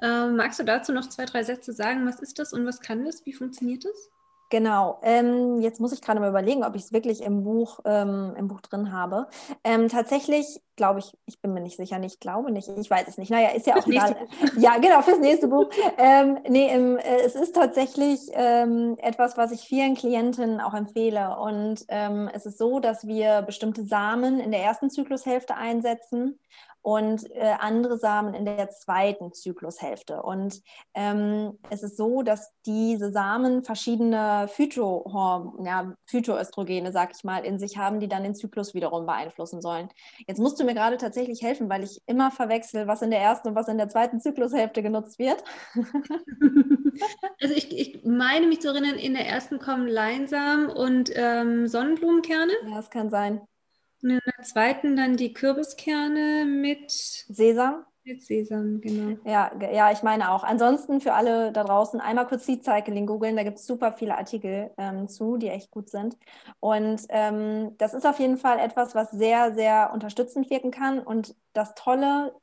Äh, 0.00 0.28
magst 0.28 0.58
du 0.58 0.64
dazu 0.64 0.92
noch 0.92 1.08
zwei, 1.08 1.24
drei 1.24 1.42
Sätze 1.42 1.72
sagen? 1.72 2.06
Was 2.06 2.20
ist 2.20 2.38
das 2.38 2.52
und 2.52 2.66
was 2.66 2.80
kann 2.80 3.04
das? 3.04 3.24
Wie 3.24 3.32
funktioniert 3.32 3.84
das? 3.84 4.10
Genau. 4.50 4.98
Ähm, 5.02 5.60
jetzt 5.60 5.80
muss 5.80 5.92
ich 5.92 6.02
gerade 6.02 6.18
mal 6.18 6.28
überlegen, 6.28 6.64
ob 6.64 6.74
ich 6.74 6.82
es 6.82 6.92
wirklich 6.92 7.22
im 7.22 7.44
Buch, 7.44 7.78
ähm, 7.84 8.34
im 8.36 8.48
Buch 8.48 8.60
drin 8.60 8.92
habe. 8.92 9.28
Ähm, 9.62 9.88
tatsächlich 9.88 10.60
glaube 10.74 10.98
ich, 10.98 11.16
ich 11.26 11.40
bin 11.40 11.52
mir 11.52 11.60
nicht 11.60 11.76
sicher, 11.76 12.02
ich 12.02 12.20
glaube 12.20 12.50
nicht, 12.50 12.68
ich 12.68 12.90
weiß 12.90 13.06
es 13.06 13.18
nicht. 13.18 13.30
Naja, 13.30 13.50
ist 13.50 13.66
ja 13.66 13.76
auch 13.76 13.86
egal. 13.86 14.16
Ja, 14.56 14.78
genau, 14.78 15.02
fürs 15.02 15.20
nächste 15.20 15.46
Buch. 15.46 15.68
Ähm, 15.98 16.38
nee, 16.48 16.74
im, 16.74 16.96
äh, 16.96 17.20
es 17.24 17.34
ist 17.36 17.54
tatsächlich 17.54 18.18
ähm, 18.32 18.96
etwas, 18.98 19.36
was 19.36 19.52
ich 19.52 19.60
vielen 19.60 19.94
Klientinnen 19.94 20.60
auch 20.60 20.74
empfehle. 20.74 21.38
Und 21.38 21.84
ähm, 21.88 22.28
es 22.32 22.46
ist 22.46 22.58
so, 22.58 22.80
dass 22.80 23.06
wir 23.06 23.42
bestimmte 23.42 23.84
Samen 23.84 24.40
in 24.40 24.50
der 24.50 24.62
ersten 24.62 24.90
Zyklushälfte 24.90 25.54
einsetzen 25.54 26.40
und 26.82 27.30
äh, 27.32 27.54
andere 27.58 27.98
Samen 27.98 28.34
in 28.34 28.44
der 28.44 28.70
zweiten 28.70 29.32
Zyklushälfte. 29.32 30.22
Und 30.22 30.62
ähm, 30.94 31.58
es 31.68 31.82
ist 31.82 31.96
so, 31.96 32.22
dass 32.22 32.52
diese 32.64 33.12
Samen 33.12 33.64
verschiedene 33.64 34.48
Phytohorm 34.48 35.64
ja, 35.64 35.94
Phytoöstrogene, 36.06 36.92
sag 36.92 37.12
ich 37.14 37.24
mal, 37.24 37.44
in 37.44 37.58
sich 37.58 37.76
haben, 37.76 38.00
die 38.00 38.08
dann 38.08 38.22
den 38.22 38.34
Zyklus 38.34 38.74
wiederum 38.74 39.06
beeinflussen 39.06 39.60
sollen. 39.60 39.88
Jetzt 40.26 40.38
musst 40.38 40.58
du 40.58 40.64
mir 40.64 40.74
gerade 40.74 40.96
tatsächlich 40.96 41.42
helfen, 41.42 41.68
weil 41.68 41.84
ich 41.84 42.00
immer 42.06 42.30
verwechsel, 42.30 42.86
was 42.86 43.02
in 43.02 43.10
der 43.10 43.20
ersten 43.20 43.48
und 43.48 43.54
was 43.54 43.68
in 43.68 43.78
der 43.78 43.88
zweiten 43.88 44.20
Zyklushälfte 44.20 44.82
genutzt 44.82 45.18
wird. 45.18 45.42
also 47.40 47.54
ich, 47.54 47.76
ich 47.76 48.04
meine 48.04 48.46
mich 48.46 48.60
zu 48.60 48.68
erinnern, 48.68 48.96
in 48.96 49.14
der 49.14 49.26
ersten 49.26 49.58
kommen 49.58 49.86
Leinsamen 49.86 50.70
und 50.70 51.10
ähm, 51.14 51.68
Sonnenblumenkerne. 51.68 52.52
Ja, 52.68 52.76
das 52.76 52.90
kann 52.90 53.10
sein. 53.10 53.42
Und 54.02 54.10
in 54.10 54.20
der 54.24 54.44
zweiten 54.44 54.96
dann 54.96 55.16
die 55.16 55.32
Kürbiskerne 55.32 56.46
mit 56.46 56.90
Sesam. 56.90 57.84
Mit 58.02 58.22
Sesam, 58.22 58.80
genau. 58.80 59.18
Ja, 59.24 59.52
ja, 59.72 59.92
ich 59.92 60.02
meine 60.02 60.30
auch. 60.30 60.42
Ansonsten 60.42 61.00
für 61.00 61.12
alle 61.12 61.52
da 61.52 61.64
draußen 61.64 62.00
einmal 62.00 62.26
kurz 62.26 62.46
Seed 62.46 62.64
Cycling 62.64 63.06
googeln. 63.06 63.36
Da 63.36 63.42
gibt 63.42 63.58
es 63.58 63.66
super 63.66 63.92
viele 63.92 64.16
Artikel 64.16 64.70
ähm, 64.78 65.06
zu, 65.08 65.36
die 65.36 65.48
echt 65.48 65.70
gut 65.70 65.90
sind. 65.90 66.16
Und 66.60 67.02
ähm, 67.10 67.76
das 67.76 67.92
ist 67.92 68.06
auf 68.06 68.18
jeden 68.18 68.38
Fall 68.38 68.58
etwas, 68.58 68.94
was 68.94 69.10
sehr, 69.10 69.54
sehr 69.54 69.92
unterstützend 69.92 70.48
wirken 70.48 70.70
kann. 70.70 70.98
Und 71.00 71.34
das 71.52 71.74
Tolle 71.74 72.34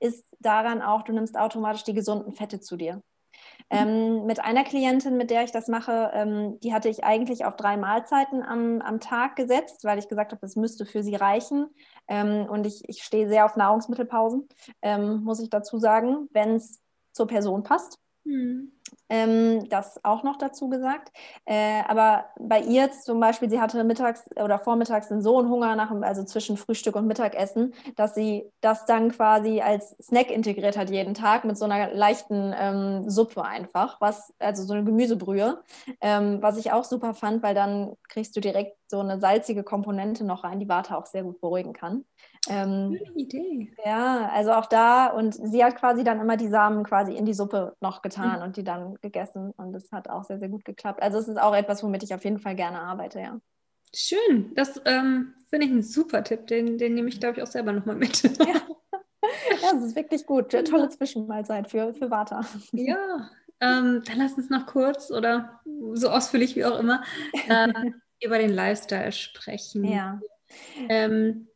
ist 0.00 0.24
daran 0.40 0.82
auch, 0.82 1.02
du 1.02 1.12
nimmst 1.12 1.38
automatisch 1.38 1.84
die 1.84 1.94
gesunden 1.94 2.32
Fette 2.32 2.60
zu 2.60 2.76
dir. 2.76 3.02
Ähm, 3.70 4.24
mit 4.24 4.40
einer 4.40 4.64
Klientin, 4.64 5.16
mit 5.16 5.30
der 5.30 5.44
ich 5.44 5.52
das 5.52 5.68
mache, 5.68 6.10
ähm, 6.14 6.58
die 6.60 6.72
hatte 6.72 6.88
ich 6.88 7.04
eigentlich 7.04 7.44
auf 7.44 7.56
drei 7.56 7.76
Mahlzeiten 7.76 8.42
am, 8.42 8.80
am 8.80 8.98
Tag 8.98 9.36
gesetzt, 9.36 9.84
weil 9.84 9.98
ich 9.98 10.08
gesagt 10.08 10.32
habe, 10.32 10.40
das 10.40 10.56
müsste 10.56 10.86
für 10.86 11.02
sie 11.02 11.14
reichen. 11.14 11.66
Ähm, 12.08 12.46
und 12.48 12.66
ich, 12.66 12.88
ich 12.88 13.02
stehe 13.02 13.28
sehr 13.28 13.44
auf 13.44 13.56
Nahrungsmittelpausen, 13.56 14.48
ähm, 14.80 15.22
muss 15.22 15.40
ich 15.40 15.50
dazu 15.50 15.78
sagen, 15.78 16.28
wenn 16.32 16.54
es 16.54 16.80
zur 17.12 17.26
Person 17.26 17.62
passt. 17.62 17.98
Mhm. 18.24 18.72
Ähm, 19.08 19.68
das 19.68 20.04
auch 20.04 20.22
noch 20.22 20.36
dazu 20.36 20.68
gesagt. 20.68 21.12
Äh, 21.46 21.82
aber 21.88 22.26
bei 22.38 22.60
ihr 22.60 22.90
zum 22.92 23.20
Beispiel, 23.20 23.48
sie 23.48 23.60
hatte 23.60 23.82
mittags 23.84 24.24
oder 24.36 24.58
vormittags 24.58 25.08
so 25.08 25.38
einen 25.38 25.48
Hunger 25.48 25.76
nach, 25.76 25.90
also 26.02 26.24
zwischen 26.24 26.56
Frühstück 26.56 26.94
und 26.96 27.06
Mittagessen, 27.06 27.74
dass 27.96 28.14
sie 28.14 28.44
das 28.60 28.84
dann 28.84 29.10
quasi 29.10 29.60
als 29.60 29.96
Snack 30.02 30.30
integriert 30.30 30.76
hat 30.76 30.90
jeden 30.90 31.14
Tag 31.14 31.44
mit 31.44 31.56
so 31.56 31.64
einer 31.64 31.92
leichten 31.94 32.54
ähm, 32.58 33.08
Suppe 33.08 33.42
einfach, 33.44 34.00
was, 34.00 34.34
also 34.38 34.62
so 34.64 34.74
eine 34.74 34.84
Gemüsebrühe, 34.84 35.62
ähm, 36.00 36.42
was 36.42 36.58
ich 36.58 36.72
auch 36.72 36.84
super 36.84 37.14
fand, 37.14 37.42
weil 37.42 37.54
dann 37.54 37.94
kriegst 38.08 38.36
du 38.36 38.40
direkt 38.40 38.76
so 38.88 39.00
eine 39.00 39.20
salzige 39.20 39.62
Komponente 39.62 40.24
noch 40.24 40.44
rein, 40.44 40.60
die 40.60 40.68
Warte 40.68 40.96
auch 40.96 41.06
sehr 41.06 41.22
gut 41.22 41.40
beruhigen 41.40 41.72
kann. 41.72 42.04
Ähm, 42.48 42.96
Gute 42.98 43.12
Idee. 43.18 43.72
Ja, 43.84 44.30
also 44.32 44.52
auch 44.52 44.66
da 44.66 45.08
und 45.08 45.34
sie 45.34 45.64
hat 45.64 45.76
quasi 45.76 46.04
dann 46.04 46.20
immer 46.20 46.36
die 46.36 46.48
Samen 46.48 46.84
quasi 46.84 47.14
in 47.14 47.24
die 47.24 47.34
Suppe 47.34 47.76
noch 47.80 48.02
getan 48.02 48.38
mhm. 48.38 48.44
und 48.44 48.56
die 48.56 48.64
dann 48.64 48.94
gegessen 49.00 49.52
und 49.56 49.74
es 49.74 49.92
hat 49.92 50.08
auch 50.08 50.24
sehr, 50.24 50.38
sehr 50.38 50.48
gut 50.48 50.64
geklappt. 50.64 51.02
Also 51.02 51.18
es 51.18 51.28
ist 51.28 51.40
auch 51.40 51.54
etwas, 51.54 51.82
womit 51.82 52.02
ich 52.02 52.14
auf 52.14 52.24
jeden 52.24 52.38
Fall 52.38 52.54
gerne 52.54 52.80
arbeite, 52.80 53.20
ja. 53.20 53.38
Schön, 53.94 54.52
das 54.54 54.80
ähm, 54.84 55.34
finde 55.48 55.66
ich 55.66 55.72
ein 55.72 55.82
super 55.82 56.22
Tipp, 56.22 56.46
den, 56.46 56.78
den 56.78 56.94
nehme 56.94 57.08
ich, 57.08 57.20
glaube 57.20 57.38
ich, 57.38 57.42
auch 57.42 57.50
selber 57.50 57.72
nochmal 57.72 57.96
mit. 57.96 58.22
Ja. 59.20 59.60
ja, 59.60 59.72
das 59.72 59.82
ist 59.82 59.96
wirklich 59.96 60.24
gut. 60.24 60.50
Tolle 60.50 60.88
Zwischenmahlzeit 60.88 61.68
für, 61.68 61.92
für 61.92 62.10
Vata. 62.10 62.40
Ja, 62.72 63.28
ähm, 63.60 64.02
dann 64.04 64.18
lass 64.18 64.34
uns 64.34 64.48
noch 64.48 64.66
kurz 64.66 65.10
oder 65.10 65.60
so 65.94 66.08
ausführlich 66.08 66.54
wie 66.56 66.64
auch 66.64 66.78
immer 66.78 67.02
äh, 67.48 67.68
über 68.22 68.38
den 68.38 68.50
Lifestyle 68.50 69.12
sprechen. 69.12 69.84
Ja. 69.84 70.20
Ähm, 70.88 71.48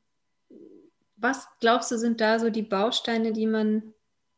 was 1.22 1.46
glaubst 1.60 1.90
du, 1.90 1.98
sind 1.98 2.20
da 2.20 2.38
so 2.38 2.50
die 2.50 2.62
Bausteine, 2.62 3.32
die 3.32 3.46
man 3.46 3.94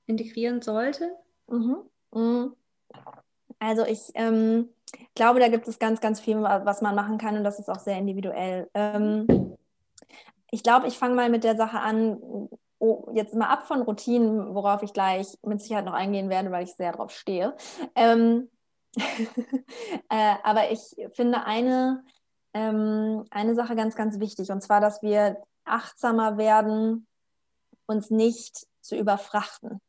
integrieren 0.07 0.61
sollte? 0.63 1.11
Mhm. 1.49 1.79
Mhm. 2.13 2.55
Also 3.59 3.87
ich 3.87 4.11
ähm, 4.15 4.69
glaube, 5.15 5.41
da 5.41 5.49
gibt 5.49 5.67
es 5.67 5.79
ganz, 5.79 6.01
ganz 6.01 6.21
viel, 6.21 6.43
was 6.43 6.83
man 6.83 6.95
machen 6.95 7.19
kann 7.19 7.37
und 7.37 7.45
das 7.45 7.59
ist 7.59 7.71
auch 7.71 7.81
sehr 7.81 7.97
individuell. 7.97 8.69
Ähm, 8.75 9.57
ich 10.51 10.63
glaube, 10.63 10.87
ich 10.87 10.99
fange 10.99 11.15
mal 11.15 11.31
mit 11.31 11.43
der 11.43 11.57
Sache 11.57 11.81
an, 11.81 12.19
oh, 12.79 13.11
jetzt 13.15 13.35
mal 13.35 13.49
ab 13.49 13.67
von 13.67 13.83
Routinen, 13.83 14.55
worauf 14.55 14.83
ich 14.83 14.93
gleich 14.93 15.39
mit 15.43 15.63
Sicherheit 15.63 15.87
noch 15.87 15.95
eingehen 15.95 16.29
werde, 16.29 16.51
weil 16.51 16.65
ich 16.65 16.75
sehr 16.75 16.93
darauf 16.93 17.11
stehe. 17.11 17.57
Ähm, 17.95 18.51
äh, 18.97 20.35
aber 20.43 20.71
ich 20.71 20.95
finde 21.15 21.45
eine, 21.47 22.05
ähm, 22.53 23.25
eine 23.31 23.55
Sache 23.55 23.75
ganz, 23.75 23.97
ganz 23.97 24.21
wichtig 24.21 24.51
und 24.51 24.61
zwar, 24.61 24.81
dass 24.81 25.03
wir 25.03 25.43
achtsamer 25.65 26.39
werden, 26.39 27.07
uns 27.87 28.11
nicht 28.11 28.67
zu 28.81 28.97
überfrachten 28.97 29.81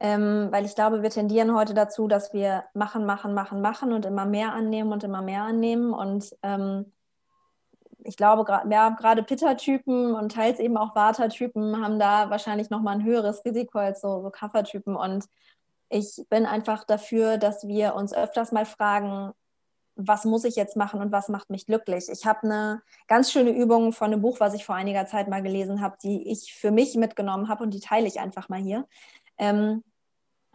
ähm, 0.00 0.48
weil 0.50 0.64
ich 0.64 0.74
glaube, 0.74 1.02
wir 1.02 1.10
tendieren 1.10 1.54
heute 1.54 1.74
dazu, 1.74 2.08
dass 2.08 2.32
wir 2.32 2.64
machen, 2.74 3.04
machen, 3.04 3.34
machen, 3.34 3.60
machen 3.60 3.92
und 3.92 4.06
immer 4.06 4.24
mehr 4.24 4.52
annehmen 4.54 4.92
und 4.92 5.04
immer 5.04 5.22
mehr 5.22 5.42
annehmen. 5.42 5.92
Und 5.92 6.34
ähm, 6.42 6.92
ich 8.02 8.16
glaube, 8.16 8.44
ja, 8.70 8.90
gerade 8.90 9.22
Pitta-Typen 9.22 10.14
und 10.14 10.32
teils 10.32 10.58
eben 10.58 10.78
auch 10.78 10.94
Vata-Typen 10.96 11.84
haben 11.84 11.98
da 11.98 12.30
wahrscheinlich 12.30 12.70
nochmal 12.70 12.94
ein 12.96 13.04
höheres 13.04 13.44
Risiko 13.44 13.78
als 13.78 14.00
so, 14.00 14.22
so 14.22 14.30
Kaffer-Typen. 14.30 14.96
Und 14.96 15.26
ich 15.90 16.24
bin 16.30 16.46
einfach 16.46 16.84
dafür, 16.84 17.36
dass 17.36 17.66
wir 17.68 17.94
uns 17.94 18.14
öfters 18.14 18.52
mal 18.52 18.64
fragen, 18.64 19.32
was 20.06 20.24
muss 20.24 20.44
ich 20.44 20.56
jetzt 20.56 20.76
machen 20.76 21.00
und 21.00 21.12
was 21.12 21.28
macht 21.28 21.50
mich 21.50 21.66
glücklich. 21.66 22.08
Ich 22.10 22.26
habe 22.26 22.42
eine 22.44 22.82
ganz 23.08 23.30
schöne 23.30 23.50
Übung 23.50 23.92
von 23.92 24.12
einem 24.12 24.22
Buch, 24.22 24.40
was 24.40 24.54
ich 24.54 24.64
vor 24.64 24.74
einiger 24.74 25.06
Zeit 25.06 25.28
mal 25.28 25.42
gelesen 25.42 25.80
habe, 25.80 25.96
die 26.02 26.30
ich 26.30 26.54
für 26.54 26.70
mich 26.70 26.94
mitgenommen 26.96 27.48
habe 27.48 27.62
und 27.62 27.74
die 27.74 27.80
teile 27.80 28.06
ich 28.06 28.20
einfach 28.20 28.48
mal 28.48 28.60
hier. 28.60 28.86
Ähm, 29.38 29.82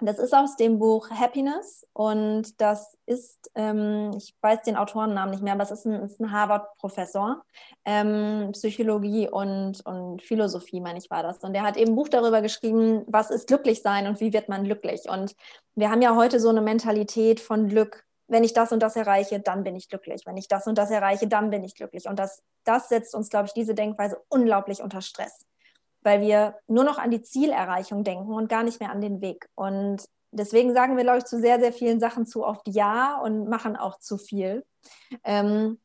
das 0.02 0.20
ist 0.20 0.34
aus 0.34 0.58
dem 0.58 0.78
Buch 0.78 1.10
Happiness 1.10 1.88
und 1.94 2.60
das 2.60 2.98
ist, 3.06 3.50
ähm, 3.56 4.12
ich 4.18 4.36
weiß 4.42 4.64
den 4.64 4.76
Autorennamen 4.76 5.32
nicht 5.32 5.42
mehr, 5.42 5.54
aber 5.54 5.64
es 5.64 5.72
ist 5.72 5.86
ein, 5.86 6.10
ein 6.20 6.32
Harvard-Professor, 6.32 7.46
ähm, 7.86 8.50
Psychologie 8.52 9.30
und, 9.30 9.86
und 9.86 10.22
Philosophie, 10.22 10.82
meine 10.82 11.00
ich, 11.00 11.10
war 11.10 11.24
das. 11.24 11.40
Und 11.40 11.54
der 11.54 11.64
hat 11.64 11.78
eben 11.78 11.94
ein 11.94 11.96
Buch 11.96 12.10
darüber 12.10 12.42
geschrieben, 12.42 13.06
was 13.08 13.32
ist 13.32 13.48
glücklich 13.48 13.82
sein 13.82 14.08
und 14.08 14.20
wie 14.20 14.34
wird 14.34 14.50
man 14.50 14.66
glücklich. 14.66 15.08
Und 15.08 15.34
wir 15.76 15.90
haben 15.90 16.02
ja 16.02 16.14
heute 16.14 16.42
so 16.42 16.50
eine 16.50 16.62
Mentalität 16.62 17.40
von 17.40 17.70
Glück. 17.70 18.06
Wenn 18.28 18.44
ich 18.44 18.54
das 18.54 18.72
und 18.72 18.82
das 18.82 18.96
erreiche, 18.96 19.40
dann 19.40 19.64
bin 19.64 19.76
ich 19.76 19.88
glücklich. 19.88 20.24
Wenn 20.26 20.38
ich 20.38 20.48
das 20.48 20.68
und 20.68 20.78
das 20.78 20.92
erreiche, 20.92 21.28
dann 21.28 21.50
bin 21.50 21.64
ich 21.64 21.76
glücklich. 21.76 22.08
Und 22.08 22.18
das, 22.18 22.42
das 22.64 22.90
setzt 22.90 23.14
uns, 23.14 23.30
glaube 23.30 23.48
ich, 23.48 23.54
diese 23.54 23.76
Denkweise 23.76 24.22
unglaublich 24.30 24.82
unter 24.82 25.02
Stress 25.02 25.46
weil 26.06 26.22
wir 26.22 26.56
nur 26.68 26.84
noch 26.84 27.00
an 27.00 27.10
die 27.10 27.24
Zielerreichung 27.24 28.04
denken 28.04 28.32
und 28.32 28.48
gar 28.48 28.64
nicht 28.64 28.80
mehr 28.80 28.92
an 28.92 29.02
den 29.02 29.22
Weg. 29.22 29.50
Und 29.56 30.08
deswegen 30.32 30.74
sagen 30.74 30.96
wir, 30.96 31.04
glaube 31.04 31.18
ich, 31.18 31.26
zu 31.26 31.40
sehr, 31.40 31.60
sehr 31.60 31.74
vielen 31.74 32.00
Sachen 32.00 32.28
zu 32.28 32.46
oft 32.46 32.68
Ja 32.68 33.20
und 33.20 33.50
machen 33.50 33.76
auch 33.76 33.98
zu 33.98 34.18
viel. 34.18 34.64
Ähm, 35.24 35.80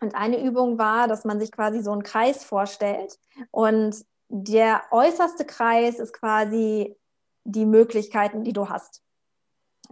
und 0.00 0.14
eine 0.14 0.40
Übung 0.40 0.78
war, 0.78 1.08
dass 1.08 1.24
man 1.24 1.40
sich 1.40 1.50
quasi 1.50 1.82
so 1.82 1.90
einen 1.90 2.04
Kreis 2.04 2.44
vorstellt 2.44 3.18
und 3.50 3.96
der 4.28 4.82
äußerste 4.92 5.44
Kreis 5.44 5.98
ist 5.98 6.12
quasi 6.12 6.96
die 7.42 7.66
Möglichkeiten, 7.66 8.44
die 8.44 8.52
du 8.52 8.68
hast. 8.68 9.02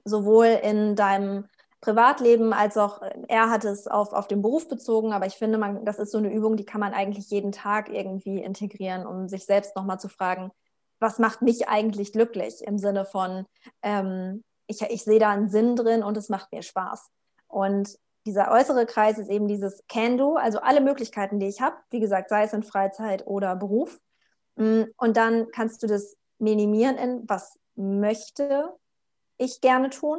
Sowohl 0.04 0.46
in 0.46 0.94
deinem 0.94 1.48
Privatleben 1.80 2.52
als 2.52 2.76
auch, 2.76 3.02
äh, 3.02 3.14
er 3.28 3.50
hat 3.50 3.64
es 3.64 3.86
auf, 3.86 4.12
auf 4.12 4.28
den 4.28 4.42
Beruf 4.42 4.68
bezogen, 4.68 5.12
aber 5.12 5.26
ich 5.26 5.34
finde, 5.34 5.58
man, 5.58 5.84
das 5.84 5.98
ist 5.98 6.10
so 6.10 6.18
eine 6.18 6.32
Übung, 6.32 6.56
die 6.56 6.64
kann 6.64 6.80
man 6.80 6.94
eigentlich 6.94 7.30
jeden 7.30 7.52
Tag 7.52 7.88
irgendwie 7.88 8.42
integrieren, 8.42 9.06
um 9.06 9.28
sich 9.28 9.44
selbst 9.44 9.76
nochmal 9.76 10.00
zu 10.00 10.08
fragen, 10.08 10.50
was 10.98 11.18
macht 11.18 11.42
mich 11.42 11.68
eigentlich 11.68 12.12
glücklich 12.12 12.62
im 12.66 12.78
Sinne 12.78 13.04
von, 13.04 13.46
ähm, 13.82 14.42
ich, 14.66 14.82
ich 14.82 15.04
sehe 15.04 15.18
da 15.18 15.30
einen 15.30 15.48
Sinn 15.48 15.76
drin 15.76 16.02
und 16.02 16.16
es 16.16 16.28
macht 16.28 16.50
mir 16.52 16.62
Spaß. 16.62 17.08
Und 17.46 17.98
dieser 18.24 18.50
äußere 18.50 18.86
Kreis 18.86 19.18
ist 19.18 19.30
eben 19.30 19.46
dieses 19.46 19.84
Can-Do, 19.88 20.34
also 20.34 20.60
alle 20.60 20.80
Möglichkeiten, 20.80 21.38
die 21.38 21.46
ich 21.46 21.60
habe, 21.60 21.76
wie 21.90 22.00
gesagt, 22.00 22.30
sei 22.30 22.42
es 22.42 22.52
in 22.52 22.64
Freizeit 22.64 23.26
oder 23.26 23.54
Beruf. 23.54 24.00
Mm, 24.56 24.84
und 24.96 25.16
dann 25.16 25.48
kannst 25.52 25.82
du 25.82 25.86
das 25.86 26.16
minimieren 26.38 26.96
in, 26.96 27.28
was 27.28 27.58
möchte 27.76 28.74
ich 29.36 29.60
gerne 29.60 29.90
tun 29.90 30.18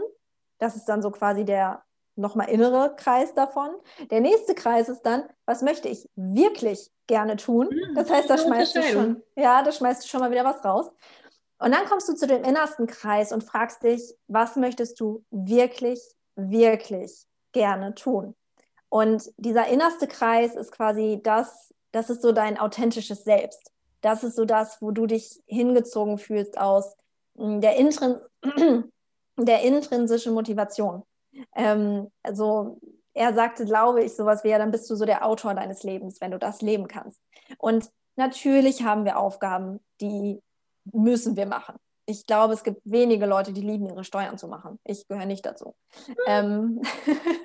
das 0.59 0.75
ist 0.75 0.85
dann 0.85 1.01
so 1.01 1.11
quasi 1.11 1.45
der 1.45 1.83
nochmal 2.17 2.49
innere 2.49 2.95
Kreis 2.95 3.33
davon. 3.33 3.69
Der 4.09 4.21
nächste 4.21 4.55
Kreis 4.55 4.89
ist 4.89 5.03
dann, 5.03 5.23
was 5.45 5.61
möchte 5.61 5.87
ich 5.87 6.09
wirklich 6.15 6.91
gerne 7.05 7.37
tun? 7.37 7.69
Hm, 7.69 7.95
das 7.95 8.09
heißt, 8.09 8.29
da 8.29 8.37
schmeißt 8.37 8.75
du 8.75 8.83
schon, 8.83 9.23
ja, 9.35 9.63
da 9.63 9.71
schmeißt 9.71 10.03
du 10.03 10.07
schon 10.07 10.19
mal 10.19 10.31
wieder 10.31 10.43
was 10.43 10.63
raus. 10.65 10.91
Und 11.59 11.71
dann 11.71 11.85
kommst 11.85 12.09
du 12.09 12.13
zu 12.13 12.27
dem 12.27 12.43
innersten 12.43 12.87
Kreis 12.87 13.31
und 13.31 13.43
fragst 13.43 13.83
dich, 13.83 14.13
was 14.27 14.55
möchtest 14.55 14.99
du 14.99 15.23
wirklich, 15.31 16.01
wirklich 16.35 17.25
gerne 17.51 17.95
tun? 17.95 18.35
Und 18.89 19.31
dieser 19.37 19.67
innerste 19.67 20.07
Kreis 20.07 20.55
ist 20.55 20.71
quasi 20.71 21.19
das, 21.23 21.73
das 21.91 22.09
ist 22.09 22.21
so 22.21 22.31
dein 22.31 22.59
authentisches 22.59 23.23
Selbst. 23.23 23.71
Das 24.01 24.23
ist 24.23 24.35
so 24.35 24.45
das, 24.45 24.81
wo 24.81 24.91
du 24.91 25.07
dich 25.07 25.41
hingezogen 25.47 26.17
fühlst 26.17 26.57
aus 26.57 26.95
hm, 27.37 27.61
der, 27.61 27.75
Intrin 27.77 28.19
der 29.37 29.61
intrinsischen 29.61 30.33
Motivation. 30.33 31.03
Ähm, 31.55 32.11
also 32.23 32.79
er 33.13 33.33
sagte, 33.33 33.65
glaube 33.65 34.03
ich, 34.03 34.15
sowas 34.15 34.43
wie, 34.43 34.49
ja, 34.49 34.57
dann 34.57 34.71
bist 34.71 34.89
du 34.89 34.95
so 34.95 35.05
der 35.05 35.25
Autor 35.25 35.53
deines 35.53 35.83
Lebens, 35.83 36.21
wenn 36.21 36.31
du 36.31 36.39
das 36.39 36.61
leben 36.61 36.87
kannst. 36.87 37.19
Und 37.57 37.89
natürlich 38.15 38.83
haben 38.83 39.05
wir 39.05 39.17
Aufgaben, 39.17 39.79
die 40.01 40.41
müssen 40.91 41.35
wir 41.35 41.45
machen. 41.45 41.75
Ich 42.05 42.25
glaube, 42.25 42.53
es 42.53 42.63
gibt 42.63 42.81
wenige 42.85 43.25
Leute, 43.25 43.51
die 43.51 43.61
lieben, 43.61 43.85
ihre 43.85 44.03
Steuern 44.03 44.37
zu 44.37 44.47
machen. 44.47 44.79
Ich 44.85 45.07
gehöre 45.07 45.25
nicht 45.25 45.45
dazu. 45.45 45.75
Mhm. 46.07 46.15
Ähm, 46.27 46.81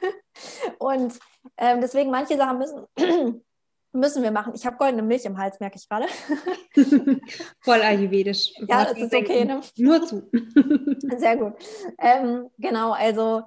und 0.79 1.19
ähm, 1.57 1.81
deswegen, 1.81 2.11
manche 2.11 2.37
Sachen 2.37 2.59
müssen, 2.59 3.45
müssen 3.93 4.23
wir 4.23 4.31
machen. 4.31 4.53
Ich 4.55 4.67
habe 4.67 4.77
goldene 4.77 5.03
Milch 5.03 5.25
im 5.25 5.39
Hals, 5.39 5.61
merke 5.61 5.77
ich 5.79 5.89
gerade. 5.89 6.07
Voll 7.61 7.83
ayurvedisch. 7.83 8.53
Ja, 8.69 8.85
das 8.85 8.99
ist 8.99 9.15
okay. 9.15 9.45
Ne? 9.45 9.61
Nur 9.77 10.07
zu. 10.07 10.29
Sehr 11.19 11.37
gut. 11.37 11.55
Ähm, 11.99 12.49
genau, 12.59 12.93
also 12.93 13.43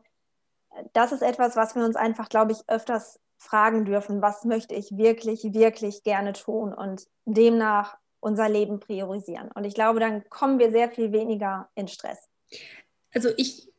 das 0.93 1.11
ist 1.11 1.21
etwas, 1.21 1.55
was 1.55 1.75
wir 1.75 1.83
uns 1.83 1.95
einfach, 1.95 2.29
glaube 2.29 2.51
ich, 2.51 2.59
öfters 2.67 3.19
fragen 3.37 3.85
dürfen. 3.85 4.21
Was 4.21 4.45
möchte 4.45 4.75
ich 4.75 4.97
wirklich, 4.97 5.53
wirklich 5.53 6.03
gerne 6.03 6.33
tun 6.33 6.73
und 6.73 7.07
demnach 7.25 7.97
unser 8.19 8.49
Leben 8.49 8.79
priorisieren. 8.79 9.51
Und 9.53 9.65
ich 9.65 9.75
glaube, 9.75 9.99
dann 9.99 10.27
kommen 10.29 10.57
wir 10.57 10.71
sehr 10.71 10.89
viel 10.89 11.11
weniger 11.11 11.69
in 11.75 11.87
Stress. 11.87 12.27
Also 13.13 13.29
ich 13.37 13.71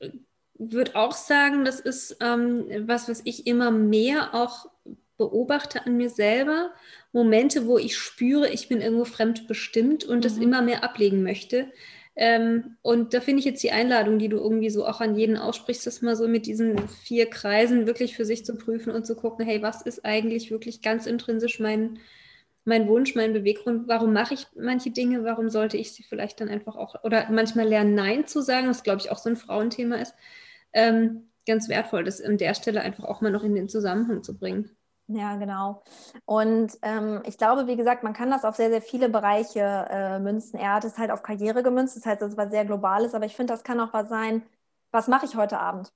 würde 0.54 0.94
auch 0.94 1.12
sagen, 1.12 1.64
das 1.64 1.80
ist 1.80 2.16
ähm, 2.20 2.66
was, 2.86 3.08
was 3.08 3.22
ich 3.24 3.46
immer 3.46 3.70
mehr 3.70 4.34
auch 4.34 4.70
beobachte 5.16 5.86
an 5.86 5.96
mir 5.96 6.10
selber. 6.10 6.72
Momente, 7.12 7.66
wo 7.66 7.78
ich 7.78 7.96
spüre, 7.96 8.48
ich 8.48 8.68
bin 8.68 8.80
irgendwo 8.80 9.04
fremdbestimmt 9.04 10.04
und 10.04 10.18
mhm. 10.18 10.22
das 10.22 10.38
immer 10.38 10.62
mehr 10.62 10.84
ablegen 10.84 11.22
möchte. 11.22 11.70
Ähm, 12.18 12.76
und 12.80 13.12
da 13.12 13.20
finde 13.20 13.40
ich 13.40 13.44
jetzt 13.44 13.62
die 13.62 13.72
Einladung, 13.72 14.18
die 14.18 14.30
du 14.30 14.38
irgendwie 14.38 14.70
so 14.70 14.86
auch 14.86 15.02
an 15.02 15.16
jeden 15.16 15.36
aussprichst, 15.36 15.86
das 15.86 16.00
mal 16.00 16.16
so 16.16 16.26
mit 16.26 16.46
diesen 16.46 16.88
vier 16.88 17.28
Kreisen 17.28 17.86
wirklich 17.86 18.16
für 18.16 18.24
sich 18.24 18.44
zu 18.46 18.56
prüfen 18.56 18.90
und 18.90 19.06
zu 19.06 19.16
gucken, 19.16 19.44
hey, 19.44 19.60
was 19.60 19.82
ist 19.82 20.04
eigentlich 20.06 20.50
wirklich 20.50 20.80
ganz 20.80 21.06
intrinsisch 21.06 21.60
mein, 21.60 21.98
mein 22.64 22.88
Wunsch, 22.88 23.14
mein 23.14 23.34
Beweggrund, 23.34 23.86
warum 23.86 24.14
mache 24.14 24.32
ich 24.32 24.46
manche 24.56 24.90
Dinge, 24.90 25.24
warum 25.24 25.50
sollte 25.50 25.76
ich 25.76 25.92
sie 25.92 26.04
vielleicht 26.04 26.40
dann 26.40 26.48
einfach 26.48 26.76
auch, 26.76 27.04
oder 27.04 27.28
manchmal 27.30 27.68
lernen, 27.68 27.94
Nein 27.94 28.26
zu 28.26 28.40
sagen, 28.40 28.68
was 28.68 28.82
glaube 28.82 29.02
ich 29.02 29.10
auch 29.10 29.18
so 29.18 29.28
ein 29.28 29.36
Frauenthema 29.36 29.96
ist, 29.96 30.14
ähm, 30.72 31.28
ganz 31.46 31.68
wertvoll, 31.68 32.02
das 32.02 32.22
an 32.22 32.38
der 32.38 32.54
Stelle 32.54 32.80
einfach 32.80 33.04
auch 33.04 33.20
mal 33.20 33.30
noch 33.30 33.44
in 33.44 33.54
den 33.54 33.68
Zusammenhang 33.68 34.22
zu 34.22 34.38
bringen. 34.38 34.70
Ja, 35.08 35.36
genau. 35.36 35.82
Und 36.24 36.76
ähm, 36.82 37.22
ich 37.26 37.38
glaube, 37.38 37.68
wie 37.68 37.76
gesagt, 37.76 38.02
man 38.02 38.12
kann 38.12 38.30
das 38.30 38.44
auf 38.44 38.56
sehr, 38.56 38.70
sehr 38.70 38.82
viele 38.82 39.08
Bereiche 39.08 39.60
äh, 39.88 40.18
münzen. 40.18 40.58
Er 40.58 40.74
hat 40.74 40.84
es 40.84 40.98
halt 40.98 41.12
auf 41.12 41.22
Karriere 41.22 41.62
gemünzt, 41.62 41.96
das 41.96 42.04
heißt, 42.06 42.20
das 42.20 42.32
ist 42.32 42.36
was 42.36 42.50
sehr 42.50 42.64
Globales, 42.64 43.14
aber 43.14 43.24
ich 43.24 43.36
finde, 43.36 43.52
das 43.52 43.62
kann 43.62 43.78
auch 43.78 43.92
was 43.92 44.08
sein, 44.08 44.42
was 44.90 45.06
mache 45.06 45.26
ich 45.26 45.36
heute 45.36 45.60
Abend? 45.60 45.92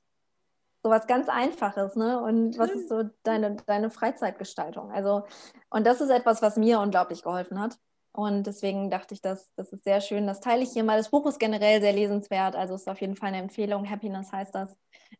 So 0.85 0.91
was 0.91 1.07
ganz 1.07 1.29
Einfaches, 1.29 1.97
ne? 1.97 2.21
Und 2.23 2.59
was 2.59 2.71
ist 2.71 2.89
so 2.89 3.05
deine, 3.25 3.57
deine 3.67 3.91
Freizeitgestaltung? 3.91 4.93
Also, 4.93 5.25
und 5.71 5.87
das 5.87 6.01
ist 6.01 6.11
etwas, 6.11 6.43
was 6.43 6.57
mir 6.57 6.81
unglaublich 6.81 7.23
geholfen 7.23 7.61
hat. 7.61 7.79
Und 8.13 8.47
deswegen 8.47 8.91
dachte 8.91 9.15
ich, 9.15 9.21
das, 9.23 9.53
das 9.57 9.73
ist 9.73 9.85
sehr 9.85 10.01
schön. 10.01 10.27
Das 10.27 10.41
teile 10.41 10.63
ich 10.63 10.73
hier 10.73 10.85
mal. 10.85 10.97
Das 10.99 11.11
Buch 11.11 11.27
ist 11.27 11.39
generell 11.39 11.81
sehr 11.81 11.93
lesenswert. 11.93 12.57
Also 12.57 12.75
ist 12.75 12.89
auf 12.89 13.01
jeden 13.01 13.17
Fall 13.17 13.29
eine 13.29 13.39
Empfehlung. 13.39 13.89
Happiness 13.89 14.33
heißt 14.33 14.55
das. 14.55 14.77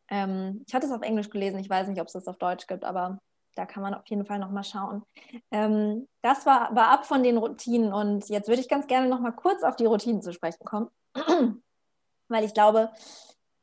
Ähm, 0.09 0.65
ich 0.67 0.75
hatte 0.75 0.87
es 0.87 0.93
auf 0.93 1.03
Englisch 1.03 1.31
gelesen. 1.31 1.59
Ich 1.61 1.71
weiß 1.71 1.89
nicht, 1.89 2.01
ob 2.01 2.07
es 2.09 2.15
das 2.15 2.27
auf 2.27 2.39
Deutsch 2.39 2.67
gibt, 2.67 2.85
aber 2.85 3.19
da 3.55 3.67
kann 3.67 3.83
man 3.83 3.95
auf 3.95 4.07
jeden 4.07 4.25
Fall 4.25 4.39
nochmal 4.39 4.65
schauen. 4.65 5.03
Ähm, 5.51 6.09
das 6.23 6.47
war, 6.47 6.75
war 6.75 6.89
ab 6.89 7.07
von 7.07 7.23
den 7.23 7.37
Routinen 7.37 7.93
und 7.93 8.29
jetzt 8.29 8.49
würde 8.49 8.61
ich 8.61 8.69
ganz 8.69 8.87
gerne 8.87 9.09
nochmal 9.09 9.33
kurz 9.33 9.63
auf 9.63 9.77
die 9.77 9.87
Routinen 9.87 10.23
zu 10.23 10.33
sprechen 10.33 10.65
kommen, 10.65 10.89
weil 12.29 12.45
ich 12.45 12.55
glaube, 12.55 12.91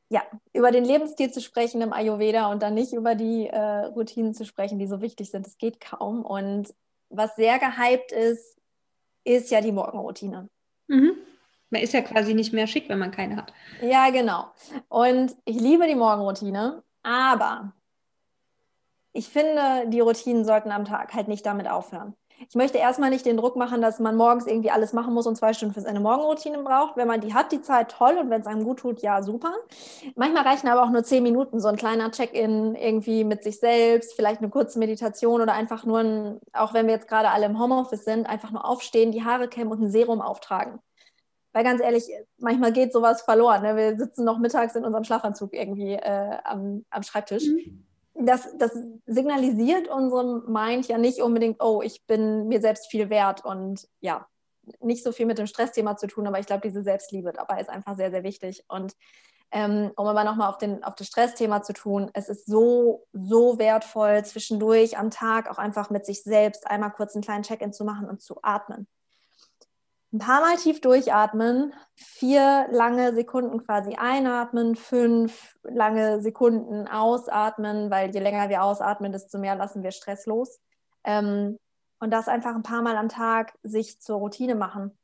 ja, 0.10 0.24
über 0.54 0.72
den 0.72 0.86
Lebensstil 0.86 1.32
zu 1.32 1.42
sprechen 1.42 1.82
im 1.82 1.94
Ayurveda 1.94 2.50
und 2.52 2.62
dann 2.62 2.74
nicht 2.74 2.94
über 2.94 3.16
die 3.16 3.48
äh, 3.48 3.86
Routinen 3.88 4.34
zu 4.34 4.46
sprechen, 4.46 4.80
die 4.80 4.88
so 4.88 5.02
wichtig 5.02 5.32
sind, 5.32 5.46
das 5.46 5.58
geht 5.58 5.82
kaum. 5.82 6.24
Und 6.24 6.74
was 7.10 7.36
sehr 7.36 7.60
gehypt 7.60 8.12
ist, 8.12 8.58
ist 9.26 9.52
ja 9.52 9.60
die 9.60 9.74
Morgenroutine. 9.74 10.50
Mhm. 10.88 11.18
Man 11.70 11.82
ist 11.82 11.94
ja 11.94 12.02
quasi 12.02 12.34
nicht 12.34 12.54
mehr 12.54 12.68
schick, 12.68 12.88
wenn 12.88 13.00
man 13.00 13.12
keine 13.12 13.36
hat. 13.36 13.54
Ja, 13.82 14.10
genau. 14.10 14.46
Und 14.88 15.36
ich 15.44 15.60
liebe 15.60 15.86
die 15.86 15.96
Morgenroutine, 15.96 16.82
aber 17.04 17.74
ich 19.18 19.30
finde, 19.30 19.88
die 19.88 20.00
Routinen 20.00 20.46
sollten 20.46 20.72
am 20.72 20.86
Tag 20.86 21.16
halt 21.16 21.28
nicht 21.28 21.44
damit 21.44 21.68
aufhören. 21.68 22.16
Ich 22.50 22.54
möchte 22.54 22.78
erstmal 22.78 23.10
nicht 23.10 23.26
den 23.26 23.36
Druck 23.36 23.56
machen, 23.56 23.82
dass 23.82 23.98
man 23.98 24.16
morgens 24.16 24.46
irgendwie 24.46 24.70
alles 24.70 24.94
machen 24.94 25.12
muss 25.16 25.26
und 25.26 25.36
zwei 25.36 25.54
Stunden 25.54 25.74
für 25.74 25.82
seine 25.82 26.00
Morgenroutine 26.00 26.60
braucht. 26.60 26.96
Wenn 26.96 27.08
man 27.08 27.20
die 27.20 27.34
hat, 27.34 27.52
die 27.52 27.64
Zeit 27.64 27.90
toll 27.90 28.16
und 28.20 28.30
wenn 28.30 28.42
es 28.42 28.46
einem 28.46 28.64
gut 28.64 28.78
tut, 28.78 29.02
ja, 29.02 29.24
super. 29.24 29.52
Manchmal 30.16 30.44
reichen 30.44 30.68
aber 30.68 30.84
auch 30.84 30.92
nur 30.92 31.04
zehn 31.04 31.24
Minuten, 31.24 31.60
so 31.60 31.68
ein 31.68 31.78
kleiner 31.78 32.12
Check-in 32.12 32.76
irgendwie 32.76 33.24
mit 33.24 33.42
sich 33.44 33.60
selbst, 33.60 34.14
vielleicht 34.14 34.42
eine 34.42 34.52
kurze 34.52 34.78
Meditation 34.78 35.42
oder 35.42 35.54
einfach 35.54 35.84
nur, 35.84 36.00
ein, 36.00 36.40
auch 36.54 36.76
wenn 36.76 36.86
wir 36.86 36.94
jetzt 36.94 37.08
gerade 37.08 37.30
alle 37.30 37.48
im 37.48 37.60
Homeoffice 37.60 38.06
sind, 38.06 38.30
einfach 38.30 38.52
nur 38.52 38.66
aufstehen, 38.66 39.12
die 39.12 39.24
Haare 39.24 39.48
kämmen 39.48 39.72
und 39.72 39.82
ein 39.82 39.90
Serum 39.90 40.22
auftragen. 40.22 40.78
Weil 41.54 41.64
ganz 41.64 41.82
ehrlich, 41.82 42.04
manchmal 42.38 42.72
geht 42.72 42.94
sowas 42.94 43.24
verloren. 43.24 43.64
Ne? 43.64 43.76
Wir 43.76 43.98
sitzen 43.98 44.24
noch 44.26 44.38
mittags 44.38 44.76
in 44.76 44.86
unserem 44.86 45.06
Schlafanzug 45.06 45.56
irgendwie 45.56 45.94
äh, 45.94 46.38
am, 46.44 46.86
am 46.92 47.02
Schreibtisch. 47.02 47.48
Mhm 47.48 47.87
das, 48.20 48.58
das 48.58 48.72
signalisiert 49.06 49.88
unserem 49.88 50.44
Mind 50.48 50.88
ja 50.88 50.98
nicht 50.98 51.22
unbedingt, 51.22 51.62
oh, 51.62 51.82
ich 51.82 52.06
bin 52.06 52.48
mir 52.48 52.62
selbst 52.62 52.90
viel 52.90 53.10
wert 53.10 53.46
und 53.46 53.88
ja, 54.00 54.28
nicht 54.82 55.04
so 55.04 55.12
viel 55.12 55.26
mit 55.26 55.38
dem 55.38 55.48
Stressthema 55.48 55.98
zu 55.98 56.08
tun, 56.08 56.28
aber 56.28 56.40
ich 56.40 56.46
glaube, 56.46 56.68
diese 56.68 56.82
Selbstliebe 56.82 57.32
dabei 57.32 57.62
ist 57.62 57.70
einfach 57.70 57.96
sehr, 57.96 58.12
sehr 58.12 58.24
wichtig. 58.24 58.64
Und 58.68 58.96
ähm, 59.52 59.92
um 59.96 60.08
aber 60.08 60.26
nochmal 60.26 60.50
auf, 60.50 60.58
auf 60.84 60.96
das 60.96 61.08
Stressthema 61.08 61.62
zu 61.62 61.74
tun, 61.74 62.10
es 62.14 62.28
ist 62.28 62.48
so, 62.48 63.08
so 63.14 63.58
wertvoll, 63.60 64.26
zwischendurch 64.26 64.98
am 64.98 65.10
Tag 65.10 65.50
auch 65.50 65.58
einfach 65.58 65.90
mit 65.90 66.06
sich 66.06 66.24
selbst 66.24 66.68
einmal 66.68 66.92
kurz 66.92 67.16
einen 67.16 67.24
kleinen 67.24 67.44
Check-in 67.44 67.72
zu 67.72 67.86
machen 67.86 68.10
und 68.10 68.22
zu 68.22 68.40
atmen 68.42 68.88
ein 70.14 70.20
paar 70.20 70.42
Mal 70.42 70.56
tief 70.58 70.80
durchatmen, 70.80 71.74
vier 71.96 72.68
lange 72.72 73.14
Sekunden 73.14 73.64
quasi 73.64 73.96
einatmen, 73.96 74.76
fünf 74.76 75.58
lange 75.64 76.22
Sekunden 76.22 76.88
ausatmen, 76.88 77.92
weil 77.92 78.14
je 78.14 78.20
länger 78.20 78.50
wir 78.50 78.64
ausatmen, 78.64 79.12
desto 79.12 79.38
mehr 79.38 79.56
lassen 79.56 79.84
wir 79.84 79.92
Stress 79.92 80.26
los. 80.26 80.60
Ähm, 81.04 81.58
und 82.00 82.12
das 82.12 82.28
einfach 82.28 82.56
ein 82.56 82.64
paar 82.64 82.82
Mal 82.82 82.96
am 82.96 83.10
Tag 83.10 83.54
sich 83.64 84.00
zur 84.00 84.18
Routine 84.18 84.56
machen, 84.56 84.98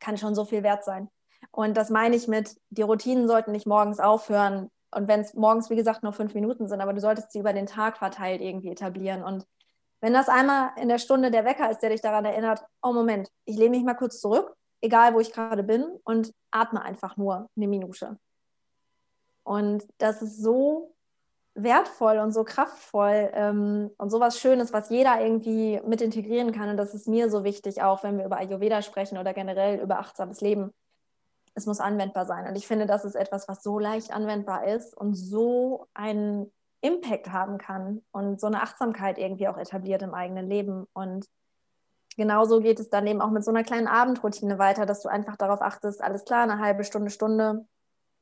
kann 0.00 0.16
schon 0.16 0.34
so 0.34 0.44
viel 0.44 0.62
wert 0.62 0.84
sein. 0.84 1.10
Und 1.50 1.76
das 1.76 1.90
meine 1.90 2.16
ich 2.16 2.28
mit, 2.28 2.56
die 2.70 2.82
Routinen 2.82 3.26
sollten 3.26 3.52
nicht 3.52 3.66
morgens 3.66 4.00
aufhören. 4.00 4.70
Und 4.90 5.08
wenn 5.08 5.20
es 5.20 5.34
morgens, 5.34 5.70
wie 5.70 5.76
gesagt, 5.76 6.02
nur 6.02 6.12
fünf 6.12 6.34
Minuten 6.34 6.68
sind, 6.68 6.80
aber 6.80 6.92
du 6.92 7.00
solltest 7.00 7.32
sie 7.32 7.40
über 7.40 7.52
den 7.52 7.66
Tag 7.66 7.98
verteilt 7.98 8.40
irgendwie 8.40 8.70
etablieren. 8.70 9.22
Und 9.22 9.44
wenn 10.04 10.12
das 10.12 10.28
einmal 10.28 10.72
in 10.76 10.88
der 10.88 10.98
Stunde 10.98 11.30
der 11.30 11.46
Wecker 11.46 11.70
ist, 11.70 11.78
der 11.78 11.88
dich 11.88 12.02
daran 12.02 12.26
erinnert, 12.26 12.62
oh 12.82 12.92
Moment, 12.92 13.30
ich 13.46 13.56
lehne 13.56 13.70
mich 13.70 13.84
mal 13.84 13.94
kurz 13.94 14.20
zurück, 14.20 14.54
egal 14.82 15.14
wo 15.14 15.20
ich 15.20 15.32
gerade 15.32 15.62
bin, 15.62 15.98
und 16.04 16.30
atme 16.50 16.82
einfach 16.82 17.16
nur 17.16 17.48
eine 17.56 17.68
Minute. 17.68 18.18
Und 19.44 19.88
das 19.96 20.20
ist 20.20 20.42
so 20.42 20.94
wertvoll 21.54 22.18
und 22.18 22.32
so 22.32 22.44
kraftvoll 22.44 23.30
ähm, 23.32 23.92
und 23.96 24.10
so 24.10 24.20
was 24.20 24.38
Schönes, 24.38 24.74
was 24.74 24.90
jeder 24.90 25.22
irgendwie 25.22 25.80
mit 25.86 26.02
integrieren 26.02 26.52
kann. 26.52 26.68
Und 26.68 26.76
das 26.76 26.92
ist 26.92 27.08
mir 27.08 27.30
so 27.30 27.42
wichtig, 27.42 27.80
auch 27.80 28.02
wenn 28.02 28.18
wir 28.18 28.26
über 28.26 28.36
Ayurveda 28.36 28.82
sprechen 28.82 29.16
oder 29.16 29.32
generell 29.32 29.80
über 29.80 30.00
achtsames 30.00 30.42
Leben. 30.42 30.74
Es 31.54 31.64
muss 31.64 31.80
anwendbar 31.80 32.26
sein. 32.26 32.46
Und 32.46 32.56
ich 32.56 32.66
finde, 32.66 32.84
das 32.84 33.06
ist 33.06 33.14
etwas, 33.14 33.48
was 33.48 33.62
so 33.62 33.78
leicht 33.78 34.12
anwendbar 34.12 34.66
ist 34.66 34.94
und 34.94 35.14
so 35.14 35.86
einen 35.94 36.52
Impact 36.84 37.32
haben 37.32 37.58
kann 37.58 38.02
und 38.12 38.40
so 38.40 38.46
eine 38.46 38.62
Achtsamkeit 38.62 39.18
irgendwie 39.18 39.48
auch 39.48 39.56
etabliert 39.56 40.02
im 40.02 40.12
eigenen 40.12 40.46
Leben. 40.46 40.86
Und 40.92 41.26
genauso 42.16 42.60
geht 42.60 42.78
es 42.78 42.90
dann 42.90 43.06
eben 43.06 43.22
auch 43.22 43.30
mit 43.30 43.42
so 43.42 43.50
einer 43.50 43.64
kleinen 43.64 43.88
Abendroutine 43.88 44.58
weiter, 44.58 44.84
dass 44.84 45.00
du 45.00 45.08
einfach 45.08 45.36
darauf 45.36 45.62
achtest, 45.62 46.02
alles 46.02 46.24
klar, 46.24 46.42
eine 46.42 46.58
halbe 46.58 46.84
Stunde, 46.84 47.10
Stunde, 47.10 47.66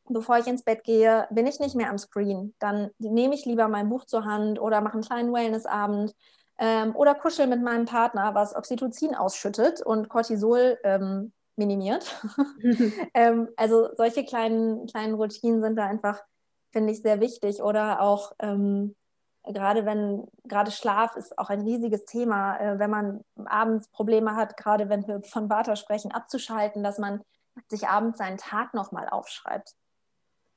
bevor 0.08 0.38
ich 0.38 0.46
ins 0.46 0.62
Bett 0.62 0.84
gehe, 0.84 1.26
bin 1.30 1.46
ich 1.46 1.58
nicht 1.58 1.74
mehr 1.74 1.90
am 1.90 1.98
Screen. 1.98 2.54
Dann 2.60 2.90
nehme 2.98 3.34
ich 3.34 3.44
lieber 3.44 3.66
mein 3.66 3.88
Buch 3.88 4.04
zur 4.04 4.24
Hand 4.24 4.60
oder 4.60 4.80
mache 4.80 4.94
einen 4.94 5.02
kleinen 5.02 5.32
Wellnessabend 5.32 6.14
ähm, 6.58 6.94
oder 6.94 7.16
kuschel 7.16 7.48
mit 7.48 7.62
meinem 7.62 7.86
Partner, 7.86 8.34
was 8.34 8.54
Oxytocin 8.54 9.16
ausschüttet 9.16 9.82
und 9.82 10.08
Cortisol 10.08 10.78
ähm, 10.84 11.32
minimiert. 11.56 12.20
ähm, 13.14 13.48
also 13.56 13.88
solche 13.96 14.24
kleinen, 14.24 14.86
kleinen 14.86 15.14
Routinen 15.14 15.62
sind 15.62 15.76
da 15.76 15.86
einfach 15.86 16.22
finde 16.72 16.92
ich 16.92 17.02
sehr 17.02 17.20
wichtig. 17.20 17.62
Oder 17.62 18.00
auch 18.00 18.32
ähm, 18.38 18.94
gerade 19.44 19.84
wenn, 19.84 20.26
gerade 20.44 20.70
Schlaf 20.70 21.16
ist 21.16 21.38
auch 21.38 21.50
ein 21.50 21.62
riesiges 21.62 22.04
Thema, 22.04 22.58
äh, 22.58 22.78
wenn 22.78 22.90
man 22.90 23.24
abends 23.44 23.88
Probleme 23.88 24.36
hat, 24.36 24.56
gerade 24.56 24.88
wenn 24.88 25.06
wir 25.06 25.22
von 25.22 25.50
Vata 25.50 25.76
sprechen, 25.76 26.12
abzuschalten, 26.12 26.82
dass 26.82 26.98
man 26.98 27.22
sich 27.68 27.88
abends 27.88 28.18
seinen 28.18 28.38
Tag 28.38 28.74
nochmal 28.74 29.08
aufschreibt. 29.08 29.74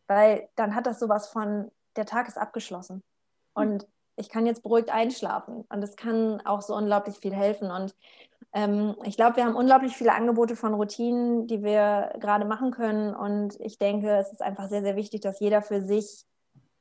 Weil 0.07 0.47
dann 0.55 0.76
hat 0.76 0.86
das 0.86 0.99
sowas 0.99 1.28
von, 1.28 1.72
der 1.95 2.05
Tag 2.05 2.28
ist 2.28 2.38
abgeschlossen. 2.38 3.03
Und 3.53 3.88
ich 4.16 4.30
kann 4.30 4.45
jetzt 4.45 4.63
beruhigt 4.63 4.89
einschlafen. 4.89 5.66
Und 5.70 5.84
es 5.84 5.95
kann 5.95 6.41
auch 6.45 6.61
so 6.61 6.76
unglaublich 6.76 7.18
viel 7.18 7.34
helfen. 7.34 7.72
Und 7.72 7.95
ähm, 8.53 8.95
ich 9.03 9.18
glaube, 9.18 9.38
wir 9.38 9.45
haben 9.45 9.55
unglaublich 9.55 9.95
viele 9.95 10.13
Angebote 10.13 10.55
von 10.55 10.74
Routinen, 10.74 11.47
die 11.47 11.63
wir 11.63 12.13
gerade 12.20 12.45
machen 12.45 12.72
können. 12.72 13.16
Und 13.16 13.59
ich 13.59 13.78
denke, 13.78 14.16
es 14.18 14.32
ist 14.32 14.41
einfach 14.41 14.70
sehr, 14.70 14.82
sehr 14.82 14.95
wichtig, 14.95 15.22
dass 15.22 15.39
jeder 15.39 15.61
für 15.61 15.82
sich 15.82 16.26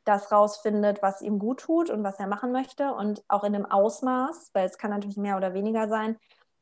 das 0.05 0.31
rausfindet, 0.31 1.03
was 1.03 1.23
ihm 1.23 1.39
gut 1.39 1.61
tut 1.61 1.91
und 1.91 2.05
was 2.05 2.19
er 2.19 2.27
machen 2.27 2.53
möchte. 2.53 2.93
Und 2.93 3.25
auch 3.29 3.45
in 3.45 3.55
einem 3.55 3.67
Ausmaß, 3.67 4.51
weil 4.53 4.67
es 4.67 4.79
kann 4.79 4.91
natürlich 4.91 5.17
mehr 5.17 5.37
oder 5.37 5.55
weniger 5.55 5.89
sein. 5.89 6.17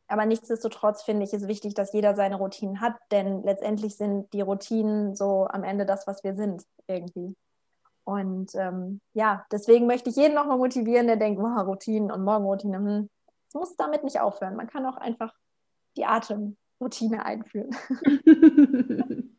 Aber 0.09 0.27
nichtsdestotrotz 0.27 1.03
finde 1.03 1.25
ich 1.25 1.33
es 1.33 1.49
wichtig, 1.49 1.75
dass 1.75 1.93
jeder 1.93 2.15
seine 2.15 2.37
Routinen 2.37 2.81
hat, 2.81 2.97
denn 3.11 3.43
letztendlich 3.45 3.97
sind 3.97 4.31
die 4.35 4.43
Routinen 4.43 5.17
so 5.17 5.47
am 5.49 5.65
Ende 5.65 5.87
das, 5.87 6.07
was 6.07 6.23
wir 6.23 6.35
sind, 6.35 6.65
irgendwie. 6.87 7.35
Und 8.05 8.55
ähm, 8.55 9.01
ja, 9.15 9.47
deswegen 9.53 9.87
möchte 9.87 10.11
ich 10.11 10.17
jeden 10.17 10.35
nochmal 10.35 10.59
motivieren, 10.59 11.07
der 11.07 11.17
denkt, 11.17 11.41
wow, 11.41 11.67
Routinen 11.67 12.11
und 12.11 12.25
Morgenroutine, 12.25 12.79
hm, 12.79 13.11
es 13.49 13.55
muss 13.55 13.77
damit 13.77 14.03
nicht 14.03 14.21
aufhören. 14.21 14.57
Man 14.57 14.67
kann 14.67 14.87
auch 14.87 14.97
einfach 14.97 15.35
die 15.97 16.05
Atemroutine 16.05 17.25
einführen. 17.25 17.71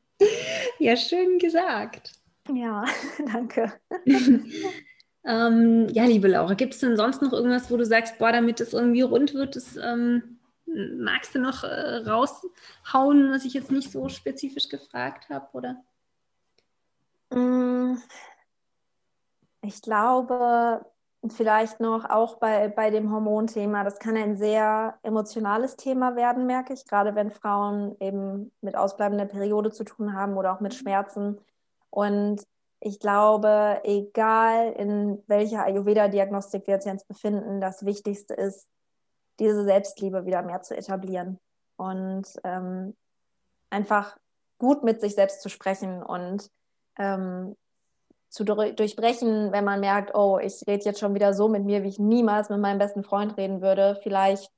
ja, 0.80 0.96
schön 0.96 1.40
gesagt. 1.40 2.14
Ja, 2.54 2.86
danke. 3.34 3.74
ähm, 5.26 5.88
ja, 5.90 6.06
liebe 6.06 6.28
Laura, 6.28 6.54
gibt 6.54 6.74
es 6.74 6.80
denn 6.80 6.96
sonst 6.96 7.22
noch 7.22 7.34
irgendwas, 7.34 7.72
wo 7.72 7.78
du 7.78 7.86
sagst, 7.86 8.18
boah, 8.18 8.32
damit 8.32 8.62
es 8.62 8.74
irgendwie 8.74 9.02
rund 9.02 9.34
wird, 9.34 9.56
das 9.56 9.78
ähm, 9.78 10.40
magst 10.66 11.36
du 11.36 11.40
noch 11.40 11.64
äh, 11.64 11.98
raushauen, 11.98 13.32
was 13.32 13.46
ich 13.46 13.54
jetzt 13.54 13.72
nicht 13.72 13.92
so 13.92 14.10
spezifisch 14.10 14.70
gefragt 14.70 15.30
habe, 15.30 15.48
oder? 15.54 15.84
Mm, 17.30 17.98
ich 19.64 19.82
glaube, 19.82 20.86
vielleicht 21.30 21.80
noch 21.80 22.10
auch 22.10 22.38
bei, 22.38 22.68
bei 22.68 22.90
dem 22.90 23.12
Hormonthema, 23.12 23.84
das 23.84 23.98
kann 23.98 24.18
ein 24.18 24.36
sehr 24.36 24.98
emotionales 25.04 25.78
Thema 25.78 26.16
werden, 26.16 26.46
merke 26.46 26.74
ich, 26.74 26.86
gerade 26.86 27.16
wenn 27.16 27.32
Frauen 27.32 27.96
eben 28.00 28.52
mit 28.62 28.76
ausbleibender 28.76 29.26
Periode 29.26 29.72
zu 29.72 29.86
tun 29.86 30.14
haben 30.14 30.36
oder 30.38 30.54
auch 30.54 30.60
mit 30.60 30.74
Schmerzen. 30.74 31.40
Und 31.90 32.44
ich 32.82 33.00
glaube, 33.00 33.80
egal 33.86 34.74
in 34.74 35.24
welcher 35.28 35.64
Ayurveda-Diagnostik 35.64 36.68
wir 36.68 36.76
uns 36.76 36.86
jetzt 36.86 37.08
befinden, 37.08 37.62
das 37.62 37.86
Wichtigste 37.86 38.34
ist, 38.34 38.70
diese 39.40 39.64
Selbstliebe 39.64 40.26
wieder 40.26 40.42
mehr 40.42 40.62
zu 40.62 40.76
etablieren 40.76 41.40
und 41.78 42.28
ähm, 42.44 42.96
einfach 43.70 44.18
gut 44.58 44.84
mit 44.84 45.00
sich 45.00 45.16
selbst 45.16 45.42
zu 45.42 45.50
sprechen 45.50 46.04
und 46.04 46.52
ähm, 46.98 47.56
zu 48.34 48.44
durchbrechen, 48.44 49.52
wenn 49.52 49.64
man 49.64 49.80
merkt, 49.80 50.16
oh, 50.16 50.40
ich 50.40 50.64
rede 50.68 50.86
jetzt 50.86 51.00
schon 51.00 51.14
wieder 51.14 51.36
so 51.36 51.48
mit 51.48 51.66
mir, 51.66 51.84
wie 51.84 51.90
ich 51.90 52.00
niemals 52.00 52.50
mit 52.50 52.60
meinem 52.60 52.80
besten 52.80 53.04
Freund 53.04 53.38
reden 53.38 53.62
würde. 53.62 54.00
Vielleicht 54.02 54.52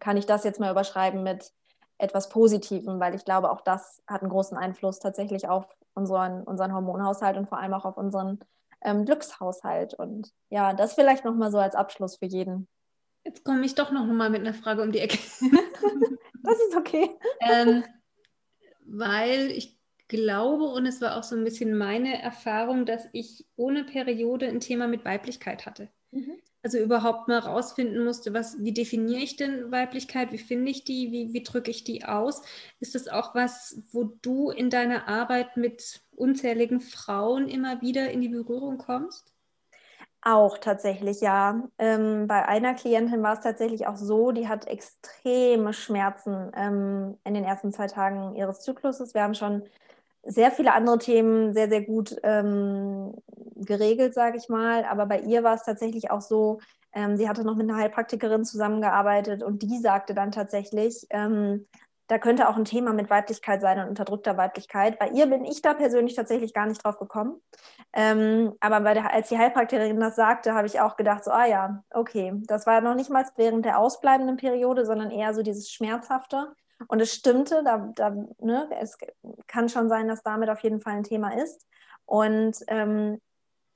kann 0.00 0.16
ich 0.16 0.26
das 0.26 0.42
jetzt 0.42 0.58
mal 0.58 0.72
überschreiben 0.72 1.22
mit 1.22 1.52
etwas 1.98 2.28
Positivem, 2.28 2.98
weil 2.98 3.14
ich 3.14 3.24
glaube, 3.24 3.52
auch 3.52 3.60
das 3.60 4.02
hat 4.08 4.22
einen 4.22 4.32
großen 4.32 4.58
Einfluss 4.58 4.98
tatsächlich 4.98 5.48
auf 5.48 5.64
unseren, 5.94 6.42
unseren 6.42 6.74
Hormonhaushalt 6.74 7.36
und 7.36 7.48
vor 7.48 7.58
allem 7.58 7.72
auch 7.72 7.84
auf 7.84 7.96
unseren 7.96 8.40
ähm, 8.80 9.04
Glückshaushalt. 9.04 9.94
Und 9.94 10.32
ja, 10.50 10.72
das 10.72 10.94
vielleicht 10.94 11.24
nochmal 11.24 11.52
so 11.52 11.58
als 11.58 11.76
Abschluss 11.76 12.16
für 12.16 12.26
jeden. 12.26 12.66
Jetzt 13.24 13.44
komme 13.44 13.64
ich 13.64 13.76
doch 13.76 13.92
noch 13.92 14.06
mal 14.06 14.28
mit 14.28 14.40
einer 14.40 14.54
Frage 14.54 14.82
um 14.82 14.90
die 14.90 14.98
Ecke. 14.98 15.18
das 16.42 16.58
ist 16.68 16.76
okay. 16.76 17.16
ähm, 17.48 17.84
weil 18.84 19.52
ich 19.52 19.78
glaube, 20.12 20.64
und 20.64 20.86
es 20.86 21.00
war 21.00 21.16
auch 21.16 21.24
so 21.24 21.34
ein 21.34 21.42
bisschen 21.42 21.76
meine 21.76 22.22
Erfahrung, 22.22 22.86
dass 22.86 23.08
ich 23.12 23.44
ohne 23.56 23.82
Periode 23.82 24.46
ein 24.46 24.60
Thema 24.60 24.86
mit 24.86 25.04
Weiblichkeit 25.04 25.66
hatte. 25.66 25.88
Mhm. 26.12 26.34
Also 26.62 26.78
überhaupt 26.78 27.26
mal 27.26 27.40
rausfinden 27.40 28.04
musste, 28.04 28.32
was, 28.34 28.62
wie 28.62 28.72
definiere 28.72 29.20
ich 29.20 29.34
denn 29.34 29.72
Weiblichkeit, 29.72 30.30
wie 30.30 30.38
finde 30.38 30.70
ich 30.70 30.84
die, 30.84 31.10
wie, 31.10 31.32
wie 31.32 31.42
drücke 31.42 31.72
ich 31.72 31.82
die 31.82 32.04
aus? 32.04 32.42
Ist 32.78 32.94
das 32.94 33.08
auch 33.08 33.34
was, 33.34 33.82
wo 33.90 34.04
du 34.04 34.50
in 34.50 34.70
deiner 34.70 35.08
Arbeit 35.08 35.56
mit 35.56 36.02
unzähligen 36.14 36.80
Frauen 36.80 37.48
immer 37.48 37.80
wieder 37.80 38.12
in 38.12 38.20
die 38.20 38.28
Berührung 38.28 38.78
kommst? 38.78 39.32
Auch 40.24 40.56
tatsächlich, 40.58 41.20
ja. 41.20 41.68
Ähm, 41.78 42.28
bei 42.28 42.46
einer 42.46 42.74
Klientin 42.74 43.24
war 43.24 43.32
es 43.32 43.40
tatsächlich 43.40 43.88
auch 43.88 43.96
so, 43.96 44.30
die 44.30 44.46
hat 44.46 44.68
extreme 44.68 45.72
Schmerzen 45.72 46.52
ähm, 46.54 47.18
in 47.24 47.34
den 47.34 47.42
ersten 47.42 47.72
zwei 47.72 47.88
Tagen 47.88 48.36
ihres 48.36 48.60
Zykluses. 48.60 49.14
Wir 49.14 49.22
haben 49.22 49.34
schon 49.34 49.64
sehr 50.24 50.50
viele 50.50 50.74
andere 50.74 50.98
Themen 50.98 51.52
sehr, 51.52 51.68
sehr 51.68 51.82
gut 51.82 52.16
ähm, 52.22 53.14
geregelt, 53.56 54.14
sage 54.14 54.36
ich 54.36 54.48
mal. 54.48 54.84
Aber 54.84 55.06
bei 55.06 55.20
ihr 55.20 55.42
war 55.42 55.54
es 55.54 55.64
tatsächlich 55.64 56.10
auch 56.10 56.20
so, 56.20 56.60
ähm, 56.92 57.16
sie 57.16 57.28
hatte 57.28 57.44
noch 57.44 57.56
mit 57.56 57.68
einer 57.68 57.78
Heilpraktikerin 57.78 58.44
zusammengearbeitet 58.44 59.42
und 59.42 59.62
die 59.62 59.78
sagte 59.78 60.14
dann 60.14 60.32
tatsächlich, 60.32 61.06
ähm, 61.10 61.66
da 62.08 62.18
könnte 62.18 62.48
auch 62.48 62.56
ein 62.56 62.66
Thema 62.66 62.92
mit 62.92 63.08
Weiblichkeit 63.08 63.62
sein 63.62 63.78
und 63.80 63.88
unterdrückter 63.88 64.36
Weiblichkeit. 64.36 64.98
Bei 64.98 65.08
ihr 65.08 65.26
bin 65.26 65.44
ich 65.46 65.62
da 65.62 65.72
persönlich 65.72 66.14
tatsächlich 66.14 66.52
gar 66.52 66.66
nicht 66.66 66.84
drauf 66.84 66.98
gekommen. 66.98 67.40
Ähm, 67.94 68.52
aber 68.60 68.80
der, 68.92 69.14
als 69.14 69.30
die 69.30 69.38
Heilpraktikerin 69.38 69.98
das 69.98 70.16
sagte, 70.16 70.52
habe 70.52 70.66
ich 70.66 70.80
auch 70.80 70.96
gedacht, 70.96 71.24
so, 71.24 71.30
ah 71.30 71.46
ja, 71.46 71.82
okay, 71.90 72.34
das 72.46 72.66
war 72.66 72.80
noch 72.82 72.94
nicht 72.96 73.08
mal 73.08 73.24
während 73.36 73.64
der 73.64 73.78
ausbleibenden 73.78 74.36
Periode, 74.36 74.84
sondern 74.84 75.10
eher 75.10 75.32
so 75.32 75.42
dieses 75.42 75.70
Schmerzhafte. 75.72 76.52
Und 76.88 77.00
es 77.00 77.14
stimmte, 77.14 77.62
da, 77.64 77.90
da, 77.94 78.10
ne, 78.38 78.68
es 78.80 78.96
kann 79.46 79.68
schon 79.68 79.88
sein, 79.88 80.08
dass 80.08 80.22
damit 80.22 80.50
auf 80.50 80.60
jeden 80.60 80.80
Fall 80.80 80.94
ein 80.94 81.04
Thema 81.04 81.36
ist. 81.36 81.66
Und 82.04 82.56
ähm, 82.68 83.20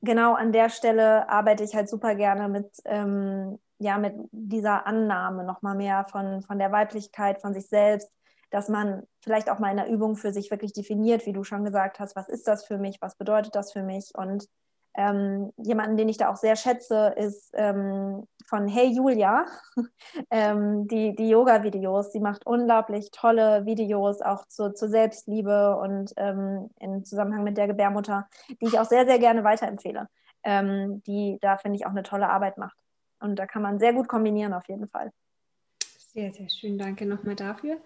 genau 0.02 0.34
an 0.34 0.52
der 0.52 0.68
Stelle 0.68 1.28
arbeite 1.28 1.64
ich 1.64 1.74
halt 1.74 1.88
super 1.88 2.14
gerne 2.14 2.48
mit, 2.48 2.70
ähm, 2.84 3.58
ja, 3.78 3.98
mit 3.98 4.14
dieser 4.32 4.86
Annahme 4.86 5.44
nochmal 5.44 5.76
mehr 5.76 6.06
von, 6.10 6.42
von 6.42 6.58
der 6.58 6.72
Weiblichkeit, 6.72 7.40
von 7.40 7.54
sich 7.54 7.66
selbst, 7.68 8.10
dass 8.50 8.68
man 8.68 9.02
vielleicht 9.20 9.50
auch 9.50 9.58
mal 9.58 9.70
in 9.70 9.76
der 9.76 9.88
Übung 9.88 10.16
für 10.16 10.32
sich 10.32 10.50
wirklich 10.50 10.72
definiert, 10.72 11.26
wie 11.26 11.32
du 11.32 11.44
schon 11.44 11.64
gesagt 11.64 12.00
hast, 12.00 12.16
was 12.16 12.28
ist 12.28 12.46
das 12.46 12.64
für 12.64 12.78
mich, 12.78 12.98
was 13.00 13.16
bedeutet 13.16 13.54
das 13.54 13.72
für 13.72 13.82
mich 13.82 14.12
und 14.14 14.48
ähm, 14.96 15.52
jemanden, 15.58 15.96
den 15.96 16.08
ich 16.08 16.16
da 16.16 16.30
auch 16.30 16.36
sehr 16.36 16.56
schätze, 16.56 17.14
ist 17.16 17.50
ähm, 17.54 18.26
von 18.46 18.66
Hey 18.66 18.88
Julia, 18.88 19.44
ähm, 20.30 20.88
die, 20.88 21.14
die 21.14 21.28
Yoga-Videos. 21.28 22.12
Sie 22.12 22.20
macht 22.20 22.46
unglaublich 22.46 23.10
tolle 23.10 23.66
Videos 23.66 24.22
auch 24.22 24.46
zur, 24.48 24.74
zur 24.74 24.88
Selbstliebe 24.88 25.76
und 25.76 26.12
ähm, 26.16 26.70
im 26.80 27.04
Zusammenhang 27.04 27.44
mit 27.44 27.58
der 27.58 27.66
Gebärmutter, 27.66 28.26
die 28.48 28.66
ich 28.66 28.78
auch 28.78 28.86
sehr, 28.86 29.04
sehr 29.06 29.18
gerne 29.18 29.44
weiterempfehle. 29.44 30.08
Ähm, 30.42 31.02
die 31.06 31.38
da, 31.40 31.56
finde 31.56 31.76
ich, 31.76 31.86
auch 31.86 31.90
eine 31.90 32.04
tolle 32.04 32.28
Arbeit 32.28 32.56
macht. 32.56 32.76
Und 33.20 33.36
da 33.36 33.46
kann 33.46 33.62
man 33.62 33.78
sehr 33.78 33.92
gut 33.92 34.08
kombinieren 34.08 34.52
auf 34.52 34.68
jeden 34.68 34.88
Fall. 34.88 35.10
Sehr, 35.98 36.32
sehr 36.32 36.48
schön. 36.48 36.78
Danke 36.78 37.04
nochmal 37.04 37.34
dafür. 37.34 37.78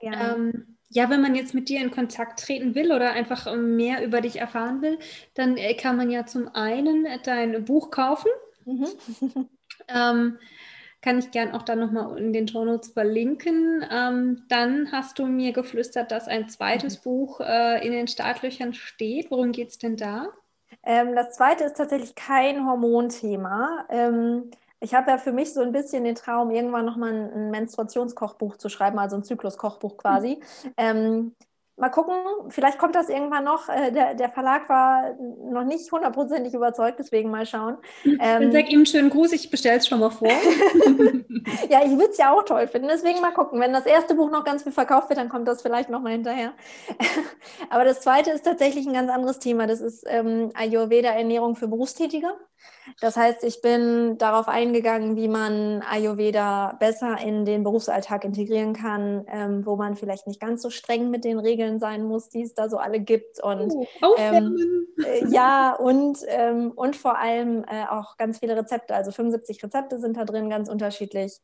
Gerne. 0.00 0.34
Ähm, 0.34 0.76
ja, 0.90 1.10
wenn 1.10 1.22
man 1.22 1.34
jetzt 1.34 1.54
mit 1.54 1.68
dir 1.68 1.80
in 1.80 1.90
Kontakt 1.90 2.40
treten 2.40 2.74
will 2.74 2.92
oder 2.92 3.12
einfach 3.12 3.52
mehr 3.56 4.04
über 4.04 4.20
dich 4.20 4.36
erfahren 4.36 4.80
will, 4.80 4.98
dann 5.34 5.56
äh, 5.56 5.74
kann 5.74 5.96
man 5.96 6.10
ja 6.10 6.24
zum 6.26 6.54
einen 6.54 7.06
dein 7.24 7.64
Buch 7.64 7.90
kaufen. 7.90 8.30
Mhm. 8.64 8.86
ähm, 9.88 10.38
kann 11.02 11.18
ich 11.18 11.30
gern 11.32 11.52
auch 11.52 11.62
dann 11.62 11.80
nochmal 11.80 12.16
in 12.18 12.32
den 12.32 12.48
Shownotes 12.48 12.92
verlinken. 12.92 13.84
Ähm, 13.90 14.44
dann 14.48 14.90
hast 14.90 15.18
du 15.18 15.26
mir 15.26 15.52
geflüstert, 15.52 16.10
dass 16.10 16.28
ein 16.28 16.48
zweites 16.48 16.98
mhm. 16.98 17.02
Buch 17.02 17.40
äh, 17.40 17.84
in 17.84 17.92
den 17.92 18.08
Startlöchern 18.08 18.72
steht. 18.72 19.30
Worum 19.30 19.52
geht 19.52 19.68
es 19.68 19.78
denn 19.78 19.96
da? 19.96 20.28
Ähm, 20.82 21.14
das 21.14 21.34
zweite 21.34 21.64
ist 21.64 21.76
tatsächlich 21.76 22.14
kein 22.14 22.66
Hormonthema. 22.66 23.84
Ähm, 23.90 24.50
ich 24.80 24.94
habe 24.94 25.10
ja 25.10 25.18
für 25.18 25.32
mich 25.32 25.52
so 25.52 25.62
ein 25.62 25.72
bisschen 25.72 26.04
den 26.04 26.14
Traum, 26.14 26.50
irgendwann 26.50 26.84
nochmal 26.84 27.12
ein, 27.12 27.50
Menstruationskochbuch 27.50 28.56
zu 28.56 28.68
schreiben, 28.68 28.98
also 28.98 29.16
ein 29.16 29.24
Zykluskochbuch 29.24 29.96
quasi. 29.96 30.42
Ähm, 30.76 31.34
mal 31.76 31.88
gucken, 31.88 32.14
vielleicht 32.48 32.78
kommt 32.78 32.94
das 32.94 33.08
irgendwann 33.08 33.44
noch. 33.44 33.68
Äh, 33.68 33.90
der, 33.90 34.14
der 34.14 34.30
Verlag 34.30 34.68
war 34.68 35.14
noch 35.50 35.64
nicht 35.64 35.90
hundertprozentig 35.90 36.54
überzeugt, 36.54 36.98
deswegen 36.98 37.30
mal 37.30 37.46
schauen. 37.46 37.78
Ähm, 38.04 38.18
Dann 38.18 38.52
sag 38.52 38.70
ihm 38.70 38.80
einen 38.80 38.86
schönen 38.86 39.10
Gruß, 39.10 39.32
ich 39.32 39.50
bestelle 39.50 39.78
es 39.78 39.88
schon 39.88 40.00
mal 40.00 40.10
vor. 40.10 40.28
ja, 41.68 41.84
ich 41.84 41.92
würde 41.92 42.10
es 42.10 42.18
ja 42.18 42.32
auch 42.32 42.44
toll 42.44 42.68
finden, 42.68 42.88
deswegen 42.88 43.20
mal 43.20 43.32
gucken. 43.32 43.60
Wenn 43.60 43.72
das 43.72 43.86
erste 43.86 44.14
Buch 44.14 44.30
noch 44.30 44.44
ganz 44.44 44.62
viel 44.62 44.72
verkauft 44.72 45.08
wird, 45.08 45.18
dann 45.18 45.28
kommt 45.28 45.48
das 45.48 45.62
vielleicht 45.62 45.90
nochmal 45.90 46.12
hinterher. 46.12 46.52
Aber 47.70 47.84
das 47.84 48.00
zweite 48.00 48.30
ist 48.30 48.44
tatsächlich 48.44 48.86
ein 48.86 48.94
ganz 48.94 49.10
anderes 49.10 49.38
Thema. 49.38 49.66
Das 49.66 49.80
ist 49.80 50.04
ähm, 50.06 50.50
Ayurveda-Ernährung 50.54 51.56
für 51.56 51.68
Berufstätige. 51.68 52.28
Das 53.00 53.16
heißt, 53.16 53.44
ich 53.44 53.62
bin 53.62 54.18
darauf 54.18 54.46
eingegangen, 54.48 55.16
wie 55.16 55.28
man 55.28 55.82
Ayurveda 55.82 56.76
besser 56.78 57.18
in 57.18 57.44
den 57.44 57.64
Berufsalltag 57.64 58.24
integrieren 58.24 58.74
kann, 58.74 59.24
ähm, 59.28 59.64
wo 59.64 59.76
man 59.76 59.96
vielleicht 59.96 60.26
nicht 60.26 60.40
ganz 60.40 60.62
so 60.62 60.70
streng 60.70 61.10
mit 61.10 61.24
den 61.24 61.38
Regeln 61.38 61.78
sein 61.78 62.04
muss, 62.04 62.28
die 62.28 62.42
es 62.42 62.54
da 62.54 62.68
so 62.68 62.76
alle 62.76 63.00
gibt. 63.00 63.42
Und 63.42 63.72
oh, 63.72 64.14
ähm, 64.18 64.86
äh, 65.04 65.26
ja, 65.28 65.74
und, 65.74 66.18
ähm, 66.28 66.72
und 66.76 66.96
vor 66.96 67.18
allem 67.18 67.64
äh, 67.64 67.86
auch 67.88 68.16
ganz 68.16 68.38
viele 68.38 68.56
Rezepte. 68.56 68.94
Also 68.94 69.10
75 69.10 69.62
Rezepte 69.64 69.98
sind 69.98 70.16
da 70.16 70.24
drin, 70.24 70.50
ganz 70.50 70.68
unterschiedlich. 70.68 71.40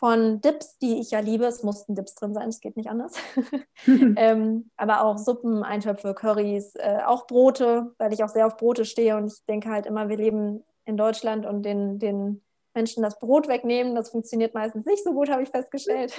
Von 0.00 0.40
Dips, 0.40 0.78
die 0.78 0.98
ich 0.98 1.10
ja 1.10 1.20
liebe, 1.20 1.44
es 1.44 1.62
mussten 1.62 1.94
Dips 1.94 2.14
drin 2.14 2.32
sein, 2.32 2.48
es 2.48 2.60
geht 2.60 2.74
nicht 2.78 2.88
anders. 2.88 3.12
ähm, 3.86 4.70
aber 4.78 5.04
auch 5.04 5.18
Suppen, 5.18 5.62
Eintöpfe, 5.62 6.14
Currys, 6.14 6.74
äh, 6.76 7.00
auch 7.04 7.26
Brote, 7.26 7.94
weil 7.98 8.14
ich 8.14 8.24
auch 8.24 8.30
sehr 8.30 8.46
auf 8.46 8.56
Brote 8.56 8.86
stehe 8.86 9.18
und 9.18 9.26
ich 9.26 9.44
denke 9.44 9.68
halt 9.68 9.84
immer, 9.84 10.08
wir 10.08 10.16
leben 10.16 10.64
in 10.86 10.96
Deutschland 10.96 11.44
und 11.44 11.64
den, 11.64 11.98
den 11.98 12.42
Menschen 12.72 13.02
das 13.02 13.18
Brot 13.18 13.46
wegnehmen. 13.46 13.94
Das 13.94 14.08
funktioniert 14.08 14.54
meistens 14.54 14.86
nicht 14.86 15.04
so 15.04 15.12
gut, 15.12 15.28
habe 15.28 15.42
ich 15.42 15.50
festgestellt. 15.50 16.18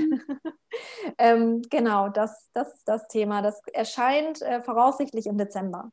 ähm, 1.18 1.64
genau, 1.72 2.10
das, 2.10 2.50
das 2.54 2.76
ist 2.76 2.88
das 2.88 3.08
Thema. 3.08 3.42
Das 3.42 3.62
erscheint 3.74 4.44
äh, 4.44 4.62
voraussichtlich 4.62 5.26
im 5.26 5.40
Dezember. 5.40 5.92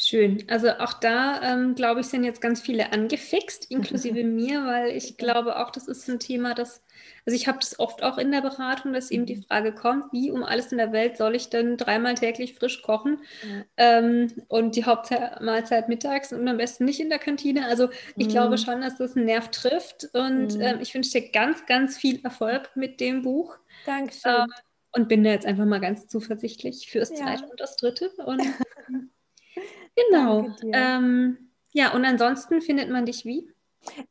Schön. 0.00 0.44
Also 0.46 0.70
auch 0.78 0.92
da, 0.92 1.42
ähm, 1.42 1.74
glaube 1.74 2.02
ich, 2.02 2.06
sind 2.06 2.22
jetzt 2.22 2.40
ganz 2.40 2.60
viele 2.60 2.92
angefixt, 2.92 3.66
inklusive 3.68 4.22
mir, 4.22 4.64
weil 4.64 4.96
ich 4.96 5.16
glaube 5.16 5.58
auch, 5.58 5.70
das 5.70 5.88
ist 5.88 6.08
ein 6.08 6.20
Thema, 6.20 6.54
das, 6.54 6.84
also 7.26 7.34
ich 7.34 7.48
habe 7.48 7.58
das 7.58 7.80
oft 7.80 8.04
auch 8.04 8.16
in 8.16 8.30
der 8.30 8.40
Beratung, 8.40 8.92
dass 8.92 9.10
eben 9.10 9.26
die 9.26 9.34
mhm. 9.34 9.42
Frage 9.42 9.74
kommt, 9.74 10.12
wie 10.12 10.30
um 10.30 10.44
alles 10.44 10.70
in 10.70 10.78
der 10.78 10.92
Welt 10.92 11.16
soll 11.16 11.34
ich 11.34 11.50
denn 11.50 11.76
dreimal 11.76 12.14
täglich 12.14 12.54
frisch 12.54 12.80
kochen 12.82 13.22
ja. 13.42 13.64
ähm, 13.76 14.32
und 14.46 14.76
die 14.76 14.84
Hauptmahlzeit 14.84 15.88
mittags 15.88 16.32
und 16.32 16.46
am 16.46 16.58
besten 16.58 16.84
nicht 16.84 17.00
in 17.00 17.08
der 17.08 17.18
Kantine. 17.18 17.66
Also 17.66 17.88
ich 18.14 18.28
mhm. 18.28 18.30
glaube 18.30 18.56
schon, 18.56 18.80
dass 18.82 18.98
das 18.98 19.16
einen 19.16 19.26
Nerv 19.26 19.50
trifft 19.50 20.10
und 20.12 20.54
mhm. 20.54 20.60
ähm, 20.60 20.78
ich 20.80 20.94
wünsche 20.94 21.10
dir 21.10 21.28
ganz, 21.32 21.66
ganz 21.66 21.96
viel 21.96 22.20
Erfolg 22.22 22.70
mit 22.76 23.00
dem 23.00 23.22
Buch. 23.22 23.56
Dankeschön. 23.84 24.32
Ähm, 24.32 24.46
und 24.92 25.08
bin 25.08 25.24
da 25.24 25.30
jetzt 25.30 25.44
einfach 25.44 25.66
mal 25.66 25.80
ganz 25.80 26.06
zuversichtlich 26.06 26.88
fürs 26.88 27.10
ja. 27.10 27.16
zweite 27.16 27.46
und 27.46 27.58
das 27.58 27.76
dritte 27.76 28.12
und 28.24 28.40
Genau. 30.06 30.48
Ähm, 30.72 31.50
ja, 31.72 31.92
und 31.92 32.04
ansonsten 32.04 32.60
findet 32.60 32.90
man 32.90 33.06
dich 33.06 33.24
wie? 33.24 33.48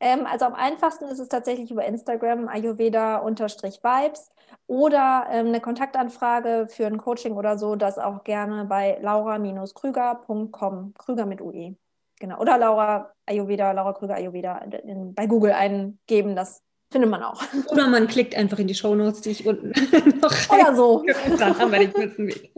Ähm, 0.00 0.26
also 0.26 0.46
am 0.46 0.54
einfachsten 0.54 1.04
ist 1.06 1.18
es 1.18 1.28
tatsächlich 1.28 1.70
über 1.70 1.84
Instagram 1.84 2.48
ayurveda-vibes 2.48 4.30
oder 4.66 5.26
ähm, 5.30 5.46
eine 5.48 5.60
Kontaktanfrage 5.60 6.66
für 6.68 6.86
ein 6.86 6.96
Coaching 6.98 7.34
oder 7.34 7.58
so, 7.58 7.76
das 7.76 7.98
auch 7.98 8.24
gerne 8.24 8.64
bei 8.64 8.98
laura-krüger.com, 9.00 10.94
Krüger 10.94 11.26
mit 11.26 11.40
UE. 11.40 11.76
Genau. 12.20 12.40
Oder 12.40 12.58
Laura 12.58 13.12
Ayurveda, 13.26 13.70
Laura 13.72 13.92
Krüger 13.92 14.14
Ayurveda 14.16 14.58
in, 14.58 15.14
bei 15.14 15.26
Google 15.26 15.52
eingeben, 15.52 16.34
das 16.34 16.62
findet 16.90 17.10
man 17.10 17.22
auch. 17.22 17.42
Oder 17.68 17.86
man 17.86 18.08
klickt 18.08 18.34
einfach 18.34 18.58
in 18.58 18.66
die 18.66 18.74
Shownotes, 18.74 19.20
die 19.20 19.30
ich 19.30 19.46
unten 19.46 19.68
noch 20.20 20.32
Oder 20.50 20.74
so. 20.74 21.04
Dann 21.38 21.56
haben 21.58 21.70
wir 21.70 21.78
den 21.78 21.92
kurzen 21.92 22.26
Weg. 22.26 22.52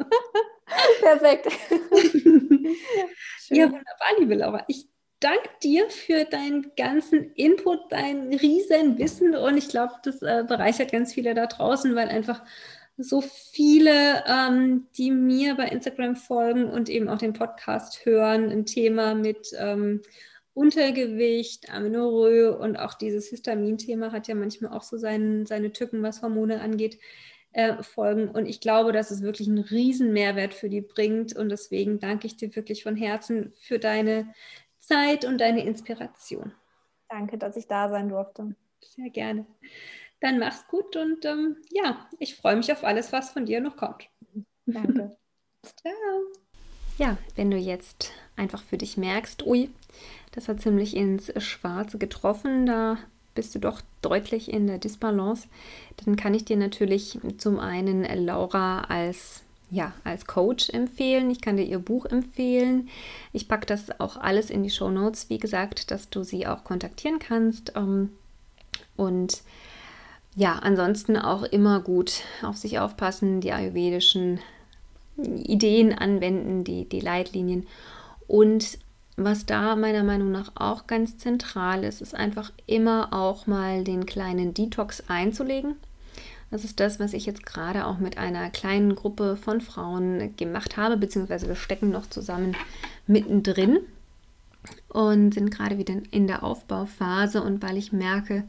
Perfekt. 1.00 1.48
ja, 3.48 3.64
wunderbar, 3.64 4.08
liebe 4.18 4.34
Laura. 4.34 4.64
Ich 4.68 4.86
danke 5.20 5.50
dir 5.62 5.88
für 5.90 6.24
deinen 6.24 6.72
ganzen 6.76 7.32
Input, 7.34 7.80
dein 7.90 8.32
riesen 8.32 8.98
Wissen 8.98 9.34
und 9.36 9.56
ich 9.56 9.68
glaube, 9.68 9.94
das 10.02 10.22
äh, 10.22 10.44
bereichert 10.46 10.92
ganz 10.92 11.12
viele 11.12 11.34
da 11.34 11.46
draußen, 11.46 11.94
weil 11.94 12.08
einfach 12.08 12.42
so 12.96 13.20
viele, 13.20 14.24
ähm, 14.26 14.88
die 14.96 15.10
mir 15.10 15.54
bei 15.54 15.68
Instagram 15.68 16.16
folgen 16.16 16.64
und 16.64 16.88
eben 16.88 17.08
auch 17.08 17.18
den 17.18 17.32
Podcast 17.32 18.04
hören, 18.04 18.50
ein 18.50 18.66
Thema 18.66 19.14
mit 19.14 19.52
ähm, 19.58 20.02
Untergewicht, 20.52 21.70
Amenorrhoe 21.72 22.56
und 22.58 22.76
auch 22.76 22.94
dieses 22.94 23.28
Histamin-Thema 23.28 24.12
hat 24.12 24.28
ja 24.28 24.34
manchmal 24.34 24.72
auch 24.72 24.82
so 24.82 24.98
sein, 24.98 25.46
seine 25.46 25.72
Tücken, 25.72 26.02
was 26.02 26.22
Hormone 26.22 26.60
angeht 26.60 26.98
äh, 27.52 27.82
folgen. 27.82 28.28
Und 28.28 28.46
ich 28.46 28.60
glaube, 28.60 28.92
dass 28.92 29.10
es 29.10 29.22
wirklich 29.22 29.48
einen 29.48 29.58
riesen 29.58 30.12
Mehrwert 30.12 30.54
für 30.54 30.68
die 30.68 30.80
bringt. 30.80 31.34
Und 31.36 31.48
deswegen 31.48 31.98
danke 31.98 32.26
ich 32.26 32.36
dir 32.36 32.54
wirklich 32.54 32.82
von 32.82 32.96
Herzen 32.96 33.52
für 33.60 33.78
deine 33.78 34.32
Zeit 34.78 35.24
und 35.24 35.38
deine 35.38 35.64
Inspiration. 35.64 36.52
Danke, 37.08 37.38
dass 37.38 37.56
ich 37.56 37.66
da 37.66 37.88
sein 37.88 38.08
durfte. 38.08 38.54
Sehr 38.80 39.10
gerne. 39.10 39.46
Dann 40.20 40.38
mach's 40.38 40.66
gut 40.68 40.96
und 40.96 41.24
ähm, 41.24 41.56
ja, 41.70 42.08
ich 42.18 42.36
freue 42.36 42.56
mich 42.56 42.70
auf 42.70 42.84
alles, 42.84 43.12
was 43.12 43.30
von 43.30 43.46
dir 43.46 43.60
noch 43.60 43.76
kommt. 43.76 44.08
Danke. 44.66 45.16
Ciao. 45.62 45.94
Ja, 46.98 47.16
wenn 47.34 47.50
du 47.50 47.56
jetzt 47.56 48.12
einfach 48.36 48.62
für 48.62 48.76
dich 48.76 48.98
merkst, 48.98 49.46
ui, 49.46 49.70
das 50.32 50.48
hat 50.48 50.60
ziemlich 50.60 50.94
ins 50.94 51.32
Schwarze 51.42 51.96
getroffen, 51.96 52.66
da 52.66 52.98
bist 53.34 53.54
du 53.54 53.58
doch 53.58 53.80
deutlich 54.02 54.52
in 54.52 54.66
der 54.66 54.78
Disbalance, 54.78 55.48
dann 56.04 56.16
kann 56.16 56.34
ich 56.34 56.44
dir 56.44 56.56
natürlich 56.56 57.18
zum 57.38 57.58
einen 57.58 58.04
Laura 58.24 58.82
als 58.82 59.42
ja, 59.70 59.92
als 60.02 60.26
Coach 60.26 60.68
empfehlen. 60.70 61.30
Ich 61.30 61.40
kann 61.40 61.56
dir 61.56 61.64
ihr 61.64 61.78
Buch 61.78 62.04
empfehlen. 62.06 62.88
Ich 63.32 63.46
packe 63.46 63.66
das 63.66 64.00
auch 64.00 64.16
alles 64.16 64.50
in 64.50 64.64
die 64.64 64.70
Show 64.70 64.90
Notes, 64.90 65.30
wie 65.30 65.38
gesagt, 65.38 65.92
dass 65.92 66.10
du 66.10 66.24
sie 66.24 66.46
auch 66.46 66.64
kontaktieren 66.64 67.20
kannst. 67.20 67.72
Ähm, 67.76 68.10
und 68.96 69.42
ja, 70.34 70.54
ansonsten 70.54 71.16
auch 71.16 71.44
immer 71.44 71.80
gut 71.80 72.22
auf 72.42 72.56
sich 72.56 72.78
aufpassen, 72.78 73.40
die 73.40 73.52
ayurvedischen 73.52 74.40
Ideen 75.16 75.92
anwenden, 75.92 76.64
die, 76.64 76.88
die 76.88 77.00
Leitlinien. 77.00 77.66
Und 78.26 78.78
was 79.24 79.44
da 79.44 79.76
meiner 79.76 80.02
Meinung 80.02 80.32
nach 80.32 80.52
auch 80.54 80.86
ganz 80.86 81.18
zentral 81.18 81.84
ist, 81.84 82.00
ist 82.00 82.14
einfach 82.14 82.52
immer 82.66 83.12
auch 83.12 83.46
mal 83.46 83.84
den 83.84 84.06
kleinen 84.06 84.54
Detox 84.54 85.04
einzulegen. 85.08 85.76
Das 86.50 86.64
ist 86.64 86.80
das, 86.80 86.98
was 86.98 87.12
ich 87.12 87.26
jetzt 87.26 87.44
gerade 87.44 87.86
auch 87.86 87.98
mit 87.98 88.16
einer 88.16 88.48
kleinen 88.50 88.94
Gruppe 88.94 89.36
von 89.36 89.60
Frauen 89.60 90.34
gemacht 90.36 90.76
habe, 90.76 90.96
beziehungsweise 90.96 91.48
wir 91.48 91.54
stecken 91.54 91.90
noch 91.90 92.08
zusammen 92.08 92.56
mittendrin 93.06 93.80
und 94.88 95.34
sind 95.34 95.50
gerade 95.50 95.76
wieder 95.76 95.94
in 96.10 96.26
der 96.26 96.42
Aufbauphase 96.42 97.42
und 97.42 97.62
weil 97.62 97.76
ich 97.76 97.92
merke, 97.92 98.44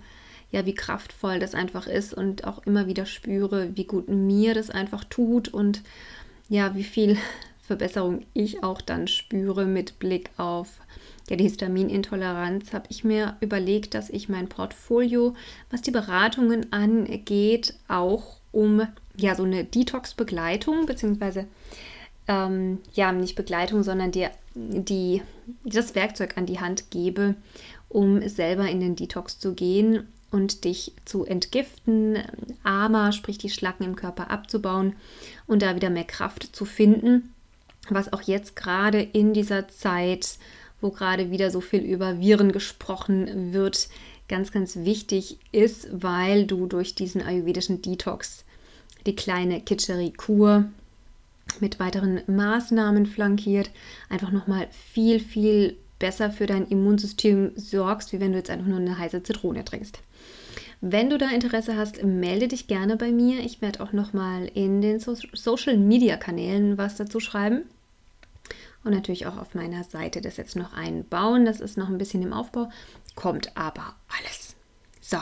ja, 0.51 0.65
wie 0.65 0.75
kraftvoll 0.75 1.39
das 1.39 1.53
einfach 1.53 1.85
ist 1.87 2.13
und 2.13 2.45
auch 2.45 2.65
immer 2.65 2.87
wieder 2.87 3.05
spüre, 3.05 3.75
wie 3.75 3.85
gut 3.85 4.07
mir 4.07 4.53
das 4.53 4.69
einfach 4.69 5.03
tut 5.03 5.49
und 5.49 5.81
ja, 6.49 6.75
wie 6.75 6.83
viel 6.83 7.17
Verbesserung 7.71 8.25
ich 8.33 8.65
auch 8.65 8.81
dann 8.81 9.07
spüre 9.07 9.63
mit 9.63 9.97
Blick 9.97 10.29
auf 10.35 10.67
ja, 11.29 11.37
die 11.37 11.45
Histaminintoleranz, 11.45 12.73
habe 12.73 12.87
ich 12.89 13.05
mir 13.05 13.37
überlegt, 13.39 13.93
dass 13.93 14.09
ich 14.09 14.27
mein 14.27 14.49
Portfolio, 14.49 15.35
was 15.69 15.81
die 15.81 15.91
Beratungen 15.91 16.73
angeht, 16.73 17.75
auch 17.87 18.41
um 18.51 18.85
ja 19.15 19.35
so 19.35 19.43
eine 19.43 19.63
Detox-Begleitung, 19.63 20.85
beziehungsweise 20.85 21.45
ähm, 22.27 22.79
ja, 22.93 23.13
nicht 23.13 23.37
Begleitung, 23.37 23.83
sondern 23.83 24.11
die, 24.11 24.27
die, 24.53 25.21
das 25.63 25.95
Werkzeug 25.95 26.35
an 26.35 26.45
die 26.45 26.59
Hand 26.59 26.91
gebe, 26.91 27.35
um 27.87 28.27
selber 28.27 28.67
in 28.67 28.81
den 28.81 28.97
Detox 28.97 29.39
zu 29.39 29.53
gehen 29.53 30.09
und 30.29 30.65
dich 30.65 30.91
zu 31.05 31.23
entgiften, 31.23 32.17
AMA, 32.63 33.13
sprich 33.13 33.37
die 33.37 33.49
Schlacken 33.49 33.85
im 33.85 33.95
Körper 33.95 34.29
abzubauen 34.29 34.97
und 35.47 35.61
da 35.61 35.73
wieder 35.73 35.89
mehr 35.89 36.03
Kraft 36.03 36.53
zu 36.53 36.65
finden 36.65 37.31
was 37.93 38.11
auch 38.13 38.21
jetzt 38.21 38.55
gerade 38.55 39.01
in 39.01 39.33
dieser 39.33 39.67
Zeit, 39.67 40.37
wo 40.79 40.89
gerade 40.89 41.31
wieder 41.31 41.51
so 41.51 41.61
viel 41.61 41.81
über 41.81 42.19
Viren 42.19 42.51
gesprochen 42.51 43.53
wird, 43.53 43.89
ganz, 44.27 44.51
ganz 44.51 44.77
wichtig 44.77 45.37
ist, 45.51 45.89
weil 45.91 46.45
du 46.45 46.65
durch 46.65 46.95
diesen 46.95 47.21
ayurvedischen 47.21 47.81
Detox 47.81 48.45
die 49.05 49.15
kleine 49.15 49.61
Kitscheri-Kur 49.61 50.65
mit 51.59 51.79
weiteren 51.79 52.21
Maßnahmen 52.27 53.05
flankiert, 53.05 53.71
einfach 54.09 54.31
nochmal 54.31 54.67
viel, 54.93 55.19
viel 55.19 55.77
besser 55.99 56.31
für 56.31 56.47
dein 56.47 56.67
Immunsystem 56.67 57.51
sorgst, 57.55 58.13
wie 58.13 58.19
wenn 58.19 58.31
du 58.31 58.37
jetzt 58.37 58.49
einfach 58.49 58.67
nur 58.67 58.79
eine 58.79 58.97
heiße 58.97 59.23
Zitrone 59.23 59.65
trinkst. 59.65 59.99
Wenn 60.81 61.11
du 61.11 61.19
da 61.19 61.29
Interesse 61.29 61.75
hast, 61.77 62.03
melde 62.03 62.47
dich 62.47 62.65
gerne 62.65 62.97
bei 62.97 63.11
mir. 63.11 63.41
Ich 63.41 63.61
werde 63.61 63.81
auch 63.81 63.93
nochmal 63.93 64.49
in 64.53 64.81
den 64.81 64.99
so 64.99 65.15
Social 65.33 65.77
Media 65.77 66.17
Kanälen 66.17 66.77
was 66.77 66.95
dazu 66.95 67.19
schreiben. 67.19 67.63
Und 68.83 68.93
natürlich 68.93 69.27
auch 69.27 69.37
auf 69.37 69.53
meiner 69.53 69.83
Seite 69.83 70.21
das 70.21 70.37
jetzt 70.37 70.55
noch 70.55 70.73
einbauen. 70.73 71.45
Das 71.45 71.59
ist 71.59 71.77
noch 71.77 71.89
ein 71.89 71.97
bisschen 71.97 72.23
im 72.23 72.33
Aufbau. 72.33 72.69
Kommt 73.15 73.55
aber 73.55 73.95
alles. 74.19 74.55
So, 75.01 75.17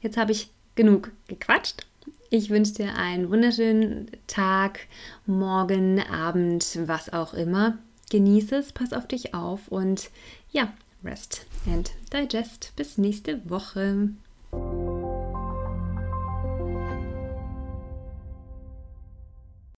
jetzt 0.00 0.16
habe 0.16 0.32
ich 0.32 0.50
genug 0.74 1.10
gequatscht. 1.26 1.86
Ich 2.30 2.50
wünsche 2.50 2.74
dir 2.74 2.94
einen 2.94 3.30
wunderschönen 3.30 4.10
Tag, 4.26 4.80
Morgen, 5.26 6.00
Abend, 6.00 6.78
was 6.86 7.12
auch 7.12 7.32
immer. 7.32 7.78
Genieße 8.10 8.56
es, 8.56 8.72
pass 8.72 8.92
auf 8.92 9.08
dich 9.08 9.34
auf 9.34 9.68
und 9.68 10.10
ja, 10.50 10.72
rest 11.04 11.46
and 11.66 11.90
digest. 12.12 12.72
Bis 12.76 12.98
nächste 12.98 13.48
Woche. 13.48 14.10